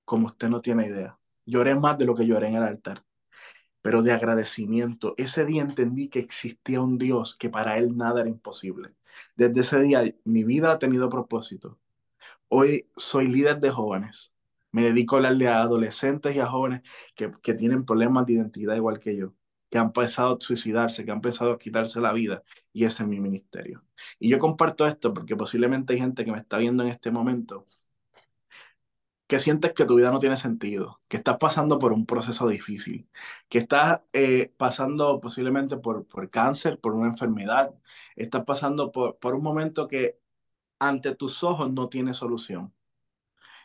como 0.05 0.27
usted 0.29 0.49
no 0.49 0.61
tiene 0.61 0.87
idea. 0.87 1.19
Lloré 1.45 1.75
más 1.75 1.99
de 1.99 2.05
lo 2.05 2.15
que 2.15 2.25
lloré 2.25 2.47
en 2.47 2.55
el 2.55 2.63
altar, 2.63 3.05
pero 3.83 4.03
de 4.03 4.13
agradecimiento. 4.13 5.15
Ese 5.17 5.45
día 5.45 5.63
entendí 5.63 6.09
que 6.09 6.21
existía 6.21 6.81
un 6.81 6.99
Dios 6.99 7.35
que 7.35 7.51
para 7.51 7.79
él 7.79 7.97
nada 7.97 8.21
era 8.21 8.29
imposible. 8.29 8.95
Desde 9.35 9.61
ese 9.63 9.81
día 9.81 10.05
mi 10.23 10.45
vida 10.45 10.71
ha 10.71 10.79
tenido 10.79 11.09
propósito. 11.09 11.81
Hoy 12.49 12.89
soy 12.95 13.27
líder 13.27 13.59
de 13.59 13.71
jóvenes 13.71 14.36
me 14.77 14.83
dedico 14.85 15.17
a 15.17 15.19
hablarle 15.21 15.49
a 15.49 15.61
adolescentes 15.63 16.37
y 16.37 16.41
a 16.41 16.47
jóvenes 16.47 16.83
que, 17.15 17.31
que 17.43 17.55
tienen 17.55 17.85
problemas 17.87 18.27
de 18.27 18.35
identidad 18.35 18.77
igual 18.77 18.99
que 19.01 19.17
yo, 19.17 19.35
que 19.71 19.79
han 19.79 19.93
pensado 19.93 20.35
a 20.37 20.41
suicidarse, 20.41 21.05
que 21.05 21.13
han 21.13 21.21
pensado 21.23 21.53
a 21.53 21.59
quitarse 21.59 22.01
la 22.01 22.13
vida, 22.13 22.43
y 22.75 22.85
ese 22.85 23.03
es 23.05 23.09
mi 23.09 23.21
ministerio. 23.21 23.85
Y 24.19 24.29
yo 24.31 24.39
comparto 24.39 24.87
esto 24.87 25.15
porque 25.15 25.37
posiblemente 25.37 25.95
hay 25.95 26.01
gente 26.01 26.25
que 26.25 26.33
me 26.33 26.39
está 26.39 26.59
viendo 26.59 26.83
en 26.85 26.91
este 26.91 27.11
momento 27.11 27.67
que 29.27 29.39
sientes 29.39 29.73
que 29.75 29.85
tu 29.87 29.97
vida 29.97 30.11
no 30.13 30.19
tiene 30.21 30.37
sentido, 30.37 31.03
que 31.09 31.17
estás 31.17 31.39
pasando 31.39 31.79
por 31.79 31.93
un 31.93 32.07
proceso 32.07 32.47
difícil, 32.49 33.09
que 33.49 33.59
estás 33.59 34.01
eh, 34.13 34.53
pasando 34.57 35.21
posiblemente 35.21 35.77
por, 35.79 36.07
por 36.07 36.31
cáncer, 36.31 36.79
por 36.81 36.95
una 36.95 37.09
enfermedad, 37.09 37.75
estás 38.17 38.45
pasando 38.45 38.93
por, 38.93 39.19
por 39.19 39.35
un 39.35 39.43
momento 39.43 39.89
que 39.89 40.21
ante 40.81 41.15
tus 41.17 41.45
ojos 41.45 41.73
no 41.73 41.89
tiene 41.91 42.15
solución. 42.15 42.75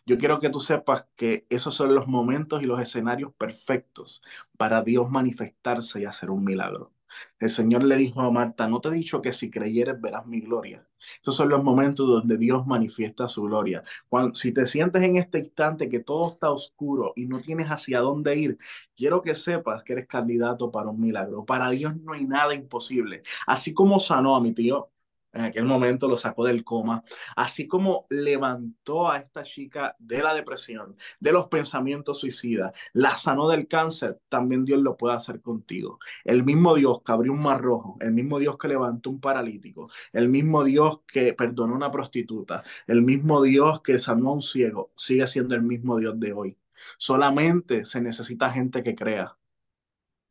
Yo 0.06 0.18
quiero 0.18 0.39
que 0.39 0.49
tú 0.49 0.60
sepas 0.60 1.06
que 1.16 1.45
esos 1.49 1.76
son 1.76 1.93
los 1.95 2.08
momentos 2.08 2.62
y 2.64 2.66
los 2.66 2.80
escenarios 2.82 3.34
perfectos 3.38 4.24
para 4.58 4.82
Dios 4.82 5.10
manifestarse 5.10 6.02
y 6.02 6.06
hacer 6.06 6.30
un 6.32 6.43
milagro. 6.43 6.93
El 7.39 7.49
Señor 7.49 7.84
le 7.84 7.97
dijo 7.97 8.22
a 8.22 8.32
Marta, 8.32 8.68
no 8.68 8.80
te 8.82 8.89
he 8.89 8.91
dicho 8.91 9.22
que 9.22 9.34
si 9.34 9.52
creyeres 9.52 9.99
verás 9.99 10.26
mi 10.28 10.41
gloria. 10.41 10.88
Esos 11.22 11.36
son 11.36 11.49
los 11.49 11.64
momentos 11.64 12.08
donde 12.08 12.38
Dios 12.38 12.66
manifiesta 12.66 13.28
su 13.28 13.43
gloria. 13.43 13.84
Cuando, 14.08 14.34
si 14.36 14.54
te 14.54 14.66
sientes 14.66 15.04
en 15.04 15.18
este 15.18 15.39
instante 15.39 15.89
que 15.89 15.99
todo 15.99 16.32
está 16.32 16.52
oscuro 16.52 17.14
y 17.16 17.26
no 17.26 17.41
tienes 17.41 17.68
hacia 17.68 17.99
dónde 17.99 18.36
ir, 18.38 18.58
quiero 18.95 19.22
que 19.22 19.36
sepas 19.36 19.84
que 19.84 19.93
eres 19.93 20.08
candidato 20.08 20.72
para 20.72 20.89
un 20.89 21.02
milagro. 21.02 21.45
Para 21.45 21.70
Dios 21.72 21.95
no 21.97 22.14
hay 22.14 22.26
nada 22.26 22.54
imposible. 22.54 23.24
Así 23.47 23.74
como 23.74 23.99
sanó 23.99 24.36
a 24.36 24.41
mi 24.41 24.54
tío 24.54 24.89
en 25.34 25.41
aquel 25.41 25.63
momento 25.63 26.07
lo 26.07 26.17
sacó 26.17 26.45
del 26.45 26.63
coma, 26.63 27.03
así 27.36 27.67
como 27.67 28.05
levantó 28.09 29.09
a 29.09 29.17
esta 29.17 29.43
chica 29.43 29.95
de 29.99 30.21
la 30.21 30.34
depresión, 30.34 30.95
de 31.19 31.32
los 31.32 31.47
pensamientos 31.47 32.19
suicidas, 32.19 32.71
la 32.93 33.11
sanó 33.11 33.49
del 33.49 33.67
cáncer, 33.67 34.19
también 34.29 34.65
Dios 34.65 34.82
lo 34.82 34.97
puede 34.97 35.15
hacer 35.15 35.41
contigo. 35.41 35.99
El 36.23 36.43
mismo 36.43 36.75
Dios 36.75 37.01
que 37.05 37.11
abrió 37.11 37.32
un 37.32 37.41
mar 37.41 37.61
rojo, 37.61 37.97
el 37.99 38.13
mismo 38.13 38.39
Dios 38.39 38.57
que 38.57 38.67
levantó 38.67 39.09
un 39.09 39.19
paralítico, 39.21 39.89
el 40.13 40.29
mismo 40.29 40.63
Dios 40.63 41.01
que 41.07 41.34
perdonó 41.34 41.73
a 41.73 41.77
una 41.77 41.91
prostituta, 41.91 42.63
el 42.88 43.01
mismo 43.01 43.41
Dios 43.41 43.82
que 43.82 43.99
sanó 43.99 44.29
a 44.29 44.34
un 44.34 44.41
ciego, 44.41 44.91
sigue 44.95 45.27
siendo 45.27 45.55
el 45.55 45.61
mismo 45.61 45.97
Dios 45.97 46.19
de 46.19 46.34
hoy. 46.34 46.57
Solamente 46.97 47.86
se 47.86 48.01
necesita 48.01 48.51
gente 48.51 48.84
que 48.84 48.95
crea. 48.95 49.38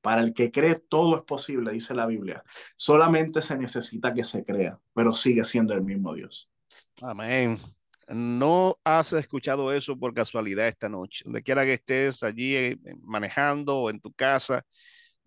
Para 0.01 0.23
el 0.23 0.33
que 0.33 0.51
cree, 0.51 0.77
todo 0.77 1.17
es 1.17 1.23
posible, 1.23 1.73
dice 1.73 1.95
la 1.95 2.07
Biblia. 2.07 2.43
Solamente 2.77 3.43
se 3.43 3.59
necesita 3.59 4.15
que 4.15 4.25
se 4.25 4.45
crea, 4.45 4.79
pero 4.95 5.13
sigue 5.13 5.45
siendo 5.45 5.75
el 5.75 5.83
mismo 5.83 6.15
Dios. 6.15 6.51
Amén. 7.03 7.59
No 8.09 8.79
has 8.83 9.13
escuchado 9.13 9.73
eso 9.73 9.97
por 9.97 10.13
casualidad 10.15 10.67
esta 10.67 10.89
noche. 10.89 11.23
Donde 11.25 11.43
quiera 11.43 11.65
que 11.65 11.75
estés 11.75 12.23
allí 12.23 12.57
eh, 12.57 12.79
manejando 13.03 13.77
o 13.77 13.91
en 13.91 14.01
tu 14.01 14.13
casa, 14.13 14.65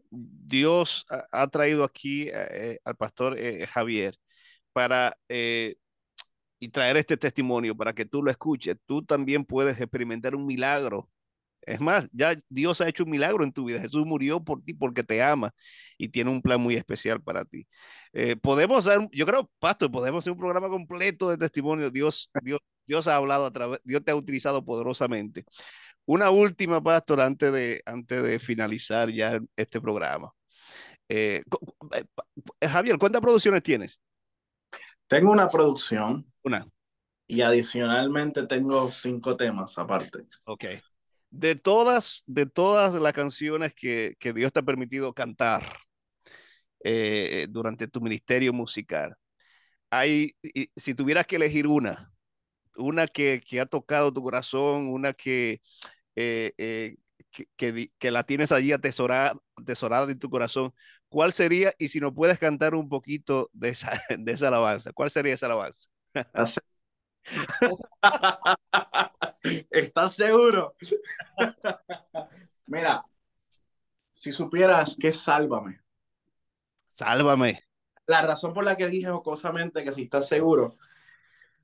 Dios 0.09 1.05
ha 1.31 1.47
traído 1.47 1.83
aquí 1.83 2.23
eh, 2.23 2.31
eh, 2.33 2.79
al 2.83 2.95
pastor 2.95 3.37
Javier 3.67 4.15
para 4.73 5.17
y 6.59 6.69
traer 6.69 6.97
este 6.97 7.17
testimonio 7.17 7.75
para 7.75 7.93
que 7.93 8.05
tú 8.05 8.23
lo 8.23 8.31
escuches. 8.31 8.77
Tú 8.85 9.03
también 9.03 9.43
puedes 9.43 9.79
experimentar 9.79 10.35
un 10.35 10.45
milagro 10.45 11.09
es 11.65 11.79
más, 11.79 12.07
ya 12.11 12.35
Dios 12.49 12.81
ha 12.81 12.87
hecho 12.87 13.03
un 13.03 13.09
milagro 13.09 13.43
en 13.43 13.51
tu 13.51 13.65
vida. 13.65 13.79
Jesús 13.79 14.05
murió 14.05 14.43
por 14.43 14.63
ti 14.63 14.73
porque 14.73 15.03
te 15.03 15.21
ama 15.21 15.53
y 15.97 16.09
tiene 16.09 16.31
un 16.31 16.41
plan 16.41 16.59
muy 16.61 16.75
especial 16.75 17.21
para 17.21 17.45
ti. 17.45 17.67
Eh, 18.13 18.35
podemos 18.35 18.85
hacer, 18.85 19.07
yo 19.11 19.25
creo, 19.25 19.49
Pastor, 19.59 19.91
podemos 19.91 20.23
hacer 20.23 20.33
un 20.33 20.39
programa 20.39 20.69
completo 20.69 21.29
de 21.29 21.37
testimonio. 21.37 21.89
Dios, 21.89 22.29
Dios, 22.41 22.59
Dios 22.85 23.07
ha 23.07 23.15
hablado 23.15 23.45
a 23.45 23.51
través, 23.51 23.79
Dios 23.83 24.03
te 24.03 24.11
ha 24.11 24.15
utilizado 24.15 24.63
poderosamente. 24.63 25.45
Una 26.05 26.29
última, 26.29 26.81
Pastor, 26.81 27.21
antes 27.21 27.51
de, 27.53 27.81
antes 27.85 28.21
de 28.21 28.39
finalizar 28.39 29.09
ya 29.09 29.39
este 29.55 29.79
programa. 29.79 30.31
Eh, 31.07 31.43
eh, 32.59 32.67
Javier, 32.67 32.97
¿cuántas 32.97 33.21
producciones 33.21 33.63
tienes? 33.63 33.99
Tengo 35.07 35.31
una 35.31 35.49
producción. 35.49 36.25
Una. 36.43 36.67
Y 37.25 37.41
adicionalmente 37.41 38.45
tengo 38.47 38.91
cinco 38.91 39.37
temas 39.37 39.77
aparte. 39.77 40.25
Ok 40.45 40.65
de 41.33 41.55
todas, 41.55 42.23
de 42.27 42.45
todas 42.45 42.93
las 42.93 43.13
canciones 43.13 43.73
que, 43.73 44.15
Dios 44.35 44.51
te 44.53 44.59
ha 44.59 44.63
permitido 44.63 45.13
cantar 45.13 45.63
eh, 46.83 47.47
durante 47.49 47.87
tu 47.87 48.01
ministerio 48.01 48.53
musical, 48.53 49.15
hay, 49.89 50.35
si 50.75 50.93
tuvieras 50.93 51.25
que 51.25 51.37
elegir 51.37 51.65
una, 51.65 52.13
una 52.77 53.07
que, 53.07 53.41
ha 53.59 53.65
tocado 53.65 54.13
tu 54.13 54.21
corazón, 54.21 54.89
una 54.89 55.11
que, 55.13 55.61
eh, 56.15 56.53
eh, 56.57 56.97
que, 57.57 58.11
la 58.11 58.23
tienes 58.23 58.51
allí 58.51 58.71
atesorada, 58.71 59.35
atesorada 59.55 60.11
en 60.11 60.19
tu 60.19 60.29
corazón, 60.29 60.71
¿cuál 61.09 61.33
sería? 61.33 61.73
Y 61.79 61.87
si 61.87 61.99
no 61.99 62.13
puedes 62.13 62.37
cantar 62.37 62.75
un 62.75 62.89
poquito 62.89 63.49
de 63.53 63.69
esa, 63.69 63.91
de 64.19 64.31
esa 64.31 64.49
alabanza, 64.49 64.93
¿cuál 64.93 65.09
sería 65.09 65.33
esa 65.33 65.47
alabanza? 65.47 65.89
¿Estás 69.69 70.15
seguro? 70.15 70.75
Mira, 72.67 73.05
si 74.11 74.31
supieras 74.31 74.95
que 74.99 75.11
sálvame. 75.11 75.81
Sálvame. 76.93 77.63
La 78.05 78.21
razón 78.21 78.53
por 78.53 78.63
la 78.63 78.75
que 78.75 78.87
dije 78.87 79.09
jocosamente 79.09 79.83
que 79.83 79.91
si 79.91 80.03
estás 80.03 80.27
seguro 80.27 80.75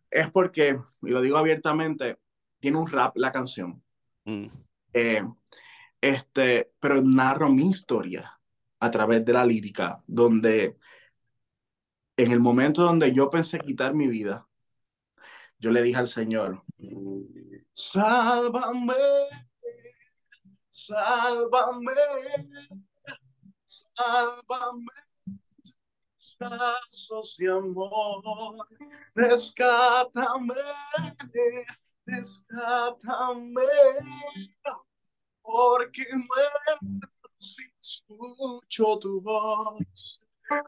es 0.09 0.29
porque, 0.31 0.79
y 1.01 1.09
lo 1.09 1.21
digo 1.21 1.37
abiertamente, 1.37 2.19
tiene 2.59 2.77
un 2.77 2.89
rap 2.89 3.15
la 3.17 3.31
canción. 3.31 3.83
Mm. 4.25 4.47
Eh, 4.93 5.23
este, 6.01 6.73
pero 6.79 7.01
narro 7.01 7.49
mi 7.49 7.69
historia 7.69 8.39
a 8.79 8.91
través 8.91 9.23
de 9.23 9.33
la 9.33 9.45
lírica, 9.45 10.03
donde 10.07 10.77
en 12.17 12.31
el 12.31 12.39
momento 12.39 12.81
donde 12.81 13.13
yo 13.13 13.29
pensé 13.29 13.59
quitar 13.59 13.93
mi 13.93 14.07
vida, 14.07 14.48
yo 15.59 15.71
le 15.71 15.83
dije 15.83 15.99
al 15.99 16.07
Señor, 16.07 16.61
sálvame, 17.73 18.93
sálvame, 20.69 21.93
sálvame, 23.65 24.93
brazos 26.39 27.35
de 27.37 27.51
amor, 27.51 28.65
rescátame, 29.13 30.53
rescátame, 32.05 33.61
porque 35.41 36.05
muero 36.13 37.03
si 37.39 37.63
escucho 37.81 38.97
tu 38.99 39.21
voz, 39.21 40.21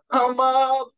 amado 0.10 0.92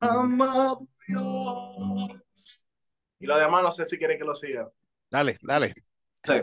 amado 0.00 0.78
Dios. 1.06 2.64
Y 3.18 3.26
lo 3.26 3.38
demás 3.38 3.62
no 3.62 3.70
sé 3.70 3.84
si 3.84 3.98
quiere 3.98 4.18
que 4.18 4.24
lo 4.24 4.34
siga. 4.34 4.70
Dale, 5.10 5.38
dale. 5.42 5.74
Sí. 6.24 6.34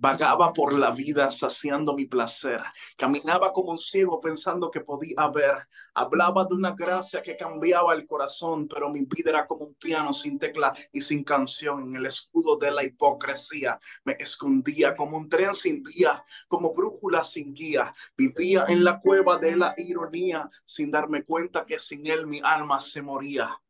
Vagaba 0.00 0.52
por 0.52 0.78
la 0.78 0.92
vida 0.92 1.28
saciando 1.28 1.92
mi 1.92 2.06
placer. 2.06 2.62
Caminaba 2.96 3.52
como 3.52 3.72
un 3.72 3.78
ciego 3.78 4.20
pensando 4.20 4.70
que 4.70 4.80
podía 4.80 5.26
ver. 5.34 5.66
Hablaba 5.92 6.44
de 6.44 6.54
una 6.54 6.76
gracia 6.76 7.20
que 7.20 7.36
cambiaba 7.36 7.94
el 7.94 8.06
corazón, 8.06 8.68
pero 8.68 8.90
mi 8.90 9.00
vida 9.00 9.30
era 9.30 9.44
como 9.44 9.64
un 9.64 9.74
piano 9.74 10.12
sin 10.12 10.38
tecla 10.38 10.72
y 10.92 11.00
sin 11.00 11.24
canción. 11.24 11.82
En 11.82 11.96
el 11.96 12.06
escudo 12.06 12.56
de 12.56 12.70
la 12.70 12.84
hipocresía 12.84 13.80
me 14.04 14.12
escondía 14.20 14.94
como 14.94 15.16
un 15.16 15.28
tren 15.28 15.52
sin 15.52 15.82
vía, 15.82 16.24
como 16.46 16.72
brújula 16.72 17.24
sin 17.24 17.52
guía. 17.52 17.92
Vivía 18.16 18.66
en 18.68 18.84
la 18.84 19.00
cueva 19.00 19.38
de 19.38 19.56
la 19.56 19.74
ironía 19.76 20.48
sin 20.64 20.92
darme 20.92 21.24
cuenta 21.24 21.64
que 21.64 21.80
sin 21.80 22.06
él 22.06 22.28
mi 22.28 22.40
alma 22.44 22.80
se 22.80 23.02
moría. 23.02 23.60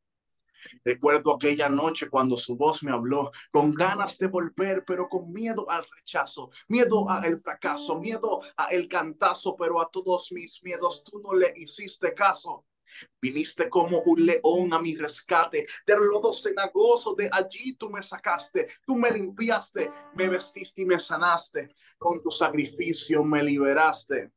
Recuerdo 0.85 1.35
aquella 1.35 1.69
noche 1.69 2.09
cuando 2.09 2.37
su 2.37 2.57
voz 2.57 2.83
me 2.83 2.93
habló 2.93 3.31
con 3.51 3.73
ganas 3.73 4.19
de 4.19 4.27
volver, 4.27 4.85
pero 4.85 5.09
con 5.09 5.33
miedo 5.33 5.69
al 5.71 5.85
rechazo, 5.97 6.51
miedo 6.69 7.09
al 7.09 7.39
fracaso, 7.41 7.99
miedo 7.99 8.41
a 8.57 8.69
el 8.69 8.89
cantazo, 8.89 9.57
pero 9.57 9.81
a 9.81 9.91
todos 9.91 10.33
mis 10.33 10.63
miedos 10.63 11.03
tú 11.05 11.21
no 11.21 11.35
le 11.35 11.53
hiciste 11.57 12.15
caso. 12.15 12.65
Viniste 13.21 13.69
como 13.69 14.01
un 14.01 14.25
león 14.25 14.73
a 14.73 14.81
mi 14.81 14.97
rescate, 14.97 15.67
del 15.87 16.01
lodo 16.01 16.33
cenagoso, 16.33 17.15
de 17.15 17.29
allí 17.31 17.77
tú 17.77 17.91
me 17.91 18.01
sacaste, 18.01 18.69
tú 18.87 18.97
me 18.97 19.11
limpiaste, 19.11 19.91
me 20.15 20.29
vestiste 20.29 20.83
y 20.83 20.87
me 20.87 20.99
sanaste, 20.99 21.75
con 21.99 22.23
tu 22.23 22.31
sacrificio 22.31 23.23
me 23.23 23.43
liberaste. 23.43 24.33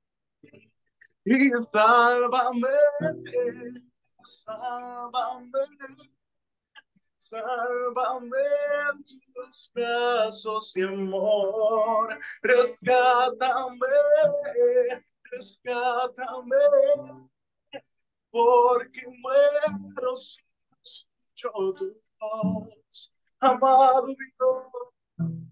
Y 1.24 1.52
sálvame, 4.26 5.60
sálvame 7.18 8.38
tus 9.34 9.72
brazos 9.74 10.76
y 10.78 10.82
amor, 10.84 12.18
rescátame, 12.42 13.88
rescátame, 15.32 16.56
porque 18.30 19.02
muero 19.08 20.16
si 20.16 20.42
escucho 20.84 21.74
tu 21.76 22.02
voz, 22.20 23.12
amado 23.40 24.06
Dios. 24.06 25.51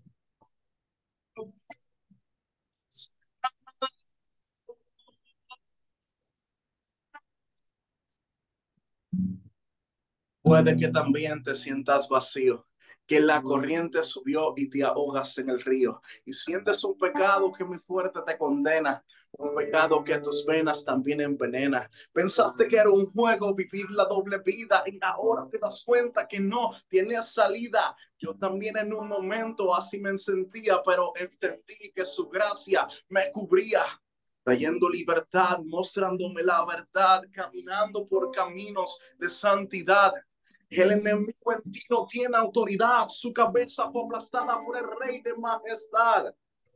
Puede 10.49 10.75
que 10.75 10.87
también 10.87 11.43
te 11.43 11.53
sientas 11.53 12.09
vacío, 12.09 12.67
que 13.05 13.19
la 13.19 13.39
corriente 13.39 14.01
subió 14.01 14.55
y 14.57 14.67
te 14.67 14.83
ahogas 14.83 15.37
en 15.37 15.51
el 15.51 15.61
río, 15.61 16.01
y 16.25 16.33
sientes 16.33 16.83
un 16.83 16.97
pecado 16.97 17.51
que 17.51 17.63
muy 17.63 17.77
fuerte 17.77 18.19
te 18.25 18.35
condena, 18.35 19.05
un 19.33 19.53
pecado 19.53 20.03
que 20.03 20.17
tus 20.17 20.43
venas 20.47 20.83
también 20.83 21.21
envenena. 21.21 21.87
Pensaste 22.11 22.67
que 22.67 22.77
era 22.77 22.89
un 22.89 23.05
juego 23.11 23.53
vivir 23.53 23.91
la 23.91 24.05
doble 24.05 24.39
vida 24.39 24.81
y 24.87 24.97
ahora 25.03 25.47
te 25.47 25.59
das 25.59 25.83
cuenta 25.85 26.27
que 26.27 26.39
no 26.39 26.71
tienes 26.87 27.31
salida. 27.31 27.95
Yo 28.17 28.35
también 28.35 28.75
en 28.77 28.91
un 28.91 29.07
momento 29.07 29.75
así 29.75 29.99
me 29.99 30.17
sentía, 30.17 30.81
pero 30.83 31.13
entendí 31.15 31.91
que 31.93 32.03
su 32.03 32.27
gracia 32.27 32.87
me 33.09 33.31
cubría 33.31 33.83
trayendo 34.43 34.89
libertad, 34.89 35.59
mostrándome 35.63 36.41
la 36.41 36.65
verdad, 36.65 37.21
caminando 37.31 38.07
por 38.07 38.31
caminos 38.31 38.99
de 39.19 39.29
santidad. 39.29 40.11
El 40.69 40.91
enemigo 40.91 41.51
en 41.51 41.71
ti 41.71 41.81
no 41.89 42.05
tiene 42.05 42.37
autoridad, 42.37 43.07
su 43.09 43.33
cabeza 43.33 43.89
fue 43.91 44.03
aplastada 44.03 44.63
por 44.63 44.77
el 44.77 44.85
rey 44.99 45.21
de 45.21 45.35
majestad. 45.35 46.33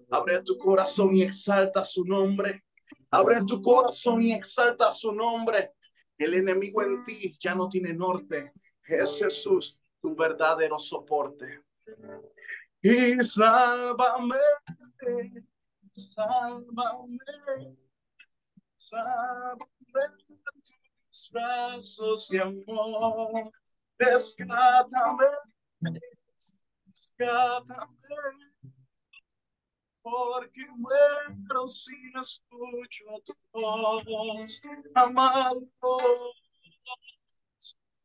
Abre 0.10 0.42
tu 0.42 0.58
corazón 0.58 1.16
y 1.16 1.22
exalta 1.22 1.84
su 1.84 2.04
nombre. 2.04 2.66
Abre 3.12 3.44
tu 3.46 3.62
corazón 3.62 4.22
y 4.22 4.34
exalta 4.34 4.92
su 4.92 5.12
nombre. 5.12 5.74
El 6.18 6.34
enemigo 6.34 6.82
en 6.82 7.04
ti 7.04 7.36
ya 7.40 7.54
no 7.54 7.70
tiene 7.70 7.94
norte. 7.94 8.52
Es 8.84 9.20
Jesús, 9.20 9.80
tu 10.02 10.16
verdadero 10.16 10.80
soporte. 10.80 11.62
Y 12.82 13.14
sálvame, 13.24 14.36
sálvame, 15.94 17.20
sálvame 18.76 19.58
tus 21.10 21.30
brazos 21.32 22.34
y 22.34 22.38
amor. 22.38 23.52
Rescátame, 23.98 25.26
rescátame, 26.86 27.98
porque 30.02 30.68
muero 30.76 31.68
si 31.68 31.96
no 32.14 32.22
escucho 32.22 33.06
tu 33.26 33.34
voz, 33.54 34.62
amado. 34.94 35.68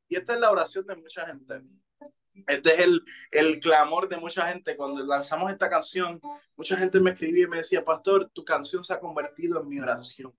Y 0.08 0.16
esta 0.16 0.34
es 0.34 0.40
la 0.40 0.50
oración 0.50 0.86
de 0.86 0.96
mucha 0.96 1.26
gente. 1.26 1.62
Este 2.46 2.74
es 2.74 2.80
el, 2.80 3.04
el 3.32 3.60
clamor 3.60 4.08
de 4.08 4.16
mucha 4.16 4.46
gente. 4.50 4.76
Cuando 4.76 5.04
lanzamos 5.04 5.50
esta 5.50 5.68
canción, 5.68 6.20
mucha 6.56 6.76
gente 6.76 7.00
me 7.00 7.10
escribía 7.10 7.44
y 7.44 7.48
me 7.48 7.58
decía, 7.58 7.84
pastor, 7.84 8.30
tu 8.30 8.44
canción 8.44 8.84
se 8.84 8.94
ha 8.94 9.00
convertido 9.00 9.60
en 9.60 9.68
mi 9.68 9.80
oración. 9.80 10.32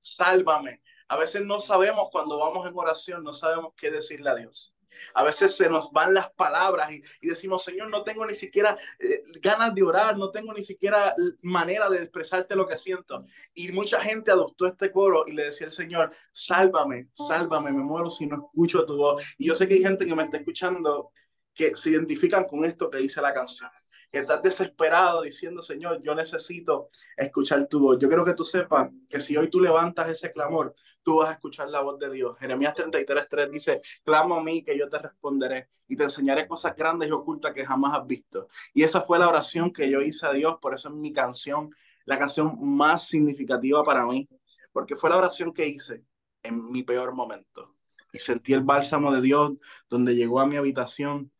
Sálvame, 0.00 0.82
a 1.08 1.16
veces 1.16 1.44
no 1.44 1.60
sabemos 1.60 2.08
cuando 2.10 2.38
vamos 2.38 2.66
en 2.66 2.72
oración, 2.76 3.22
no 3.22 3.32
sabemos 3.32 3.72
qué 3.76 3.90
decirle 3.90 4.30
a 4.30 4.34
Dios. 4.34 4.72
A 5.14 5.24
veces 5.24 5.54
se 5.54 5.68
nos 5.68 5.92
van 5.92 6.14
las 6.14 6.30
palabras 6.32 6.90
y, 6.90 7.02
decimos, 7.26 7.62
Señor, 7.62 7.90
no 7.90 8.02
tengo 8.02 8.24
ni 8.24 8.34
siquiera 8.34 8.78
eh, 8.98 9.22
ganas 9.40 9.74
de 9.74 9.82
orar, 9.82 10.16
no 10.16 10.30
tengo 10.30 10.52
ni 10.52 10.62
siquiera 10.62 11.14
manera 11.42 11.90
de 11.90 11.98
expresarte 11.98 12.56
lo 12.56 12.66
que 12.66 12.78
siento. 12.78 13.24
Y 13.52 13.72
mucha 13.72 14.00
gente 14.00 14.30
adoptó 14.30 14.66
este 14.66 14.90
coro 14.90 15.24
y 15.26 15.32
le 15.32 15.44
decía 15.44 15.66
al 15.66 15.72
Señor, 15.72 16.12
sálvame, 16.32 17.08
sálvame, 17.12 17.72
me 17.72 17.82
muero 17.82 18.08
si 18.08 18.26
no 18.26 18.36
escucho 18.36 18.86
tu 18.86 18.96
voz. 18.96 19.22
Y 19.38 19.46
yo 19.46 19.54
sé 19.54 19.68
que 19.68 19.74
hay 19.74 19.82
gente 19.82 20.06
que 20.06 20.14
me 20.14 20.22
está 20.22 20.38
escuchando 20.38 21.12
que 21.54 21.74
se 21.74 21.90
identifican 21.90 22.44
con 22.44 22.64
esto 22.64 22.90
que 22.90 22.98
dice 22.98 23.20
la 23.20 23.32
canción 23.32 23.70
que 24.16 24.22
estás 24.22 24.40
desesperado 24.40 25.20
diciendo, 25.20 25.60
Señor, 25.60 26.00
yo 26.02 26.14
necesito 26.14 26.88
escuchar 27.18 27.66
tu 27.68 27.80
voz. 27.80 27.98
Yo 28.00 28.08
quiero 28.08 28.24
que 28.24 28.32
tú 28.32 28.44
sepas 28.44 28.90
que 29.06 29.20
si 29.20 29.36
hoy 29.36 29.50
tú 29.50 29.60
levantas 29.60 30.08
ese 30.08 30.32
clamor, 30.32 30.74
tú 31.02 31.18
vas 31.18 31.28
a 31.28 31.32
escuchar 31.32 31.68
la 31.68 31.82
voz 31.82 31.98
de 31.98 32.10
Dios. 32.10 32.34
Jeremías 32.38 32.74
33.3 32.74 33.50
dice, 33.50 33.82
clama 34.02 34.38
a 34.38 34.42
mí 34.42 34.64
que 34.64 34.78
yo 34.78 34.88
te 34.88 35.00
responderé 35.00 35.68
y 35.86 35.96
te 35.96 36.04
enseñaré 36.04 36.48
cosas 36.48 36.74
grandes 36.74 37.10
y 37.10 37.12
ocultas 37.12 37.52
que 37.52 37.66
jamás 37.66 37.92
has 37.92 38.06
visto. 38.06 38.48
Y 38.72 38.84
esa 38.84 39.02
fue 39.02 39.18
la 39.18 39.28
oración 39.28 39.70
que 39.70 39.90
yo 39.90 40.00
hice 40.00 40.26
a 40.26 40.32
Dios, 40.32 40.56
por 40.62 40.72
eso 40.72 40.88
es 40.88 40.94
mi 40.94 41.12
canción, 41.12 41.68
la 42.06 42.16
canción 42.18 42.56
más 42.58 43.06
significativa 43.06 43.84
para 43.84 44.06
mí, 44.06 44.26
porque 44.72 44.96
fue 44.96 45.10
la 45.10 45.18
oración 45.18 45.52
que 45.52 45.68
hice 45.68 46.06
en 46.42 46.72
mi 46.72 46.82
peor 46.84 47.14
momento. 47.14 47.76
Y 48.14 48.18
sentí 48.18 48.54
el 48.54 48.62
bálsamo 48.62 49.12
de 49.12 49.20
Dios 49.20 49.58
donde 49.90 50.16
llegó 50.16 50.40
a 50.40 50.46
mi 50.46 50.56
habitación 50.56 51.30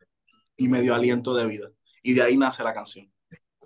y 0.59 0.69
me 0.69 0.83
dio 0.83 0.95
aliento 0.95 1.35
de 1.35 1.47
vida 1.47 1.71
y 2.07 2.15
de 2.15 2.23
ahí 2.23 2.37
nace 2.37 2.63
la 2.63 2.73
canción. 2.73 3.13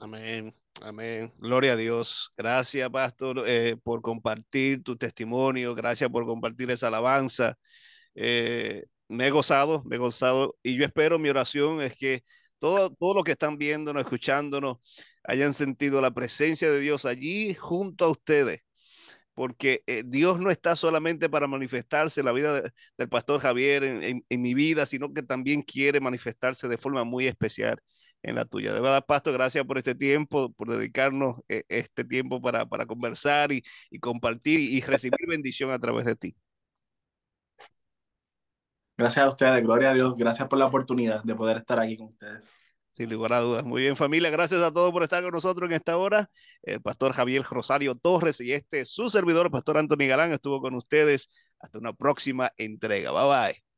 Amén. 0.00 0.56
Amén. 0.80 1.30
Gloria 1.36 1.72
a 1.72 1.76
Dios. 1.76 2.32
Gracias, 2.38 2.88
Pastor, 2.88 3.44
eh, 3.46 3.76
por 3.82 4.00
compartir 4.00 4.82
tu 4.82 4.96
testimonio. 4.96 5.74
Gracias 5.74 6.08
por 6.08 6.24
compartir 6.24 6.70
esa 6.70 6.86
alabanza. 6.86 7.58
Eh, 8.14 8.86
me 9.08 9.26
he 9.26 9.30
gozado, 9.30 9.82
me 9.84 9.96
he 9.96 9.98
gozado. 9.98 10.56
Y 10.62 10.74
yo 10.74 10.86
espero, 10.86 11.18
mi 11.18 11.28
oración 11.28 11.82
es 11.82 11.94
que 11.94 12.24
todos 12.58 12.92
todo 12.98 13.12
los 13.12 13.24
que 13.24 13.32
están 13.32 13.58
viéndonos, 13.58 14.04
escuchándonos, 14.04 14.78
hayan 15.24 15.52
sentido 15.52 16.00
la 16.00 16.10
presencia 16.12 16.70
de 16.70 16.80
Dios 16.80 17.04
allí 17.04 17.52
junto 17.52 18.06
a 18.06 18.08
ustedes 18.08 18.62
porque 19.34 19.82
eh, 19.86 20.02
Dios 20.04 20.38
no 20.38 20.50
está 20.50 20.76
solamente 20.76 21.30
para 21.30 21.46
manifestarse 21.46 22.20
en 22.20 22.26
la 22.26 22.32
vida 22.32 22.60
del 22.98 23.08
pastor 23.08 23.40
Javier, 23.40 23.84
en, 23.84 24.22
mi 24.28 24.52
vida, 24.52 24.84
sino 24.84 25.14
que 25.14 25.22
también 25.22 25.62
quiere 25.62 25.98
manifestarse 25.98 26.68
de 26.68 26.76
forma 26.76 27.04
muy 27.04 27.26
especial 27.26 27.80
en 28.22 28.34
la 28.36 28.44
tuya. 28.44 28.72
De 28.72 28.80
verdad, 28.80 29.04
pastor, 29.06 29.32
gracias 29.34 29.64
por 29.64 29.78
este 29.78 29.94
tiempo, 29.94 30.52
por 30.52 30.68
dedicarnos 30.70 31.36
eh, 31.48 31.64
este 31.68 32.04
tiempo 32.04 32.40
para, 32.40 32.66
para 32.66 32.86
conversar 32.86 33.52
y, 33.52 33.62
y 33.90 33.98
compartir 33.98 34.60
y 34.60 34.80
recibir 34.80 35.20
bendición 35.28 35.70
a 35.70 35.78
través 35.78 36.04
de 36.04 36.16
ti. 36.16 36.36
Gracias 38.96 39.24
a 39.24 39.28
ustedes, 39.28 39.62
gloria 39.62 39.90
a 39.90 39.94
Dios, 39.94 40.14
gracias 40.16 40.46
por 40.48 40.58
la 40.58 40.66
oportunidad 40.66 41.22
de 41.24 41.34
poder 41.34 41.56
estar 41.56 41.78
aquí 41.80 41.96
con 41.96 42.08
ustedes. 42.08 42.58
Sin 42.92 43.08
lugar 43.08 43.32
a 43.32 43.40
dudas. 43.40 43.64
Muy 43.64 43.82
bien, 43.82 43.96
familia. 43.96 44.30
Gracias 44.30 44.60
a 44.62 44.72
todos 44.72 44.92
por 44.92 45.02
estar 45.02 45.22
con 45.22 45.32
nosotros 45.32 45.70
en 45.70 45.76
esta 45.76 45.96
hora. 45.96 46.28
El 46.62 46.82
pastor 46.82 47.12
Javier 47.12 47.42
Rosario 47.48 47.94
Torres 47.94 48.40
y 48.40 48.52
este 48.52 48.84
su 48.84 49.08
servidor, 49.08 49.46
el 49.46 49.52
pastor 49.52 49.78
Anthony 49.78 50.06
Galán, 50.08 50.32
estuvo 50.32 50.60
con 50.60 50.74
ustedes. 50.74 51.28
Hasta 51.60 51.78
una 51.78 51.92
próxima 51.92 52.52
entrega. 52.56 53.12
Bye 53.12 53.52
bye. 53.52 53.69